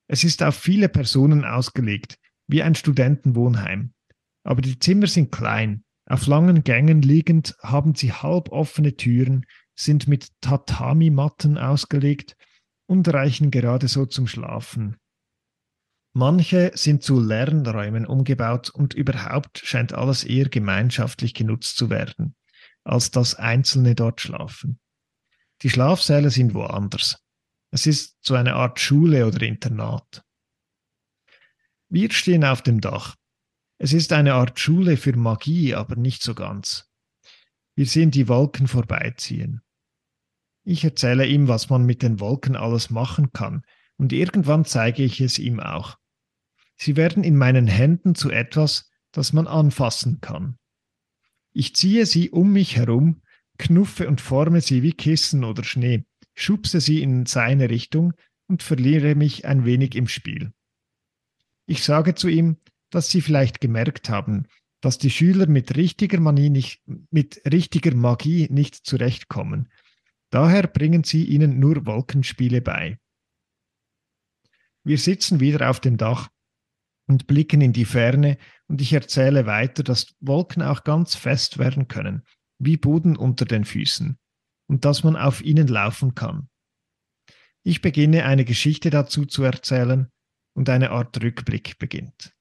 Es 0.07 0.23
ist 0.23 0.43
auf 0.43 0.55
viele 0.55 0.87
Personen 0.87 1.43
ausgelegt, 1.43 2.15
wie 2.47 2.63
ein 2.63 2.73
Studentenwohnheim. 2.73 3.91
Aber 4.45 4.61
die 4.61 4.79
Zimmer 4.79 5.07
sind 5.07 5.29
klein, 5.29 5.83
auf 6.05 6.27
langen 6.27 6.63
Gängen 6.63 7.01
liegend 7.01 7.55
haben 7.61 7.95
sie 7.95 8.11
halboffene 8.11 8.95
Türen, 8.95 9.45
sind 9.75 10.07
mit 10.07 10.29
Tatami-Matten 10.41 11.57
ausgelegt 11.57 12.35
und 12.87 13.07
reichen 13.07 13.51
gerade 13.51 13.87
so 13.87 14.05
zum 14.05 14.27
Schlafen. 14.27 14.97
Manche 16.13 16.71
sind 16.75 17.03
zu 17.03 17.21
Lernräumen 17.21 18.05
umgebaut 18.05 18.69
und 18.69 18.93
überhaupt 18.93 19.59
scheint 19.59 19.93
alles 19.93 20.25
eher 20.25 20.49
gemeinschaftlich 20.49 21.33
genutzt 21.33 21.77
zu 21.77 21.89
werden, 21.89 22.35
als 22.83 23.11
dass 23.11 23.35
Einzelne 23.35 23.95
dort 23.95 24.19
schlafen. 24.19 24.79
Die 25.61 25.69
Schlafsäle 25.69 26.29
sind 26.29 26.53
woanders. 26.53 27.23
Es 27.71 27.87
ist 27.87 28.17
so 28.21 28.35
eine 28.35 28.55
Art 28.55 28.79
Schule 28.79 29.25
oder 29.25 29.41
Internat. 29.43 30.23
Wir 31.87 32.11
stehen 32.11 32.43
auf 32.43 32.61
dem 32.61 32.81
Dach. 32.81 33.15
Es 33.83 33.93
ist 33.93 34.13
eine 34.13 34.35
Art 34.35 34.59
Schule 34.59 34.95
für 34.95 35.17
Magie, 35.17 35.73
aber 35.73 35.95
nicht 35.95 36.21
so 36.21 36.35
ganz. 36.35 36.87
Wir 37.73 37.87
sehen 37.87 38.11
die 38.11 38.27
Wolken 38.27 38.67
vorbeiziehen. 38.67 39.63
Ich 40.63 40.83
erzähle 40.83 41.25
ihm, 41.25 41.47
was 41.47 41.71
man 41.71 41.83
mit 41.87 42.03
den 42.03 42.19
Wolken 42.19 42.55
alles 42.55 42.91
machen 42.91 43.33
kann, 43.33 43.63
und 43.97 44.13
irgendwann 44.13 44.65
zeige 44.65 45.01
ich 45.01 45.19
es 45.19 45.39
ihm 45.39 45.59
auch. 45.59 45.97
Sie 46.75 46.95
werden 46.95 47.23
in 47.23 47.35
meinen 47.35 47.65
Händen 47.65 48.13
zu 48.13 48.29
etwas, 48.29 48.91
das 49.11 49.33
man 49.33 49.47
anfassen 49.47 50.21
kann. 50.21 50.59
Ich 51.51 51.75
ziehe 51.75 52.05
sie 52.05 52.29
um 52.29 52.53
mich 52.53 52.75
herum, 52.75 53.23
knuffe 53.57 54.07
und 54.07 54.21
forme 54.21 54.61
sie 54.61 54.83
wie 54.83 54.93
Kissen 54.93 55.43
oder 55.43 55.63
Schnee, 55.63 56.05
schubse 56.35 56.81
sie 56.81 57.01
in 57.01 57.25
seine 57.25 57.71
Richtung 57.71 58.13
und 58.47 58.61
verliere 58.61 59.15
mich 59.15 59.47
ein 59.47 59.65
wenig 59.65 59.95
im 59.95 60.07
Spiel. 60.07 60.53
Ich 61.65 61.83
sage 61.83 62.13
zu 62.13 62.27
ihm, 62.27 62.57
dass 62.91 63.09
sie 63.09 63.21
vielleicht 63.21 63.61
gemerkt 63.61 64.09
haben, 64.09 64.47
dass 64.81 64.97
die 64.97 65.09
Schüler 65.09 65.47
mit 65.47 65.75
richtiger, 65.75 66.19
Manie 66.19 66.49
nicht, 66.49 66.81
mit 67.09 67.41
richtiger 67.51 67.95
Magie 67.95 68.47
nicht 68.51 68.75
zurechtkommen. 68.75 69.69
Daher 70.31 70.67
bringen 70.67 71.03
sie 71.03 71.25
ihnen 71.25 71.59
nur 71.59 71.85
Wolkenspiele 71.85 72.61
bei. 72.61 72.99
Wir 74.83 74.97
sitzen 74.97 75.39
wieder 75.39 75.69
auf 75.69 75.79
dem 75.79 75.97
Dach 75.97 76.29
und 77.07 77.27
blicken 77.27 77.61
in 77.61 77.73
die 77.73 77.85
Ferne 77.85 78.37
und 78.67 78.81
ich 78.81 78.93
erzähle 78.93 79.45
weiter, 79.45 79.83
dass 79.83 80.15
Wolken 80.19 80.63
auch 80.63 80.83
ganz 80.83 81.15
fest 81.15 81.57
werden 81.57 81.87
können, 81.87 82.23
wie 82.57 82.77
Boden 82.77 83.15
unter 83.15 83.45
den 83.45 83.65
Füßen, 83.65 84.17
und 84.67 84.85
dass 84.85 85.03
man 85.03 85.15
auf 85.15 85.41
ihnen 85.41 85.67
laufen 85.67 86.15
kann. 86.15 86.49
Ich 87.63 87.81
beginne 87.81 88.25
eine 88.25 88.45
Geschichte 88.45 88.89
dazu 88.89 89.25
zu 89.25 89.43
erzählen 89.43 90.09
und 90.55 90.69
eine 90.69 90.91
Art 90.91 91.21
Rückblick 91.21 91.77
beginnt. 91.77 92.33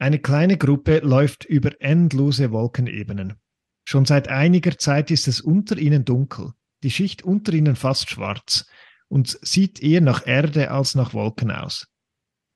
Eine 0.00 0.18
kleine 0.18 0.56
Gruppe 0.56 1.00
läuft 1.00 1.44
über 1.44 1.78
endlose 1.78 2.52
Wolkenebenen. 2.52 3.34
Schon 3.86 4.06
seit 4.06 4.28
einiger 4.28 4.78
Zeit 4.78 5.10
ist 5.10 5.28
es 5.28 5.42
unter 5.42 5.76
ihnen 5.76 6.06
dunkel, 6.06 6.52
die 6.82 6.90
Schicht 6.90 7.22
unter 7.22 7.52
ihnen 7.52 7.76
fast 7.76 8.08
schwarz 8.08 8.66
und 9.08 9.38
sieht 9.42 9.82
eher 9.82 10.00
nach 10.00 10.26
Erde 10.26 10.70
als 10.70 10.94
nach 10.94 11.12
Wolken 11.12 11.50
aus. 11.50 11.86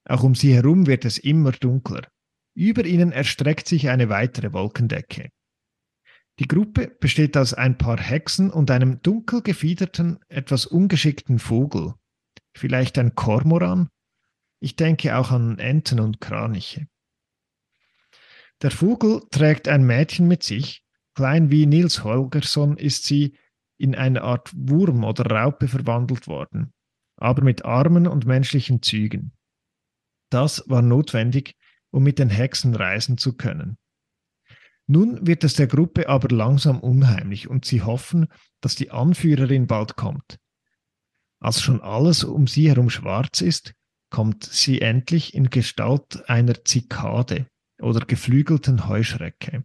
Auch 0.08 0.22
um 0.22 0.34
sie 0.34 0.54
herum 0.54 0.86
wird 0.86 1.04
es 1.04 1.18
immer 1.18 1.52
dunkler. 1.52 2.08
Über 2.54 2.86
ihnen 2.86 3.12
erstreckt 3.12 3.68
sich 3.68 3.90
eine 3.90 4.08
weitere 4.08 4.54
Wolkendecke. 4.54 5.28
Die 6.38 6.48
Gruppe 6.48 6.96
besteht 6.98 7.36
aus 7.36 7.52
ein 7.52 7.76
paar 7.76 8.00
Hexen 8.00 8.50
und 8.50 8.70
einem 8.70 9.02
dunkel 9.02 9.42
gefiederten, 9.42 10.18
etwas 10.28 10.64
ungeschickten 10.64 11.38
Vogel. 11.38 11.92
Vielleicht 12.56 12.96
ein 12.96 13.14
Kormoran? 13.14 13.90
Ich 14.60 14.76
denke 14.76 15.18
auch 15.18 15.30
an 15.30 15.58
Enten 15.58 16.00
und 16.00 16.22
Kraniche. 16.22 16.86
Der 18.62 18.70
Vogel 18.70 19.22
trägt 19.30 19.68
ein 19.68 19.84
Mädchen 19.84 20.28
mit 20.28 20.42
sich. 20.42 20.84
Klein 21.14 21.50
wie 21.50 21.66
Nils 21.66 22.02
Holgersson 22.02 22.76
ist 22.76 23.04
sie 23.04 23.36
in 23.76 23.94
eine 23.94 24.22
Art 24.22 24.50
Wurm 24.54 25.04
oder 25.04 25.26
Raupe 25.26 25.68
verwandelt 25.68 26.26
worden, 26.26 26.72
aber 27.16 27.42
mit 27.42 27.64
Armen 27.64 28.06
und 28.06 28.26
menschlichen 28.26 28.82
Zügen. 28.82 29.32
Das 30.30 30.64
war 30.68 30.82
notwendig, 30.82 31.56
um 31.90 32.02
mit 32.02 32.18
den 32.18 32.30
Hexen 32.30 32.74
reisen 32.74 33.18
zu 33.18 33.36
können. 33.36 33.78
Nun 34.86 35.26
wird 35.26 35.44
es 35.44 35.54
der 35.54 35.66
Gruppe 35.66 36.08
aber 36.08 36.34
langsam 36.34 36.80
unheimlich 36.80 37.48
und 37.48 37.64
sie 37.64 37.82
hoffen, 37.82 38.28
dass 38.60 38.74
die 38.74 38.90
Anführerin 38.90 39.66
bald 39.66 39.96
kommt. 39.96 40.38
Als 41.40 41.62
schon 41.62 41.80
alles 41.80 42.24
um 42.24 42.46
sie 42.46 42.68
herum 42.68 42.90
schwarz 42.90 43.40
ist, 43.40 43.74
kommt 44.10 44.44
sie 44.44 44.80
endlich 44.80 45.34
in 45.34 45.50
Gestalt 45.50 46.28
einer 46.28 46.64
Zikade 46.64 47.46
oder 47.80 48.04
geflügelten 48.06 48.88
Heuschrecke 48.88 49.64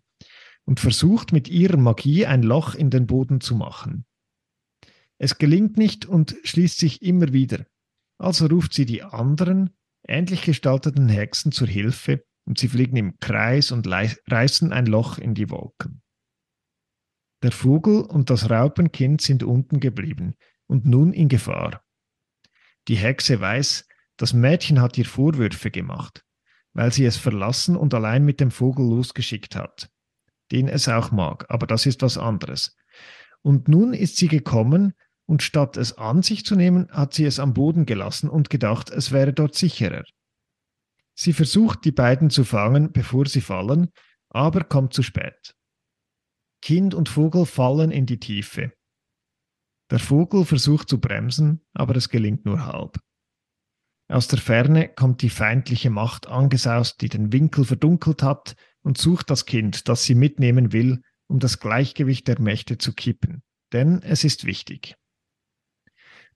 und 0.66 0.80
versucht 0.80 1.32
mit 1.32 1.48
ihrer 1.48 1.78
Magie 1.78 2.26
ein 2.26 2.44
Loch 2.44 2.76
in 2.76 2.90
den 2.90 3.08
Boden 3.08 3.42
zu 3.42 3.56
machen. 3.56 4.06
Es 5.18 5.38
gelingt 5.38 5.78
nicht 5.78 6.06
und 6.06 6.36
schließt 6.44 6.80
sich 6.80 7.02
immer 7.02 7.34
wieder. 7.34 7.66
Also 8.18 8.48
ruft 8.48 8.74
sie 8.74 8.86
die 8.86 9.04
anderen, 9.04 9.72
ähnlich 10.08 10.44
gestalteten 10.44 11.10
Hexen 11.10 11.52
zur 11.52 11.68
Hilfe 11.68 12.24
und 12.46 12.58
sie 12.58 12.68
fliegen 12.68 12.98
im 12.98 13.20
Kreis 13.20 13.72
und 13.72 13.88
reißen 13.88 14.74
ein 14.74 14.86
Loch 14.86 15.18
in 15.18 15.36
die 15.36 15.50
Wolken. 15.50 16.02
Der 17.44 17.52
Vogel 17.52 18.02
und 18.02 18.30
das 18.30 18.50
Raupenkind 18.50 19.22
sind 19.22 19.44
unten 19.44 19.80
geblieben 19.80 20.36
und 20.68 20.86
nun 20.86 21.14
in 21.14 21.30
Gefahr. 21.30 21.84
Die 22.88 22.98
Hexe 22.98 23.40
weiß, 23.40 23.88
das 24.18 24.34
Mädchen 24.34 24.82
hat 24.82 24.98
ihr 24.98 25.06
Vorwürfe 25.06 25.72
gemacht, 25.72 26.26
weil 26.74 26.92
sie 26.94 27.06
es 27.06 27.18
verlassen 27.18 27.76
und 27.76 27.94
allein 27.94 28.26
mit 28.26 28.40
dem 28.40 28.52
Vogel 28.52 28.88
losgeschickt 28.88 29.56
hat, 29.56 29.90
den 30.52 30.68
es 30.68 30.88
auch 30.88 31.12
mag, 31.12 31.46
aber 31.50 31.68
das 31.68 31.86
ist 31.86 32.02
was 32.02 32.18
anderes. 32.18 32.78
Und 33.42 33.68
nun 33.68 33.94
ist 33.94 34.18
sie 34.18 34.28
gekommen 34.28 34.94
und 35.26 35.44
statt 35.44 35.78
es 35.78 35.98
an 35.98 36.24
sich 36.24 36.46
zu 36.46 36.56
nehmen, 36.56 36.90
hat 36.92 37.14
sie 37.14 37.26
es 37.26 37.40
am 37.40 37.54
Boden 37.54 37.86
gelassen 37.86 38.30
und 38.30 38.50
gedacht, 38.50 38.90
es 38.90 39.12
wäre 39.12 39.34
dort 39.34 39.56
sicherer. 39.56 40.04
Sie 41.16 41.34
versucht, 41.34 41.86
die 41.86 41.92
beiden 41.92 42.30
zu 42.30 42.44
fangen, 42.44 42.92
bevor 42.92 43.26
sie 43.26 43.42
fallen, 43.42 43.90
aber 44.30 44.64
kommt 44.64 44.94
zu 44.94 45.04
spät. 45.04 45.56
Kind 46.62 46.94
und 46.94 47.10
Vogel 47.10 47.46
fallen 47.46 47.92
in 47.92 48.06
die 48.06 48.20
Tiefe. 48.20 48.74
Der 49.92 50.00
Vogel 50.00 50.46
versucht 50.46 50.90
zu 50.90 51.00
bremsen, 51.00 51.66
aber 51.74 51.96
es 51.96 52.10
gelingt 52.10 52.46
nur 52.46 52.66
halb. 52.66 53.00
Aus 54.10 54.28
der 54.28 54.40
Ferne 54.40 54.90
kommt 54.90 55.22
die 55.22 55.30
feindliche 55.30 55.92
Macht 55.92 56.28
angesaust, 56.28 57.02
die 57.02 57.10
den 57.10 57.32
Winkel 57.32 57.64
verdunkelt 57.64 58.24
hat, 58.24 58.56
und 58.82 58.98
sucht 58.98 59.30
das 59.30 59.46
Kind, 59.46 59.88
das 59.88 60.04
sie 60.04 60.16
mitnehmen 60.16 60.74
will, 60.74 61.02
um 61.28 61.40
das 61.40 61.60
Gleichgewicht 61.60 62.28
der 62.28 62.42
Mächte 62.42 62.80
zu 62.80 62.94
kippen. 62.94 63.44
Denn 63.72 64.02
es 64.02 64.24
ist 64.24 64.46
wichtig. 64.46 64.96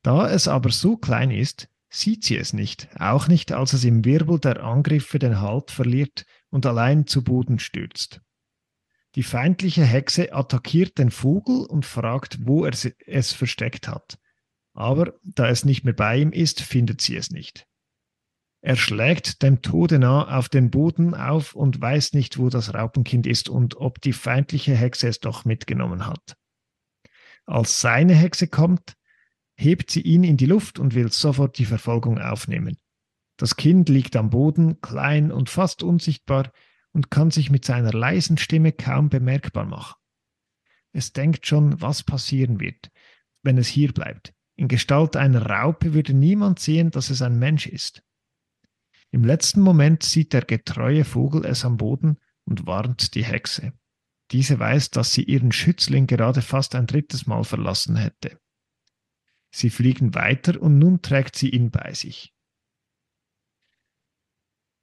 Da 0.04 0.30
es 0.30 0.48
aber 0.48 0.70
so 0.70 0.98
klein 0.98 1.32
ist, 1.32 1.68
sieht 1.90 2.26
sie 2.26 2.38
es 2.38 2.54
nicht, 2.54 2.90
auch 3.00 3.28
nicht, 3.28 3.52
als 3.52 3.74
es 3.74 3.86
im 3.86 4.06
Wirbel 4.06 4.40
der 4.40 4.64
Angriffe 4.64 5.18
den 5.18 5.42
Halt 5.42 5.72
verliert 5.72 6.26
und 6.50 6.66
allein 6.68 7.08
zu 7.08 7.24
Boden 7.24 7.58
stürzt. 7.58 8.22
Die 9.16 9.24
feindliche 9.24 9.84
Hexe 9.86 10.34
attackiert 10.34 11.00
den 11.00 11.10
Vogel 11.10 11.66
und 11.66 11.86
fragt, 11.86 12.46
wo 12.46 12.66
er 12.66 12.74
es 13.08 13.32
versteckt 13.32 13.88
hat. 13.88 14.20
Aber 14.74 15.14
da 15.24 15.48
es 15.50 15.66
nicht 15.66 15.84
mehr 15.84 15.94
bei 15.94 16.18
ihm 16.18 16.32
ist, 16.32 16.62
findet 16.62 17.02
sie 17.02 17.16
es 17.16 17.30
nicht. 17.30 17.68
Er 18.62 18.76
schlägt 18.76 19.44
dem 19.44 19.62
Tode 19.62 20.00
nah 20.00 20.38
auf 20.38 20.48
den 20.48 20.72
Boden 20.72 21.14
auf 21.16 21.54
und 21.54 21.82
weiß 21.82 22.14
nicht, 22.14 22.38
wo 22.38 22.50
das 22.50 22.74
Raupenkind 22.74 23.28
ist 23.28 23.50
und 23.50 23.76
ob 23.76 24.00
die 24.02 24.14
feindliche 24.14 24.74
Hexe 24.74 25.10
es 25.10 25.20
doch 25.20 25.44
mitgenommen 25.44 26.08
hat. 26.08 26.38
Als 27.46 27.82
seine 27.82 28.16
Hexe 28.16 28.48
kommt, 28.48 28.96
hebt 29.56 29.92
sie 29.92 30.02
ihn 30.02 30.24
in 30.24 30.38
die 30.38 30.46
Luft 30.46 30.80
und 30.80 30.96
will 30.96 31.12
sofort 31.12 31.58
die 31.58 31.66
Verfolgung 31.66 32.20
aufnehmen. 32.20 32.78
Das 33.38 33.58
Kind 33.58 33.90
liegt 33.90 34.16
am 34.16 34.30
Boden, 34.30 34.80
klein 34.80 35.32
und 35.32 35.50
fast 35.50 35.84
unsichtbar, 35.84 36.52
und 36.94 37.10
kann 37.10 37.32
sich 37.32 37.50
mit 37.50 37.66
seiner 37.66 37.92
leisen 37.92 38.38
Stimme 38.38 38.72
kaum 38.72 39.10
bemerkbar 39.10 39.66
machen. 39.66 39.96
Es 40.92 41.12
denkt 41.12 41.48
schon, 41.48 41.82
was 41.82 42.04
passieren 42.04 42.60
wird, 42.60 42.92
wenn 43.42 43.58
es 43.58 43.68
hier 43.68 43.92
bleibt. 43.92 44.34
In 44.56 44.68
Gestalt 44.68 45.16
einer 45.16 45.46
Raupe 45.46 45.94
würde 45.94 46.14
niemand 46.14 46.60
sehen, 46.60 46.92
dass 46.92 47.10
es 47.10 47.22
ein 47.22 47.40
Mensch 47.40 47.68
ist. 47.68 48.04
Im 49.12 49.24
letzten 49.24 49.62
Moment 49.62 50.04
sieht 50.04 50.34
der 50.34 50.44
getreue 50.44 51.06
Vogel 51.06 51.46
es 51.46 51.66
am 51.66 51.78
Boden 51.78 52.18
und 52.46 52.66
warnt 52.66 53.16
die 53.16 53.24
Hexe. 53.24 53.74
Diese 54.32 54.58
weiß, 54.60 54.90
dass 54.92 55.12
sie 55.12 55.24
ihren 55.24 55.52
Schützling 55.52 56.08
gerade 56.08 56.42
fast 56.42 56.76
ein 56.76 56.88
drittes 56.88 57.28
Mal 57.28 57.44
verlassen 57.44 57.96
hätte. 57.96 58.40
Sie 59.52 59.70
fliegen 59.70 60.16
weiter 60.16 60.60
und 60.60 60.80
nun 60.80 61.02
trägt 61.02 61.36
sie 61.36 61.50
ihn 61.50 61.70
bei 61.70 61.94
sich. 61.94 62.34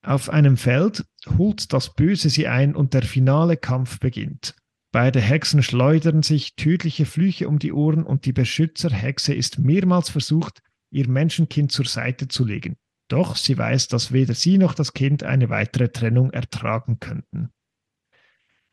Auf 0.03 0.31
einem 0.31 0.57
Feld 0.57 1.05
holt 1.37 1.73
das 1.73 1.95
Böse 1.95 2.31
sie 2.31 2.47
ein 2.47 2.75
und 2.75 2.95
der 2.95 3.03
finale 3.03 3.57
Kampf 3.57 3.99
beginnt. 3.99 4.55
Beide 4.93 5.21
Hexen 5.21 5.63
schleudern 5.63 6.23
sich 6.23 6.57
tödliche 6.57 7.07
Flüche 7.07 7.49
um 7.49 7.59
die 7.59 7.73
Ohren 7.73 8.03
und 8.03 8.25
die 8.25 8.33
Beschützerhexe 8.33 9.33
ist 9.33 9.59
mehrmals 9.59 10.11
versucht, 10.11 10.63
ihr 10.91 11.09
Menschenkind 11.09 11.71
zur 11.71 11.87
Seite 11.87 12.27
zu 12.27 12.45
legen. 12.45 12.77
Doch 13.09 13.37
sie 13.37 13.57
weiß, 13.57 13.89
dass 13.89 14.13
weder 14.13 14.35
sie 14.35 14.59
noch 14.59 14.75
das 14.75 14.93
Kind 14.93 15.23
eine 15.23 15.49
weitere 15.49 15.89
Trennung 15.89 16.31
ertragen 16.33 16.99
könnten. 16.99 17.51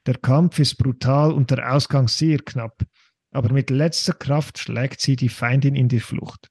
Der 0.08 0.18
Kampf 0.18 0.58
ist 0.60 0.76
brutal 0.78 1.32
und 1.32 1.52
der 1.52 1.72
Ausgang 1.74 2.08
sehr 2.08 2.40
knapp, 2.40 2.84
aber 3.32 3.52
mit 3.52 3.70
letzter 3.70 4.14
Kraft 4.14 4.58
schlägt 4.58 5.02
sie 5.02 5.16
die 5.16 5.30
Feindin 5.30 5.76
in 5.76 5.90
die 5.90 6.00
Flucht. 6.00 6.50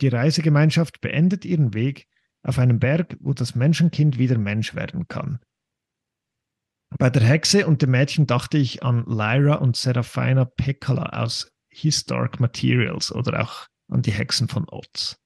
Die 0.00 0.08
Reisegemeinschaft 0.08 1.00
beendet 1.00 1.44
ihren 1.44 1.74
Weg 1.74 2.06
auf 2.42 2.58
einem 2.58 2.78
Berg, 2.78 3.16
wo 3.20 3.34
das 3.34 3.54
Menschenkind 3.54 4.18
wieder 4.18 4.38
Mensch 4.38 4.74
werden 4.74 5.06
kann. 5.08 5.40
Bei 6.98 7.08
der 7.10 7.22
Hexe 7.22 7.66
und 7.66 7.82
dem 7.82 7.92
Mädchen 7.92 8.26
dachte 8.26 8.58
ich 8.58 8.82
an 8.82 9.04
Lyra 9.06 9.56
und 9.56 9.76
Serafina 9.76 10.44
Pekala 10.44 11.22
aus 11.22 11.52
His 11.68 12.04
Dark 12.04 12.40
Materials 12.40 13.12
oder 13.12 13.42
auch 13.42 13.66
an 13.88 14.02
die 14.02 14.12
Hexen 14.12 14.48
von 14.48 14.68
Oz. 14.68 15.16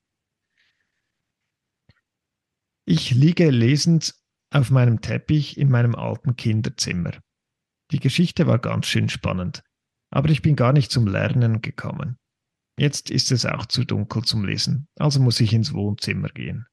Ich 2.87 3.13
liege 3.13 3.51
lesend 3.51 4.15
auf 4.51 4.71
meinem 4.71 5.01
Teppich 5.01 5.57
in 5.59 5.71
meinem 5.71 5.95
alten 5.95 6.37
Kinderzimmer. 6.37 7.13
Die 7.91 7.99
Geschichte 7.99 8.47
war 8.47 8.59
ganz 8.59 8.87
schön 8.87 9.09
spannend, 9.09 9.63
aber 10.11 10.29
ich 10.29 10.43
bin 10.43 10.57
gar 10.57 10.73
nicht 10.73 10.91
zum 10.91 11.07
Lernen 11.07 11.63
gekommen. 11.63 12.19
Jetzt 12.79 13.11
ist 13.11 13.33
es 13.33 13.47
auch 13.47 13.67
zu 13.67 13.85
dunkel 13.85 14.23
zum 14.23 14.45
Lesen, 14.45 14.89
also 14.99 15.21
muss 15.21 15.41
ich 15.41 15.53
ins 15.53 15.73
Wohnzimmer 15.73 16.29
gehen. 16.29 16.67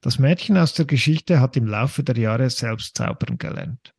Das 0.00 0.18
Mädchen 0.18 0.56
aus 0.56 0.74
der 0.74 0.84
Geschichte 0.84 1.40
hat 1.40 1.56
im 1.56 1.66
Laufe 1.66 2.04
der 2.04 2.16
Jahre 2.16 2.48
selbst 2.50 2.96
zaubern 2.96 3.38
gelernt. 3.38 3.94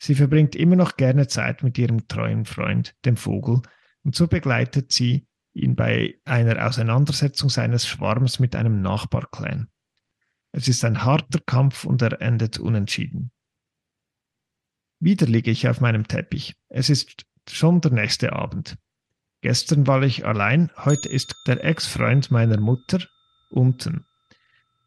Sie 0.00 0.14
verbringt 0.14 0.54
immer 0.54 0.76
noch 0.76 0.96
gerne 0.96 1.26
Zeit 1.26 1.62
mit 1.62 1.76
ihrem 1.76 2.08
treuen 2.08 2.44
Freund, 2.44 2.94
dem 3.04 3.16
Vogel, 3.16 3.62
und 4.04 4.14
so 4.14 4.26
begleitet 4.26 4.92
sie 4.92 5.26
ihn 5.52 5.74
bei 5.74 6.18
einer 6.24 6.66
Auseinandersetzung 6.66 7.50
seines 7.50 7.86
Schwarms 7.86 8.38
mit 8.38 8.54
einem 8.54 8.80
Nachbarclan. 8.80 9.68
Es 10.52 10.68
ist 10.68 10.84
ein 10.84 11.04
harter 11.04 11.40
Kampf 11.40 11.84
und 11.84 12.00
er 12.00 12.20
endet 12.22 12.58
unentschieden. 12.58 13.32
Wieder 15.00 15.26
liege 15.26 15.50
ich 15.50 15.68
auf 15.68 15.80
meinem 15.80 16.08
Teppich. 16.08 16.56
Es 16.68 16.90
ist 16.90 17.26
schon 17.48 17.80
der 17.80 17.92
nächste 17.92 18.32
Abend. 18.32 18.78
Gestern 19.42 19.86
war 19.86 20.02
ich 20.02 20.26
allein, 20.26 20.70
heute 20.76 21.08
ist 21.08 21.34
der 21.46 21.62
Ex-Freund 21.62 22.30
meiner 22.30 22.58
Mutter 22.58 23.04
unten. 23.50 24.04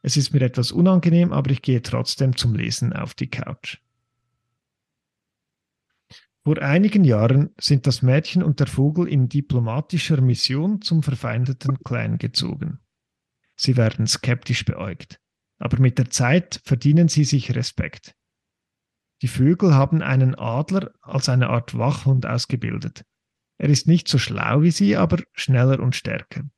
Es 0.01 0.17
ist 0.17 0.33
mir 0.33 0.41
etwas 0.41 0.71
unangenehm, 0.71 1.31
aber 1.31 1.51
ich 1.51 1.61
gehe 1.61 1.81
trotzdem 1.81 2.35
zum 2.35 2.55
Lesen 2.55 2.93
auf 2.93 3.13
die 3.13 3.29
Couch. 3.29 3.77
Vor 6.43 6.57
einigen 6.57 7.03
Jahren 7.03 7.51
sind 7.59 7.85
das 7.85 8.01
Mädchen 8.01 8.41
und 8.41 8.59
der 8.59 8.65
Vogel 8.65 9.07
in 9.07 9.29
diplomatischer 9.29 10.21
Mission 10.21 10.81
zum 10.81 11.03
verfeindeten 11.03 11.83
Clan 11.83 12.17
gezogen. 12.17 12.79
Sie 13.55 13.77
werden 13.77 14.07
skeptisch 14.07 14.65
beäugt, 14.65 15.19
aber 15.59 15.79
mit 15.79 15.99
der 15.99 16.09
Zeit 16.09 16.59
verdienen 16.65 17.09
sie 17.09 17.25
sich 17.25 17.55
Respekt. 17.55 18.15
Die 19.21 19.27
Vögel 19.27 19.75
haben 19.75 20.01
einen 20.01 20.33
Adler 20.33 20.91
als 21.01 21.29
eine 21.29 21.49
Art 21.49 21.77
Wachhund 21.77 22.25
ausgebildet. 22.25 23.05
Er 23.59 23.69
ist 23.69 23.85
nicht 23.85 24.07
so 24.07 24.17
schlau 24.17 24.63
wie 24.63 24.71
sie, 24.71 24.97
aber 24.97 25.21
schneller 25.33 25.79
und 25.79 25.95
stärker. 25.95 26.49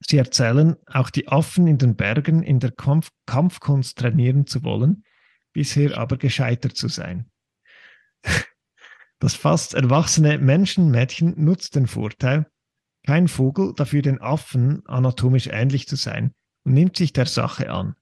Sie 0.00 0.18
erzählen, 0.18 0.76
auch 0.86 1.10
die 1.10 1.28
Affen 1.28 1.66
in 1.66 1.78
den 1.78 1.96
Bergen 1.96 2.42
in 2.42 2.60
der 2.60 2.72
Kampf 2.72 3.10
Kampfkunst 3.26 3.98
trainieren 3.98 4.46
zu 4.46 4.62
wollen, 4.62 5.04
bisher 5.52 5.96
aber 5.98 6.16
gescheitert 6.16 6.76
zu 6.76 6.88
sein. 6.88 7.30
Das 9.20 9.34
fast 9.34 9.74
erwachsene 9.74 10.38
Menschenmädchen 10.38 11.42
nutzt 11.42 11.76
den 11.76 11.86
Vorteil, 11.86 12.46
kein 13.06 13.28
Vogel, 13.28 13.72
dafür 13.74 14.02
den 14.02 14.20
Affen 14.20 14.84
anatomisch 14.86 15.46
ähnlich 15.46 15.88
zu 15.88 15.96
sein 15.96 16.32
und 16.64 16.74
nimmt 16.74 16.96
sich 16.96 17.12
der 17.12 17.26
Sache 17.26 17.70
an. 17.70 17.94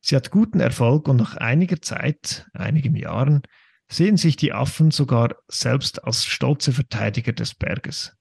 Sie 0.00 0.16
hat 0.16 0.30
guten 0.30 0.60
Erfolg 0.60 1.08
und 1.08 1.16
nach 1.16 1.36
einiger 1.36 1.80
Zeit, 1.82 2.48
einigen 2.52 2.96
Jahren, 2.96 3.42
sehen 3.90 4.16
sich 4.16 4.36
die 4.36 4.52
Affen 4.52 4.90
sogar 4.90 5.36
selbst 5.48 6.04
als 6.04 6.24
stolze 6.24 6.72
Verteidiger 6.72 7.32
des 7.32 7.54
Berges. 7.54 8.17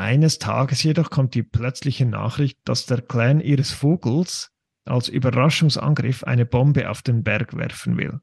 Eines 0.00 0.38
Tages 0.38 0.82
jedoch 0.82 1.10
kommt 1.10 1.34
die 1.34 1.42
plötzliche 1.42 2.06
Nachricht, 2.06 2.58
dass 2.64 2.86
der 2.86 3.02
Clan 3.02 3.38
ihres 3.38 3.70
Vogels 3.70 4.50
als 4.86 5.10
Überraschungsangriff 5.10 6.24
eine 6.24 6.46
Bombe 6.46 6.88
auf 6.88 7.02
den 7.02 7.22
Berg 7.22 7.54
werfen 7.54 7.98
will. 7.98 8.18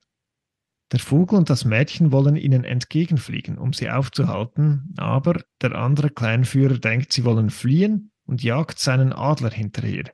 Der 0.92 1.00
Vogel 1.00 1.38
und 1.38 1.52
das 1.52 1.66
Mädchen 1.66 2.12
wollen 2.12 2.36
ihnen 2.36 2.64
entgegenfliegen, 2.64 3.60
um 3.60 3.74
sie 3.74 3.92
aufzuhalten, 3.92 4.96
aber 4.98 5.44
der 5.62 5.76
andere 5.76 6.10
Clanführer 6.10 6.80
denkt, 6.80 7.14
sie 7.14 7.26
wollen 7.26 7.52
fliehen 7.52 8.12
und 8.26 8.42
jagt 8.42 8.80
seinen 8.80 9.14
Adler 9.14 9.52
hinterher. 9.52 10.12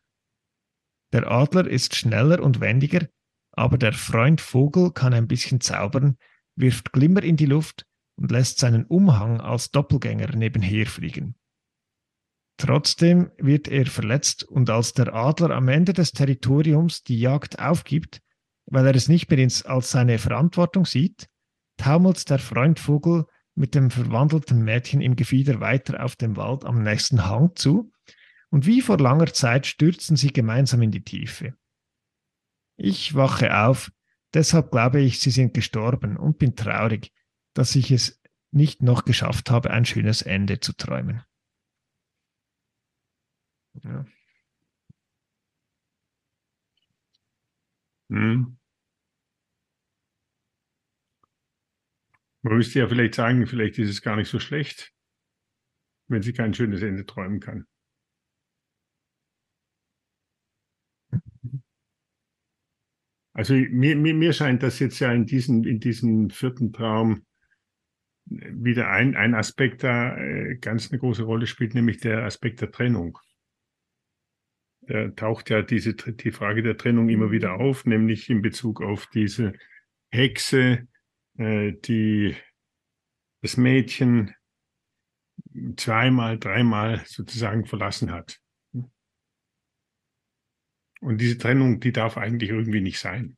Der 1.13 1.31
Adler 1.31 1.65
ist 1.65 1.95
schneller 1.95 2.43
und 2.43 2.59
wendiger, 2.59 3.07
aber 3.53 3.77
der 3.77 3.93
Freund 3.93 4.41
Vogel 4.41 4.91
kann 4.91 5.13
ein 5.13 5.29
bisschen 5.29 5.61
zaubern, 5.61 6.17
wirft 6.57 6.91
Glimmer 6.91 7.23
in 7.23 7.37
die 7.37 7.45
Luft 7.45 7.85
und 8.17 8.31
lässt 8.31 8.59
seinen 8.59 8.83
Umhang 8.83 9.39
als 9.39 9.71
Doppelgänger 9.71 10.35
nebenher 10.35 10.87
fliegen. 10.87 11.37
Trotzdem 12.57 13.31
wird 13.37 13.67
er 13.67 13.85
verletzt 13.85 14.43
und 14.43 14.69
als 14.69 14.93
der 14.93 15.13
Adler 15.13 15.51
am 15.51 15.67
Ende 15.67 15.93
des 15.93 16.11
Territoriums 16.11 17.03
die 17.03 17.19
Jagd 17.19 17.59
aufgibt, 17.59 18.21
weil 18.65 18.85
er 18.85 18.95
es 18.95 19.09
nicht 19.09 19.29
mehr 19.29 19.47
als 19.65 19.91
seine 19.91 20.19
Verantwortung 20.19 20.85
sieht, 20.85 21.27
taumelt 21.77 22.29
der 22.29 22.39
Freundvogel 22.39 23.25
mit 23.55 23.75
dem 23.75 23.91
verwandelten 23.91 24.63
Mädchen 24.63 25.01
im 25.01 25.15
Gefieder 25.15 25.59
weiter 25.59 26.03
auf 26.03 26.15
dem 26.15 26.37
Wald 26.37 26.65
am 26.65 26.81
nächsten 26.81 27.25
Hang 27.25 27.55
zu, 27.55 27.91
und 28.49 28.67
wie 28.67 28.81
vor 28.81 28.99
langer 28.99 29.33
Zeit 29.33 29.65
stürzen 29.65 30.15
sie 30.15 30.31
gemeinsam 30.31 30.83
in 30.83 30.91
die 30.91 31.03
Tiefe. 31.03 31.55
Ich 32.77 33.15
wache 33.15 33.65
auf, 33.65 33.91
deshalb 34.33 34.69
glaube 34.69 35.01
ich, 35.01 35.19
sie 35.19 35.31
sind 35.31 35.55
gestorben 35.55 36.17
und 36.17 36.37
bin 36.37 36.55
traurig, 36.55 37.11
dass 37.55 37.75
ich 37.75 37.89
es 37.89 38.21
nicht 38.51 38.83
noch 38.83 39.05
geschafft 39.05 39.49
habe, 39.49 39.71
ein 39.71 39.85
schönes 39.85 40.21
Ende 40.21 40.59
zu 40.59 40.73
träumen. 40.73 41.23
Ja. 43.81 44.05
Hm. 48.09 48.43
Man 52.41 52.55
müsste 52.57 52.79
ja 52.79 52.87
vielleicht 52.87 53.15
sagen, 53.15 53.45
vielleicht 53.47 53.77
ist 53.79 53.89
es 53.89 54.01
gar 54.01 54.15
nicht 54.15 54.29
so 54.29 54.39
schlecht, 54.39 54.93
wenn 56.07 56.21
sie 56.21 56.31
kein 56.31 56.53
schönes 56.53 56.81
Ende 56.81 57.05
träumen 57.05 57.41
kann. 57.41 57.67
Also 63.33 63.53
mir, 63.53 63.95
mir, 63.95 64.13
mir 64.13 64.33
scheint 64.33 64.63
das 64.63 64.79
jetzt 64.79 64.99
ja 64.99 65.11
in 65.11 65.25
diesem, 65.25 65.63
in 65.65 65.79
diesem 65.79 66.29
vierten 66.29 66.71
Traum 66.73 67.23
wieder 68.25 68.89
ein, 68.89 69.15
ein 69.15 69.35
Aspekt 69.35 69.83
da 69.83 70.17
äh, 70.17 70.55
ganz 70.55 70.91
eine 70.91 70.99
große 70.99 71.23
Rolle 71.23 71.47
spielt, 71.47 71.73
nämlich 71.73 71.97
der 71.99 72.23
Aspekt 72.23 72.61
der 72.61 72.71
Trennung. 72.71 73.17
Da 74.87 75.09
taucht 75.09 75.49
ja 75.49 75.61
diese, 75.61 75.93
die 75.93 76.31
Frage 76.31 76.61
der 76.61 76.77
Trennung 76.77 77.09
immer 77.09 77.31
wieder 77.31 77.53
auf, 77.53 77.85
nämlich 77.85 78.29
in 78.29 78.41
Bezug 78.41 78.81
auf 78.81 79.07
diese 79.07 79.53
Hexe, 80.11 80.87
äh, 81.37 81.73
die 81.73 82.35
das 83.41 83.57
Mädchen 83.57 84.33
zweimal, 85.77 86.39
dreimal 86.39 87.03
sozusagen 87.05 87.65
verlassen 87.65 88.11
hat. 88.11 88.39
Und 91.01 91.19
diese 91.19 91.37
Trennung, 91.37 91.79
die 91.79 91.91
darf 91.91 92.17
eigentlich 92.17 92.49
irgendwie 92.49 92.81
nicht 92.81 92.99
sein. 92.99 93.37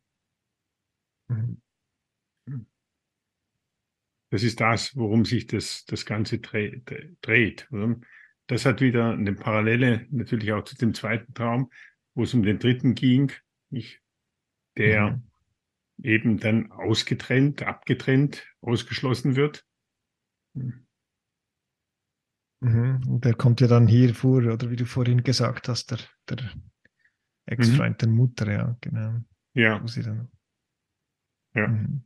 Mhm. 1.28 1.62
Das 4.30 4.43
ist 4.43 4.60
das, 4.60 4.96
worum 4.96 5.26
sich 5.26 5.48
das, 5.48 5.86
das 5.86 6.06
Ganze 6.06 6.39
dreht. 6.39 7.68
Das 8.48 8.66
hat 8.66 8.82
wieder 8.82 9.12
eine 9.12 9.34
Parallele 9.34 10.08
natürlich 10.12 10.54
auch 10.54 10.64
zu 10.64 10.76
dem 10.76 10.93
zweiten 10.93 11.34
Traum, 11.34 11.72
wo 12.14 12.24
es 12.24 12.34
um 12.34 12.43
den 12.43 12.60
dritten 12.60 12.96
ging, 12.96 13.32
der 14.78 15.12
mhm. 15.12 15.24
eben 16.04 16.38
dann 16.38 16.72
ausgetrennt, 16.72 17.64
abgetrennt, 17.64 18.46
ausgeschlossen 18.62 19.36
wird. 19.36 19.66
Mhm. 22.62 23.02
Und 23.08 23.26
der 23.26 23.34
kommt 23.34 23.62
ja 23.62 23.68
dann 23.68 23.88
hier 23.88 24.14
vor, 24.16 24.43
oder 24.43 24.70
wie 24.70 24.76
du 24.76 24.86
vorhin 24.86 25.24
gesagt 25.24 25.68
hast, 25.68 25.91
der, 25.91 26.00
der 26.30 26.52
Ex-Freund 27.48 27.96
mhm. 27.96 27.98
der 27.98 28.10
Mutter, 28.10 28.52
ja, 28.52 28.78
genau. 28.82 29.22
Ja. 29.54 29.82
Wo 29.82 29.88
sie 29.88 30.04
dann, 30.04 30.32
ja. 31.54 31.68
Mhm. 31.68 32.04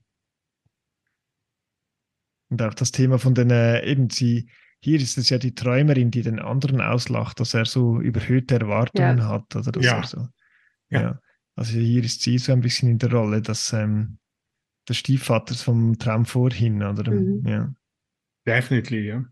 Und 2.50 2.62
auch 2.62 2.74
das 2.74 2.92
Thema 2.92 3.20
von 3.20 3.36
den, 3.36 3.52
äh, 3.52 3.86
eben 3.86 4.10
sie, 4.10 4.50
hier 4.82 5.00
ist 5.00 5.18
es 5.18 5.30
ja 5.30 5.38
die 5.38 5.56
Träumerin, 5.56 6.12
die 6.12 6.22
den 6.22 6.40
anderen 6.40 6.82
auslacht, 6.82 7.40
dass 7.40 7.54
er 7.54 7.66
so 7.66 8.00
überhöhte 8.00 8.56
Erwartungen 8.56 9.18
ja. 9.18 9.28
hat. 9.28 9.56
Oder 9.56 9.72
dass 9.72 9.86
ja. 9.86 9.98
er 9.98 10.04
so, 10.04 10.28
ja. 10.90 11.02
ja. 11.02 11.22
Also 11.56 11.74
hier 11.74 12.04
ist 12.04 12.22
sie 12.22 12.38
so 12.38 12.54
ein 12.54 12.62
bisschen 12.62 12.90
in 12.90 13.00
der 13.00 13.12
Rolle, 13.12 13.42
dass 13.42 13.74
ähm, 13.74 14.20
des 14.88 14.98
Stiefvaters 14.98 15.62
vom 15.62 15.98
Traum 16.00 16.26
vorhin, 16.26 16.82
oder? 16.82 17.12
Mhm. 17.12 17.46
Ja. 17.46 17.74
Definitely, 18.46 19.08
ja. 19.08 19.26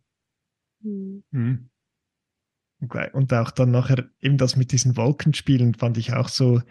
Mhm. 0.81 1.23
Mhm. 1.31 1.69
Und 3.13 3.33
auch 3.33 3.51
dann 3.51 3.71
nachher 3.71 4.07
eben 4.19 4.37
das 4.37 4.55
mit 4.55 4.71
diesen 4.71 4.97
Wolkenspielen 4.97 5.73
fand 5.73 5.97
ich 5.97 6.13
auch 6.13 6.29
so 6.29 6.61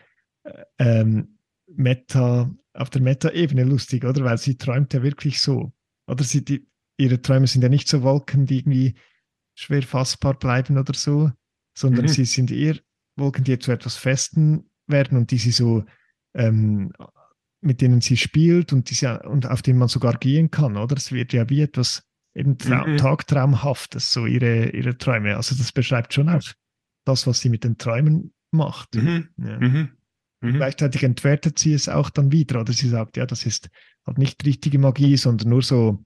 äh, 0.44 0.64
ähm, 0.78 1.38
Meta, 1.66 2.54
auf 2.74 2.90
der 2.90 3.02
Meta-Ebene 3.02 3.64
lustig, 3.64 4.04
oder? 4.04 4.24
Weil 4.24 4.38
sie 4.38 4.56
träumt 4.56 4.92
ja 4.94 5.02
wirklich 5.02 5.40
so. 5.40 5.72
Oder 6.06 6.22
sie, 6.22 6.44
die, 6.44 6.68
ihre 6.96 7.20
Träume 7.20 7.46
sind 7.46 7.62
ja 7.62 7.68
nicht 7.68 7.88
so 7.88 8.02
Wolken, 8.02 8.46
die 8.46 8.58
irgendwie 8.58 8.94
schwer 9.54 9.82
fassbar 9.82 10.34
bleiben 10.38 10.78
oder 10.78 10.94
so, 10.94 11.30
sondern 11.76 12.06
mhm. 12.06 12.08
sie 12.08 12.24
sind 12.24 12.50
eher 12.50 12.78
Wolken, 13.16 13.44
die 13.44 13.58
zu 13.58 13.72
etwas 13.72 13.96
Festen 13.96 14.70
werden 14.86 15.16
und 15.18 15.30
die 15.30 15.38
sie 15.38 15.50
so, 15.50 15.84
ähm, 16.34 16.92
mit 17.60 17.80
denen 17.80 18.00
sie 18.00 18.16
spielt 18.16 18.72
und, 18.72 18.90
die 18.90 18.94
sie, 18.94 19.24
und 19.26 19.46
auf 19.46 19.62
denen 19.62 19.78
man 19.78 19.88
sogar 19.88 20.18
gehen 20.18 20.50
kann, 20.50 20.76
oder? 20.76 20.96
Es 20.96 21.12
wird 21.12 21.32
ja 21.32 21.48
wie 21.48 21.62
etwas 21.62 22.02
eben 22.34 22.58
Tra 22.58 22.86
mhm. 22.86 22.98
Tagtraumhaftes, 22.98 24.12
so 24.12 24.26
ihre, 24.26 24.70
ihre 24.70 24.98
Träume. 24.98 25.36
Also 25.36 25.54
das 25.56 25.72
beschreibt 25.72 26.12
schon 26.12 26.28
auch 26.28 26.42
das, 27.04 27.26
was 27.26 27.40
sie 27.40 27.48
mit 27.48 27.64
den 27.64 27.78
Träumen 27.78 28.34
macht. 28.50 28.94
Mhm. 28.94 29.28
Ja. 29.38 29.58
Mhm. 29.58 29.88
Mhm. 30.42 30.52
Gleichzeitig 30.54 31.02
entwertet 31.02 31.58
sie 31.58 31.72
es 31.72 31.88
auch 31.88 32.10
dann 32.10 32.30
wieder, 32.30 32.60
oder 32.60 32.72
sie 32.72 32.88
sagt, 32.88 33.16
ja, 33.16 33.24
das 33.24 33.46
ist 33.46 33.70
halt 34.06 34.18
nicht 34.18 34.44
richtige 34.44 34.78
Magie, 34.78 35.16
sondern 35.16 35.48
nur 35.48 35.62
so, 35.62 36.04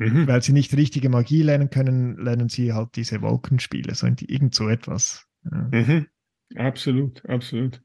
mhm. 0.00 0.26
weil 0.26 0.42
sie 0.42 0.52
nicht 0.52 0.76
richtige 0.76 1.08
Magie 1.08 1.42
lernen 1.42 1.70
können, 1.70 2.16
lernen 2.16 2.48
sie 2.48 2.72
halt 2.72 2.96
diese 2.96 3.20
Wolkenspiele, 3.22 3.94
so 3.94 4.06
irgend 4.06 4.54
so 4.54 4.68
etwas. 4.68 5.26
Ja. 5.44 5.68
Mhm. 5.70 6.06
Absolut, 6.56 7.24
absolut. 7.26 7.80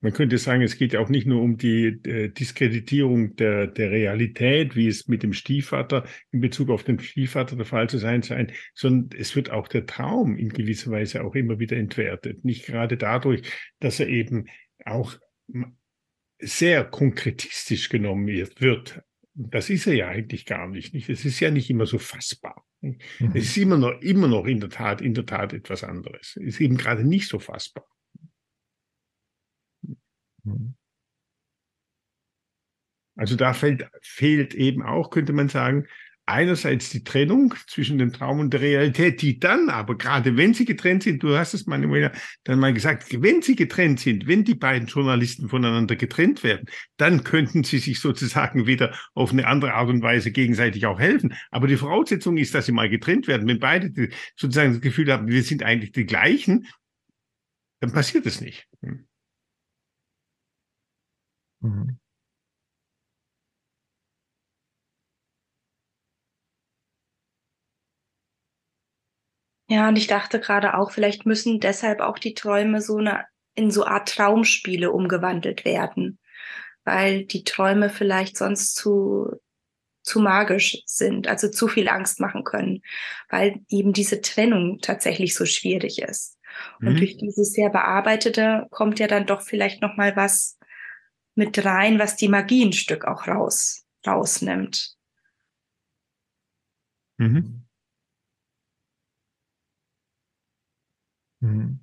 Man 0.00 0.12
könnte 0.12 0.38
sagen, 0.38 0.62
es 0.62 0.78
geht 0.78 0.92
ja 0.92 1.00
auch 1.00 1.08
nicht 1.08 1.26
nur 1.26 1.42
um 1.42 1.56
die 1.56 1.86
äh, 1.86 2.28
Diskreditierung 2.28 3.34
der, 3.34 3.66
der 3.66 3.90
Realität, 3.90 4.76
wie 4.76 4.86
es 4.86 5.08
mit 5.08 5.24
dem 5.24 5.32
Stiefvater 5.32 6.04
in 6.30 6.40
Bezug 6.40 6.70
auf 6.70 6.84
den 6.84 7.00
Stiefvater 7.00 7.56
der 7.56 7.64
Fall 7.66 7.88
zu 7.88 7.98
sein 7.98 8.22
scheint, 8.22 8.52
sondern 8.74 9.18
es 9.18 9.34
wird 9.34 9.50
auch 9.50 9.66
der 9.66 9.86
Traum 9.86 10.36
in 10.36 10.50
gewisser 10.50 10.92
Weise 10.92 11.24
auch 11.24 11.34
immer 11.34 11.58
wieder 11.58 11.76
entwertet. 11.76 12.44
Nicht 12.44 12.66
gerade 12.66 12.96
dadurch, 12.96 13.42
dass 13.80 13.98
er 13.98 14.06
eben 14.06 14.46
auch 14.84 15.18
sehr 16.40 16.84
konkretistisch 16.84 17.88
genommen 17.88 18.28
wird. 18.28 19.02
Das 19.40 19.70
ist 19.70 19.86
er 19.86 19.94
ja 19.94 20.08
eigentlich 20.08 20.46
gar 20.46 20.66
nicht. 20.66 20.94
nicht? 20.94 21.08
Es 21.08 21.24
ist 21.24 21.38
ja 21.38 21.52
nicht 21.52 21.70
immer 21.70 21.86
so 21.86 21.98
fassbar. 21.98 22.66
Mhm. 22.80 22.98
Es 23.34 23.44
ist 23.44 23.56
immer 23.56 23.78
noch, 23.78 24.00
immer 24.00 24.26
noch 24.26 24.46
in 24.46 24.58
der 24.58 24.68
Tat, 24.68 25.00
in 25.00 25.14
der 25.14 25.26
Tat 25.26 25.52
etwas 25.52 25.84
anderes. 25.84 26.36
Es 26.36 26.54
ist 26.54 26.60
eben 26.60 26.76
gerade 26.76 27.04
nicht 27.04 27.28
so 27.28 27.38
fassbar. 27.38 27.86
Mhm. 30.42 30.74
Also 33.14 33.36
da 33.36 33.52
fällt, 33.52 33.88
fehlt 34.02 34.54
eben 34.54 34.82
auch, 34.82 35.10
könnte 35.10 35.32
man 35.32 35.48
sagen, 35.48 35.86
einerseits 36.28 36.90
die 36.90 37.02
Trennung 37.02 37.54
zwischen 37.66 37.98
dem 37.98 38.12
Traum 38.12 38.40
und 38.40 38.52
der 38.52 38.60
Realität, 38.60 39.22
die 39.22 39.38
dann 39.38 39.70
aber 39.70 39.96
gerade 39.96 40.36
wenn 40.36 40.52
sie 40.52 40.64
getrennt 40.64 41.02
sind, 41.02 41.22
du 41.22 41.36
hast 41.36 41.54
es 41.54 41.66
Manuela 41.66 42.12
dann 42.44 42.58
mal 42.60 42.74
gesagt, 42.74 43.06
wenn 43.22 43.40
sie 43.40 43.56
getrennt 43.56 44.00
sind, 44.00 44.26
wenn 44.26 44.44
die 44.44 44.54
beiden 44.54 44.88
Journalisten 44.88 45.48
voneinander 45.48 45.96
getrennt 45.96 46.44
werden, 46.44 46.68
dann 46.98 47.24
könnten 47.24 47.64
sie 47.64 47.78
sich 47.78 48.00
sozusagen 48.00 48.66
wieder 48.66 48.94
auf 49.14 49.32
eine 49.32 49.46
andere 49.46 49.74
Art 49.74 49.88
und 49.88 50.02
Weise 50.02 50.30
gegenseitig 50.30 50.84
auch 50.86 51.00
helfen. 51.00 51.34
Aber 51.50 51.66
die 51.66 51.76
Voraussetzung 51.76 52.36
ist, 52.36 52.54
dass 52.54 52.66
sie 52.66 52.72
mal 52.72 52.90
getrennt 52.90 53.26
werden. 53.26 53.48
Wenn 53.48 53.58
beide 53.58 53.90
sozusagen 54.36 54.72
das 54.72 54.82
Gefühl 54.82 55.10
haben, 55.12 55.28
wir 55.28 55.42
sind 55.42 55.62
eigentlich 55.62 55.92
die 55.92 56.04
gleichen, 56.04 56.66
dann 57.80 57.92
passiert 57.92 58.26
es 58.26 58.40
nicht. 58.40 58.68
Hm. 58.82 59.06
Mhm. 61.60 61.98
Ja, 69.68 69.88
und 69.88 69.96
ich 69.96 70.06
dachte 70.06 70.40
gerade 70.40 70.74
auch, 70.74 70.90
vielleicht 70.90 71.26
müssen 71.26 71.60
deshalb 71.60 72.00
auch 72.00 72.18
die 72.18 72.34
Träume 72.34 72.80
so 72.80 72.96
eine, 72.96 73.26
in 73.54 73.70
so 73.70 73.84
Art 73.84 74.08
Traumspiele 74.08 74.90
umgewandelt 74.90 75.64
werden, 75.66 76.18
weil 76.84 77.26
die 77.26 77.44
Träume 77.44 77.90
vielleicht 77.90 78.38
sonst 78.38 78.74
zu, 78.74 79.30
zu 80.02 80.20
magisch 80.20 80.82
sind, 80.86 81.28
also 81.28 81.50
zu 81.50 81.68
viel 81.68 81.88
Angst 81.90 82.18
machen 82.18 82.44
können, 82.44 82.82
weil 83.28 83.60
eben 83.68 83.92
diese 83.92 84.22
Trennung 84.22 84.78
tatsächlich 84.80 85.34
so 85.34 85.44
schwierig 85.44 86.00
ist. 86.00 86.38
Und 86.80 86.94
mhm. 86.94 86.96
durch 86.96 87.18
dieses 87.18 87.52
sehr 87.52 87.68
bearbeitete 87.68 88.66
kommt 88.70 88.98
ja 88.98 89.06
dann 89.06 89.26
doch 89.26 89.42
vielleicht 89.42 89.82
noch 89.82 89.96
mal 89.96 90.16
was 90.16 90.58
mit 91.34 91.62
rein, 91.62 91.98
was 91.98 92.16
die 92.16 92.28
Magie 92.28 92.64
ein 92.64 92.72
Stück 92.72 93.04
auch 93.04 93.28
raus, 93.28 93.84
rausnimmt. 94.06 94.96
Mhm. 97.18 97.67
Mhm. 101.40 101.80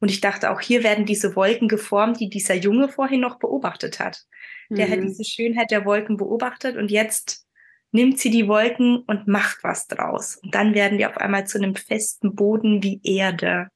Und 0.00 0.10
ich 0.10 0.20
dachte, 0.20 0.50
auch 0.50 0.60
hier 0.60 0.84
werden 0.84 1.06
diese 1.06 1.34
Wolken 1.34 1.66
geformt, 1.68 2.20
die 2.20 2.28
dieser 2.28 2.54
Junge 2.54 2.88
vorhin 2.88 3.20
noch 3.20 3.38
beobachtet 3.38 3.98
hat. 3.98 4.26
Der 4.70 4.86
mhm. 4.86 4.90
hat 4.92 5.02
diese 5.02 5.24
Schönheit 5.24 5.70
der 5.70 5.84
Wolken 5.84 6.16
beobachtet 6.16 6.76
und 6.76 6.90
jetzt 6.90 7.46
nimmt 7.90 8.18
sie 8.18 8.30
die 8.30 8.46
Wolken 8.48 8.98
und 9.06 9.26
macht 9.26 9.64
was 9.64 9.86
draus. 9.86 10.36
Und 10.36 10.54
dann 10.54 10.74
werden 10.74 10.98
die 10.98 11.06
auf 11.06 11.16
einmal 11.16 11.46
zu 11.46 11.58
einem 11.58 11.74
festen 11.74 12.34
Boden 12.34 12.82
wie 12.82 13.00
Erde. 13.02 13.68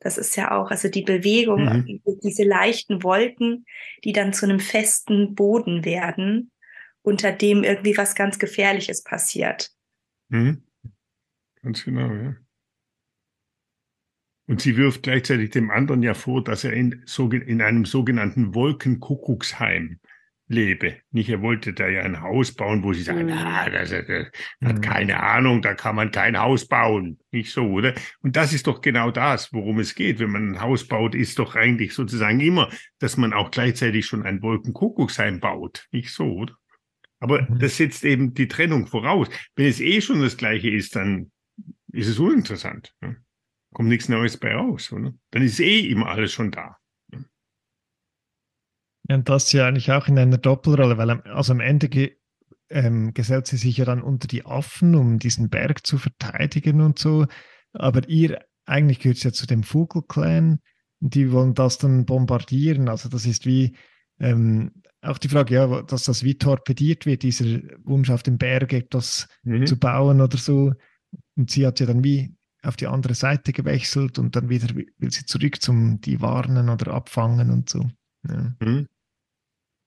Das 0.00 0.16
ist 0.16 0.34
ja 0.36 0.50
auch, 0.52 0.70
also 0.70 0.88
die 0.88 1.02
Bewegung, 1.02 1.64
mhm. 1.64 2.00
diese 2.22 2.44
leichten 2.44 3.02
Wolken, 3.02 3.66
die 4.02 4.12
dann 4.12 4.32
zu 4.32 4.46
einem 4.46 4.60
festen 4.60 5.34
Boden 5.34 5.84
werden, 5.84 6.50
unter 7.02 7.32
dem 7.32 7.62
irgendwie 7.62 7.96
was 7.96 8.14
ganz 8.14 8.38
Gefährliches 8.38 9.02
passiert. 9.02 9.70
Mhm. 10.28 10.64
Ganz 11.62 11.84
genau, 11.84 12.12
ja. 12.12 12.36
Und 14.50 14.60
sie 14.60 14.76
wirft 14.76 15.04
gleichzeitig 15.04 15.50
dem 15.50 15.70
anderen 15.70 16.02
ja 16.02 16.12
vor, 16.12 16.42
dass 16.42 16.64
er 16.64 16.72
in, 16.72 17.04
in 17.46 17.62
einem 17.62 17.84
sogenannten 17.84 18.52
Wolkenkuckucksheim 18.52 20.00
lebe. 20.48 20.96
Nicht, 21.12 21.28
er 21.28 21.40
wollte 21.40 21.72
da 21.72 21.86
ja 21.86 22.02
ein 22.02 22.20
Haus 22.20 22.50
bauen, 22.50 22.82
wo 22.82 22.92
sie 22.92 23.04
sagen, 23.04 23.26
mhm. 23.26 23.32
ah, 23.32 23.70
das, 23.70 23.90
das, 23.90 24.06
das 24.08 24.26
hat 24.60 24.78
mhm. 24.78 24.80
keine 24.80 25.22
Ahnung, 25.22 25.62
da 25.62 25.74
kann 25.74 25.94
man 25.94 26.10
kein 26.10 26.36
Haus 26.36 26.66
bauen. 26.66 27.20
Nicht 27.30 27.52
so, 27.52 27.64
oder? 27.64 27.94
Und 28.22 28.34
das 28.34 28.52
ist 28.52 28.66
doch 28.66 28.80
genau 28.80 29.12
das, 29.12 29.52
worum 29.52 29.78
es 29.78 29.94
geht. 29.94 30.18
Wenn 30.18 30.32
man 30.32 30.54
ein 30.54 30.60
Haus 30.60 30.84
baut, 30.88 31.14
ist 31.14 31.38
doch 31.38 31.54
eigentlich 31.54 31.94
sozusagen 31.94 32.40
immer, 32.40 32.70
dass 32.98 33.16
man 33.16 33.32
auch 33.32 33.52
gleichzeitig 33.52 34.04
schon 34.04 34.24
ein 34.24 34.42
Wolkenkuckucksheim 34.42 35.38
baut. 35.38 35.86
Nicht 35.92 36.10
so, 36.10 36.24
oder? 36.24 36.56
Aber 37.20 37.42
mhm. 37.42 37.60
das 37.60 37.76
setzt 37.76 38.04
eben 38.04 38.34
die 38.34 38.48
Trennung 38.48 38.88
voraus. 38.88 39.28
Wenn 39.54 39.66
es 39.66 39.78
eh 39.78 40.00
schon 40.00 40.20
das 40.22 40.36
Gleiche 40.36 40.70
ist, 40.70 40.96
dann 40.96 41.30
ist 41.92 42.08
es 42.08 42.18
uninteressant. 42.18 42.92
Ne? 43.00 43.18
Kommt 43.72 43.88
nichts 43.88 44.08
Neues 44.08 44.36
bei 44.36 44.54
raus, 44.54 44.92
oder? 44.92 45.14
Dann 45.30 45.42
ist 45.42 45.60
eh 45.60 45.80
immer 45.88 46.06
alles 46.08 46.32
schon 46.32 46.50
da. 46.50 46.76
Ja, 49.08 49.16
und 49.16 49.28
das 49.28 49.52
ja 49.52 49.66
eigentlich 49.66 49.90
auch 49.92 50.08
in 50.08 50.18
einer 50.18 50.38
Doppelrolle, 50.38 50.98
weil 50.98 51.10
am, 51.10 51.22
also 51.24 51.52
am 51.52 51.60
Ende 51.60 51.88
ähm, 52.68 53.12
gesellt 53.14 53.46
sie 53.46 53.56
sich 53.56 53.76
ja 53.76 53.84
dann 53.84 54.02
unter 54.02 54.28
die 54.28 54.46
Affen, 54.46 54.94
um 54.94 55.18
diesen 55.18 55.50
Berg 55.50 55.86
zu 55.86 55.98
verteidigen 55.98 56.80
und 56.80 56.98
so. 56.98 57.26
Aber 57.72 58.08
ihr, 58.08 58.44
eigentlich 58.66 59.00
gehört 59.00 59.18
es 59.18 59.24
ja 59.24 59.32
zu 59.32 59.46
dem 59.46 59.62
Vogel-Clan 59.62 60.60
und 61.00 61.14
die 61.14 61.32
wollen 61.32 61.54
das 61.54 61.78
dann 61.78 62.06
bombardieren. 62.06 62.88
Also 62.88 63.08
das 63.08 63.26
ist 63.26 63.46
wie 63.46 63.76
ähm, 64.20 64.72
auch 65.02 65.18
die 65.18 65.28
Frage, 65.28 65.54
ja, 65.54 65.82
dass 65.82 66.04
das 66.04 66.22
wie 66.24 66.36
torpediert 66.36 67.06
wird, 67.06 67.22
dieser 67.22 67.46
Wunsch 67.84 68.10
auf 68.10 68.22
dem 68.22 68.38
Berg 68.38 68.72
etwas 68.72 69.28
mhm. 69.42 69.66
zu 69.66 69.78
bauen 69.78 70.20
oder 70.20 70.36
so. 70.36 70.72
Und 71.36 71.50
sie 71.50 71.66
hat 71.66 71.80
ja 71.80 71.86
dann 71.86 72.04
wie 72.04 72.34
auf 72.62 72.76
die 72.76 72.86
andere 72.86 73.14
Seite 73.14 73.52
gewechselt 73.52 74.18
und 74.18 74.36
dann 74.36 74.48
wieder 74.48 74.74
will 74.74 75.10
sie 75.10 75.24
zurück 75.24 75.62
zum 75.62 76.00
die 76.00 76.20
warnen 76.20 76.68
oder 76.68 76.92
abfangen 76.92 77.50
und 77.50 77.68
so. 77.68 77.86
Ja. 78.28 78.54
Mhm. 78.60 78.88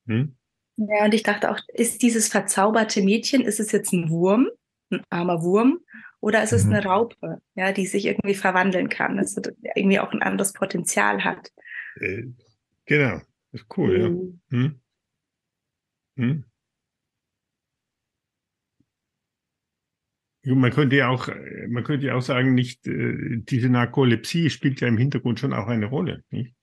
Mhm. 0.06 0.36
Ja, 0.78 1.06
und 1.06 1.14
ich 1.14 1.24
dachte 1.24 1.52
auch, 1.52 1.60
ist 1.68 2.02
dieses 2.02 2.28
verzauberte 2.28 3.04
Mädchen, 3.04 3.42
ist 3.42 3.60
es 3.60 3.72
jetzt 3.72 3.94
ein 3.94 4.10
Wurm, 4.10 4.48
ein 4.90 5.04
armer 5.10 5.44
Wurm, 5.44 5.80
oder 6.20 6.42
ist 6.42 6.54
es 6.54 6.66
mhm. 6.66 6.74
eine 6.74 6.86
Raupe, 6.86 7.42
ja, 7.56 7.72
die 7.72 7.86
sich 7.86 8.06
irgendwie 8.06 8.34
verwandeln 8.34 8.90
kann, 8.90 9.20
also 9.20 9.42
irgendwie 9.76 10.00
auch 10.00 10.12
ein 10.14 10.24
anderes 10.24 10.54
Potenzial 10.54 11.24
hat. 11.24 11.52
Äh, 11.98 12.24
genau, 12.86 13.22
ist 13.52 13.66
cool, 13.78 14.00
ja. 14.00 14.10
Mhm. 14.10 14.40
Hm? 14.50 14.80
Hm? 16.16 16.44
Man 20.46 20.72
könnte 20.72 20.98
ja 20.98 21.08
auch, 21.08 21.30
man 21.70 21.84
könnte 21.84 22.08
ja 22.08 22.16
auch 22.16 22.22
sagen, 22.22 22.54
nicht, 22.54 22.86
äh, 22.86 23.38
diese 23.38 23.70
Narkolepsie 23.70 24.50
spielt 24.50 24.82
ja 24.82 24.90
im 24.90 24.98
Hintergrund 24.98 25.40
schon 25.40 25.54
auch 25.54 25.68
eine 25.68 25.86
Rolle. 25.86 26.24
Nicht? 26.32 26.54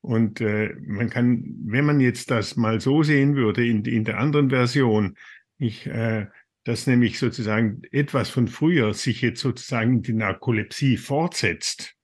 Und 0.00 0.40
äh, 0.40 0.74
man 0.86 1.10
kann, 1.10 1.44
wenn 1.64 1.84
man 1.84 1.98
jetzt 1.98 2.30
das 2.30 2.56
mal 2.56 2.80
so 2.80 3.02
sehen 3.02 3.34
würde, 3.34 3.66
in, 3.66 3.84
in 3.84 4.04
der 4.04 4.18
anderen 4.18 4.50
Version, 4.50 5.16
ich, 5.58 5.86
äh, 5.86 6.26
dass 6.62 6.86
nämlich 6.86 7.18
sozusagen 7.18 7.82
etwas 7.90 8.30
von 8.30 8.46
früher 8.46 8.94
sich 8.94 9.20
jetzt 9.22 9.40
sozusagen 9.40 10.02
die 10.02 10.12
Narkolepsie 10.12 10.96
fortsetzt, 10.96 11.98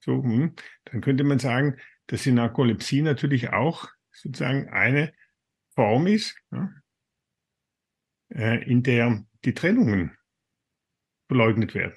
so, 0.00 0.22
hm, 0.22 0.54
dann 0.86 1.00
könnte 1.00 1.24
man 1.24 1.38
sagen, 1.38 1.76
dass 2.06 2.22
die 2.22 2.32
Narkolepsie 2.32 3.02
natürlich 3.02 3.50
auch 3.50 3.88
sozusagen 4.10 4.68
eine 4.70 5.12
Form 5.74 6.06
ist, 6.06 6.36
äh, 8.34 8.64
in 8.64 8.82
der 8.82 9.24
die 9.44 9.54
Trennungen 9.54 10.16
verleugnet 11.28 11.74
werden. 11.74 11.96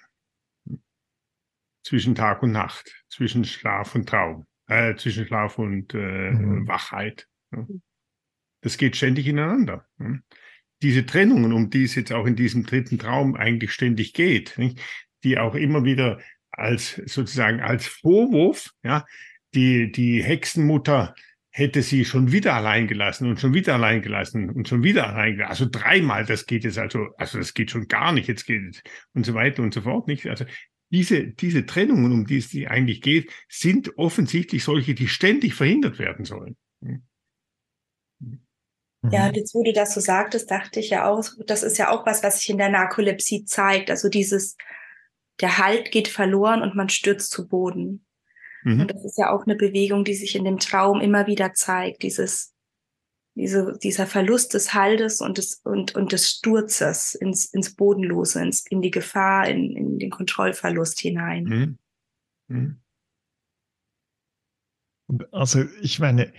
Zwischen 1.84 2.16
Tag 2.16 2.44
und 2.44 2.52
Nacht, 2.52 3.04
zwischen 3.10 3.44
Schlaf 3.44 3.96
und 3.96 4.08
Traum, 4.08 4.48
äh, 4.68 4.96
zwischen 4.96 5.26
Schlaf 5.26 5.60
und 5.60 5.94
äh, 5.94 6.32
mhm. 6.32 6.68
Wachheit. 6.68 7.28
Das 8.62 8.78
geht 8.78 8.96
ständig 8.96 9.28
ineinander. 9.28 9.86
Diese 10.82 11.06
Trennungen, 11.06 11.52
um 11.52 11.70
die 11.70 11.84
es 11.84 11.96
jetzt 11.96 12.14
auch 12.14 12.26
in 12.26 12.36
diesem 12.36 12.66
dritten 12.66 12.98
Traum 12.98 13.36
eigentlich 13.36 13.72
ständig 13.72 14.14
geht, 14.14 14.58
nicht? 14.58 14.80
die 15.24 15.38
auch 15.38 15.56
immer 15.56 15.84
wieder 15.84 16.20
als 16.52 16.96
sozusagen 17.06 17.62
als 17.62 17.88
Vorwurf, 17.88 18.72
ja, 18.84 19.06
die, 19.54 19.92
die 19.92 20.24
Hexenmutter 20.24 21.16
hätte 21.56 21.84
sie 21.84 22.04
schon 22.04 22.32
wieder 22.32 22.56
allein 22.56 22.88
gelassen 22.88 23.30
und 23.30 23.40
schon 23.40 23.54
wieder 23.54 23.76
allein 23.76 24.02
gelassen 24.02 24.50
und 24.50 24.68
schon 24.68 24.82
wieder 24.82 25.08
allein 25.08 25.34
gelassen. 25.34 25.50
Also 25.52 25.68
dreimal, 25.70 26.26
das 26.26 26.48
geht 26.48 26.64
jetzt 26.64 26.80
also, 26.80 27.10
also 27.18 27.38
das 27.38 27.54
geht 27.54 27.70
schon 27.70 27.88
gar 27.88 28.12
nicht, 28.12 28.28
jetzt 28.28 28.46
geht 28.46 28.76
es 28.76 28.82
und 29.14 29.24
so 29.24 29.36
weiter 29.36 29.62
und 29.62 29.72
so 29.72 29.82
fort 29.82 30.08
nicht. 30.08 30.26
Also 30.26 30.46
diese, 30.90 31.28
diese 31.28 31.68
Trennungen, 31.68 32.12
um 32.12 32.26
die 32.26 32.38
es 32.38 32.56
eigentlich 32.68 33.02
geht, 33.02 33.32
sind 33.48 33.98
offensichtlich 33.98 34.64
solche, 34.64 34.96
die 34.96 35.08
ständig 35.08 35.54
verhindert 35.54 36.00
werden 36.00 36.26
sollen. 36.26 36.58
Ja, 39.12 39.28
und 39.28 39.36
jetzt, 39.36 39.54
wo 39.54 39.64
du 39.64 39.74
das 39.74 39.94
so 39.94 40.00
sagtest, 40.00 40.50
dachte 40.50 40.80
ich 40.80 40.90
ja 40.90 41.08
auch, 41.08 41.24
das 41.46 41.62
ist 41.62 41.78
ja 41.78 41.92
auch 41.92 42.06
was, 42.06 42.24
was 42.24 42.40
sich 42.40 42.50
in 42.50 42.58
der 42.58 42.70
Narkolepsie 42.70 43.46
zeigt. 43.46 43.92
Also 43.92 44.10
dieses, 44.10 44.56
der 45.40 45.60
Halt 45.60 45.92
geht 45.92 46.08
verloren 46.08 46.64
und 46.64 46.76
man 46.76 46.90
stürzt 46.90 47.30
zu 47.32 47.48
Boden. 47.48 48.06
Mhm. 48.64 48.82
Und 48.82 48.92
das 48.94 49.04
ist 49.06 49.18
ja 49.18 49.32
auch 49.32 49.46
eine 49.46 49.56
Bewegung, 49.56 50.04
die 50.04 50.16
sich 50.16 50.36
in 50.36 50.46
dem 50.46 50.60
Traum 50.60 51.02
immer 51.02 51.28
wieder 51.28 51.54
zeigt, 51.54 52.04
dieses, 52.04 52.54
diese, 53.36 53.78
dieser 53.82 54.08
Verlust 54.08 54.54
des 54.54 54.74
Haltes 54.74 55.22
und 55.22 55.38
des, 55.38 55.62
und, 55.64 55.96
und 55.96 56.12
des 56.12 56.30
Sturzes 56.30 57.16
ins, 57.16 57.46
ins 57.46 57.76
Bodenlose, 57.76 58.42
ins, 58.42 58.66
in 58.68 58.82
die 58.82 58.92
Gefahr, 58.92 59.48
in, 59.48 59.76
in 59.76 60.00
den 60.00 60.10
Kontrollverlust 60.10 61.00
hinein. 61.00 61.44
Mhm. 61.44 61.78
Mhm. 62.48 62.80
Also 65.32 65.66
ich 65.82 66.00
meine, 66.00 66.34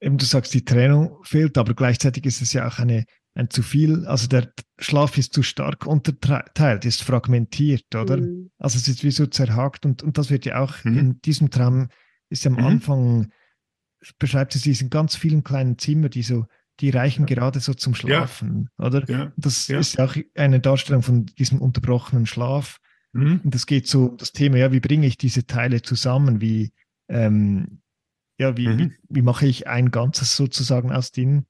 eben 0.00 0.18
du 0.18 0.24
sagst, 0.24 0.54
die 0.54 0.64
Trennung 0.64 1.22
fehlt, 1.24 1.56
aber 1.58 1.74
gleichzeitig 1.74 2.26
ist 2.26 2.42
es 2.42 2.52
ja 2.52 2.66
auch 2.66 2.78
eine 2.78 3.04
ein 3.34 3.50
zu 3.50 3.62
viel, 3.62 4.06
also 4.06 4.26
der 4.26 4.52
Schlaf 4.78 5.16
ist 5.16 5.32
zu 5.32 5.42
stark 5.42 5.86
unterteilt, 5.86 6.84
ist 6.84 7.02
fragmentiert, 7.02 7.94
oder? 7.94 8.18
Mhm. 8.18 8.50
Also 8.58 8.76
es 8.76 8.88
ist 8.88 9.04
wie 9.04 9.10
so 9.10 9.26
zerhakt 9.26 9.86
und, 9.86 10.02
und 10.02 10.18
das 10.18 10.30
wird 10.30 10.44
ja 10.44 10.60
auch 10.60 10.84
mhm. 10.84 10.98
in 10.98 11.20
diesem 11.22 11.50
Traum, 11.50 11.88
ist 12.28 12.44
ja 12.44 12.50
am 12.50 12.56
mhm. 12.58 12.64
Anfang, 12.64 13.32
beschreibt 14.18 14.54
es 14.54 14.62
diesen 14.62 14.90
ganz 14.90 15.14
vielen 15.16 15.44
kleinen 15.44 15.78
Zimmer, 15.78 16.08
die 16.08 16.22
so, 16.22 16.46
die 16.80 16.90
reichen 16.90 17.26
ja. 17.28 17.34
gerade 17.34 17.60
so 17.60 17.74
zum 17.74 17.94
Schlafen, 17.94 18.68
ja. 18.78 18.86
oder? 18.86 19.08
Ja. 19.08 19.32
Das 19.36 19.68
ist 19.68 20.00
auch 20.00 20.16
eine 20.34 20.60
Darstellung 20.60 21.02
von 21.02 21.26
diesem 21.26 21.60
unterbrochenen 21.60 22.26
Schlaf. 22.26 22.78
Mhm. 23.12 23.40
Und 23.44 23.54
es 23.54 23.66
geht 23.66 23.86
so 23.86 24.06
um 24.06 24.16
das 24.16 24.32
Thema, 24.32 24.58
ja, 24.58 24.72
wie 24.72 24.80
bringe 24.80 25.06
ich 25.06 25.18
diese 25.18 25.46
Teile 25.46 25.82
zusammen? 25.82 26.40
Wie, 26.40 26.72
ähm, 27.08 27.80
ja, 28.38 28.56
wie, 28.56 28.66
wie, 28.78 28.84
mhm. 28.84 28.94
wie 29.08 29.22
mache 29.22 29.46
ich 29.46 29.68
ein 29.68 29.90
Ganzes 29.90 30.36
sozusagen 30.36 30.90
aus 30.90 31.12
den 31.12 31.46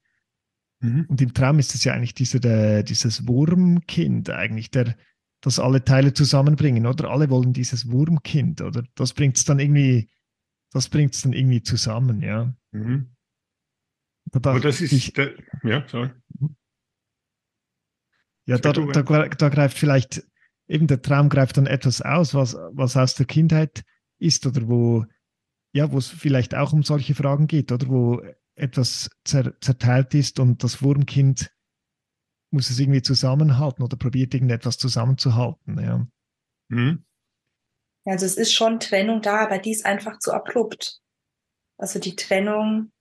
Mhm. 0.81 1.05
Und 1.07 1.21
im 1.21 1.33
Traum 1.33 1.59
ist 1.59 1.75
es 1.75 1.83
ja 1.83 1.93
eigentlich 1.93 2.13
dieser, 2.13 2.39
der, 2.39 2.83
dieses 2.83 3.27
Wurmkind 3.27 4.29
eigentlich, 4.29 4.71
der 4.71 4.95
das 5.41 5.59
alle 5.59 5.83
Teile 5.83 6.13
zusammenbringen, 6.13 6.85
oder? 6.85 7.09
Alle 7.09 7.29
wollen 7.29 7.53
dieses 7.53 7.89
Wurmkind, 7.89 8.61
oder? 8.61 8.83
Das 8.95 9.13
bringt 9.13 9.37
es 9.37 9.45
dann 9.45 9.59
irgendwie, 9.59 10.09
das 10.71 10.89
bringt 10.89 11.13
es 11.15 11.21
dann 11.21 11.33
irgendwie 11.33 11.63
zusammen, 11.63 12.21
ja. 12.21 12.53
Mhm. 12.71 13.15
Da 14.25 14.49
Aber 14.49 14.59
das 14.59 14.81
ist, 14.81 14.91
ich, 14.91 15.13
da, 15.13 15.27
ja, 15.63 15.87
sorry. 15.87 16.11
Ja, 18.45 18.57
da, 18.57 18.71
da, 18.71 18.83
da, 18.83 19.49
greift 19.49 19.77
vielleicht, 19.77 20.23
eben 20.67 20.87
der 20.87 21.01
Traum 21.01 21.29
greift 21.29 21.57
dann 21.57 21.67
etwas 21.67 22.01
aus, 22.01 22.33
was, 22.33 22.55
was 22.73 22.97
aus 22.97 23.15
der 23.15 23.25
Kindheit 23.25 23.83
ist 24.19 24.45
oder 24.45 24.67
wo, 24.67 25.05
ja, 25.73 25.91
wo 25.91 25.97
es 25.97 26.07
vielleicht 26.07 26.55
auch 26.55 26.73
um 26.73 26.83
solche 26.83 27.15
Fragen 27.15 27.47
geht, 27.47 27.71
oder 27.71 27.87
wo 27.87 28.21
etwas 28.55 29.09
zer 29.25 29.59
zerteilt 29.61 30.13
ist 30.13 30.39
und 30.39 30.63
das 30.63 30.83
Wurmkind 30.83 31.51
muss 32.51 32.69
es 32.69 32.79
irgendwie 32.79 33.01
zusammenhalten 33.01 33.83
oder 33.83 33.97
probiert 33.97 34.33
irgendetwas 34.33 34.77
zusammenzuhalten. 34.77 35.79
Ja. 35.79 36.07
Mhm. 36.69 37.05
Also 38.05 38.25
es 38.25 38.35
ist 38.35 38.53
schon 38.53 38.79
Trennung 38.79 39.21
da, 39.21 39.39
aber 39.39 39.57
die 39.57 39.71
ist 39.71 39.85
einfach 39.85 40.19
zu 40.19 40.33
abrupt. 40.33 41.01
Also 41.77 41.99
die 41.99 42.15
Trennung 42.15 42.91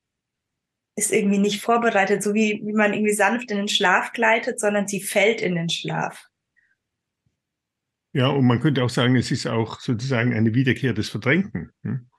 ist 0.97 1.13
irgendwie 1.13 1.39
nicht 1.39 1.63
vorbereitet, 1.63 2.23
so 2.23 2.35
wie, 2.35 2.61
wie 2.65 2.73
man 2.73 2.93
irgendwie 2.93 3.15
sanft 3.15 3.51
in 3.51 3.57
den 3.57 3.69
Schlaf 3.69 4.13
gleitet, 4.13 4.61
sondern 4.61 4.87
sie 4.87 5.01
fällt 5.01 5.41
in 5.41 5.55
den 5.55 5.69
Schlaf. 5.69 6.29
Ja, 8.13 8.29
und 8.29 8.47
man 8.47 8.61
könnte 8.61 8.83
auch 8.83 8.91
sagen, 8.91 9.17
es 9.17 9.31
ist 9.31 9.47
auch 9.47 9.81
sozusagen 9.81 10.35
eine 10.35 10.53
Wiederkehr 10.55 10.93
des 10.93 11.09
Verdrängten. 11.09 11.73
Hm? 11.83 12.11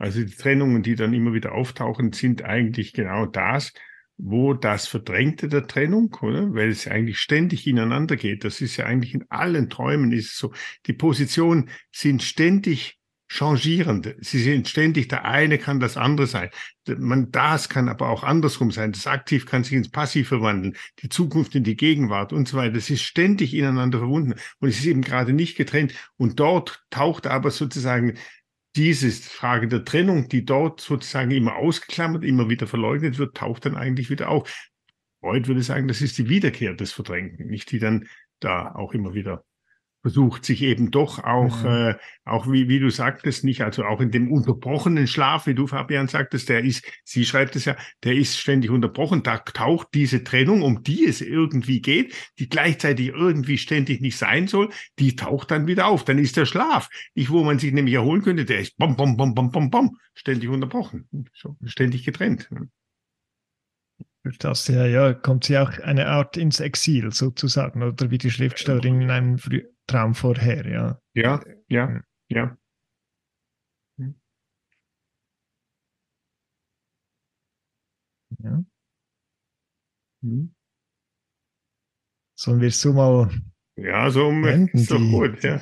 Also 0.00 0.24
die 0.24 0.34
Trennungen, 0.34 0.82
die 0.82 0.94
dann 0.94 1.12
immer 1.12 1.34
wieder 1.34 1.52
auftauchen, 1.52 2.14
sind 2.14 2.42
eigentlich 2.42 2.94
genau 2.94 3.26
das, 3.26 3.74
wo 4.16 4.54
das 4.54 4.86
Verdrängte 4.86 5.46
der 5.48 5.66
Trennung, 5.66 6.16
oder? 6.22 6.54
Weil 6.54 6.70
es 6.70 6.88
eigentlich 6.88 7.18
ständig 7.18 7.66
ineinander 7.66 8.16
geht. 8.16 8.44
Das 8.44 8.62
ist 8.62 8.78
ja 8.78 8.86
eigentlich 8.86 9.14
in 9.14 9.26
allen 9.28 9.68
Träumen 9.68 10.12
ist 10.12 10.32
es 10.32 10.38
so. 10.38 10.52
Die 10.86 10.94
Positionen 10.94 11.68
sind 11.92 12.22
ständig 12.22 12.98
changierend. 13.28 14.16
Sie 14.20 14.42
sind 14.42 14.68
ständig, 14.68 15.08
der 15.08 15.26
eine 15.26 15.58
kann 15.58 15.80
das 15.80 15.98
andere 15.98 16.26
sein. 16.26 16.48
Man, 16.86 17.30
das 17.30 17.68
kann 17.68 17.90
aber 17.90 18.08
auch 18.08 18.24
andersrum 18.24 18.72
sein. 18.72 18.92
Das 18.92 19.06
Aktiv 19.06 19.44
kann 19.44 19.64
sich 19.64 19.74
ins 19.74 19.90
Passiv 19.90 20.28
verwandeln, 20.28 20.76
die 21.02 21.10
Zukunft 21.10 21.54
in 21.54 21.62
die 21.62 21.76
Gegenwart 21.76 22.32
und 22.32 22.48
so 22.48 22.56
weiter. 22.56 22.72
Das 22.72 22.88
ist 22.88 23.02
ständig 23.02 23.54
ineinander 23.54 23.98
verbunden 23.98 24.34
und 24.60 24.68
es 24.70 24.78
ist 24.78 24.86
eben 24.86 25.02
gerade 25.02 25.34
nicht 25.34 25.56
getrennt. 25.56 25.92
Und 26.16 26.40
dort 26.40 26.82
taucht 26.88 27.26
aber 27.26 27.50
sozusagen 27.50 28.14
diese 28.76 29.10
Frage 29.10 29.68
der 29.68 29.84
Trennung, 29.84 30.28
die 30.28 30.44
dort 30.44 30.80
sozusagen 30.80 31.30
immer 31.30 31.56
ausgeklammert, 31.56 32.24
immer 32.24 32.48
wieder 32.48 32.66
verleugnet 32.66 33.18
wird, 33.18 33.36
taucht 33.36 33.66
dann 33.66 33.76
eigentlich 33.76 34.10
wieder 34.10 34.28
auf. 34.28 34.68
Freud 35.20 35.48
würde 35.48 35.62
sagen, 35.62 35.88
das 35.88 36.00
ist 36.00 36.18
die 36.18 36.28
Wiederkehr 36.28 36.74
des 36.74 36.92
Verdrängten, 36.92 37.46
nicht 37.46 37.70
die 37.72 37.78
dann 37.78 38.08
da 38.38 38.74
auch 38.74 38.94
immer 38.94 39.12
wieder 39.12 39.44
versucht 40.02 40.44
sich 40.44 40.62
eben 40.62 40.90
doch 40.90 41.22
auch, 41.22 41.62
mhm. 41.62 41.68
äh, 41.68 41.94
auch 42.24 42.50
wie, 42.50 42.68
wie 42.68 42.78
du 42.78 42.90
sagtest, 42.90 43.44
nicht, 43.44 43.60
also 43.62 43.84
auch 43.84 44.00
in 44.00 44.10
dem 44.10 44.32
unterbrochenen 44.32 45.06
Schlaf, 45.06 45.46
wie 45.46 45.54
du 45.54 45.66
Fabian 45.66 46.08
sagtest, 46.08 46.48
der 46.48 46.64
ist, 46.64 46.84
sie 47.04 47.24
schreibt 47.24 47.56
es 47.56 47.66
ja, 47.66 47.76
der 48.02 48.14
ist 48.14 48.38
ständig 48.38 48.70
unterbrochen, 48.70 49.22
da 49.22 49.38
taucht 49.38 49.88
diese 49.94 50.24
Trennung, 50.24 50.62
um 50.62 50.82
die 50.82 51.04
es 51.04 51.20
irgendwie 51.20 51.82
geht, 51.82 52.14
die 52.38 52.48
gleichzeitig 52.48 53.08
irgendwie 53.08 53.58
ständig 53.58 54.00
nicht 54.00 54.16
sein 54.16 54.48
soll, 54.48 54.70
die 54.98 55.16
taucht 55.16 55.50
dann 55.50 55.66
wieder 55.66 55.86
auf. 55.86 56.04
Dann 56.04 56.18
ist 56.18 56.36
der 56.36 56.46
Schlaf, 56.46 56.88
nicht 57.14 57.30
wo 57.30 57.44
man 57.44 57.58
sich 57.58 57.72
nämlich 57.72 57.94
erholen 57.94 58.22
könnte, 58.22 58.44
der 58.44 58.60
ist 58.60 58.76
bom, 58.78 58.96
bom, 58.96 59.16
bom, 59.16 59.34
bom, 59.34 59.50
bom, 59.50 59.70
bom, 59.70 59.98
ständig 60.14 60.48
unterbrochen, 60.48 61.08
ständig 61.64 62.04
getrennt. 62.04 62.48
das 64.38 64.66
ja, 64.68 64.86
ja, 64.86 65.12
kommt 65.12 65.44
sie 65.44 65.58
auch 65.58 65.78
eine 65.80 66.06
Art 66.06 66.38
ins 66.38 66.60
Exil 66.60 67.12
sozusagen, 67.12 67.82
oder 67.82 68.10
wie 68.10 68.18
die 68.18 68.30
Schriftstellerin 68.30 69.02
in 69.02 69.10
einem 69.10 69.38
Frü 69.38 69.62
Traum 69.90 70.14
vorher, 70.14 70.66
ja. 70.66 71.00
Ja, 71.14 71.42
ja, 71.68 72.00
ja. 72.28 72.56
Ja. 78.38 78.64
Hm. 80.22 80.54
Sollen 82.38 82.60
wir 82.60 82.68
es 82.68 82.80
so 82.80 82.92
mal. 82.92 83.30
Ja, 83.76 84.08
so 84.10 84.30
enden, 84.30 84.78
ist 84.78 84.92
doch 84.92 84.98
die, 84.98 85.10
gut, 85.10 85.42
ja. 85.42 85.60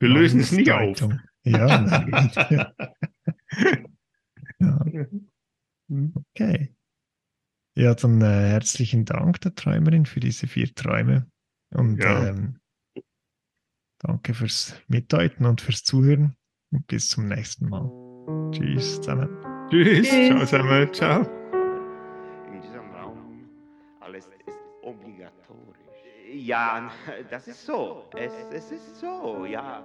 Wir 0.00 0.08
lösen 0.08 0.40
es 0.40 0.52
nicht 0.52 0.70
auf. 0.70 0.98
Ja, 1.44 1.80
nein. 1.82 2.32
ja. 4.58 4.86
Okay. 6.14 6.74
Ja, 7.76 7.94
dann 7.94 8.22
äh, 8.22 8.48
herzlichen 8.48 9.04
Dank 9.04 9.42
der 9.42 9.54
Träumerin 9.54 10.06
für 10.06 10.20
diese 10.20 10.46
vier 10.46 10.74
Träume. 10.74 11.30
Und 11.74 12.02
ja. 12.02 12.28
ähm, 12.28 12.60
danke 14.04 14.34
fürs 14.34 14.74
Mitdeuten 14.88 15.46
und 15.46 15.60
fürs 15.60 15.82
Zuhören. 15.82 16.36
Und 16.70 16.86
bis 16.86 17.08
zum 17.08 17.28
nächsten 17.28 17.68
Mal. 17.68 17.90
Tschüss 18.52 18.96
zusammen. 18.96 19.28
Tschüss. 19.70 20.08
Tschüss. 20.08 20.28
Ciao 20.28 20.40
zusammen. 20.40 20.92
Ciao. 20.92 21.44
Ja, 26.34 26.90
das 27.30 27.46
ist 27.46 27.64
so. 27.64 28.04
Es, 28.16 28.32
es 28.52 28.72
ist 28.72 29.00
so, 29.00 29.46
ja. 29.46 29.84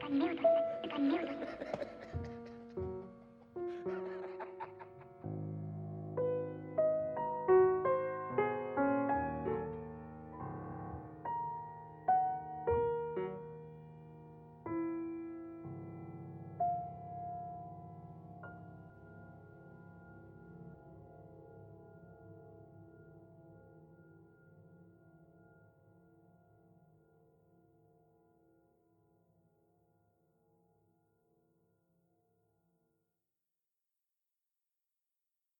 Dann 0.00 0.20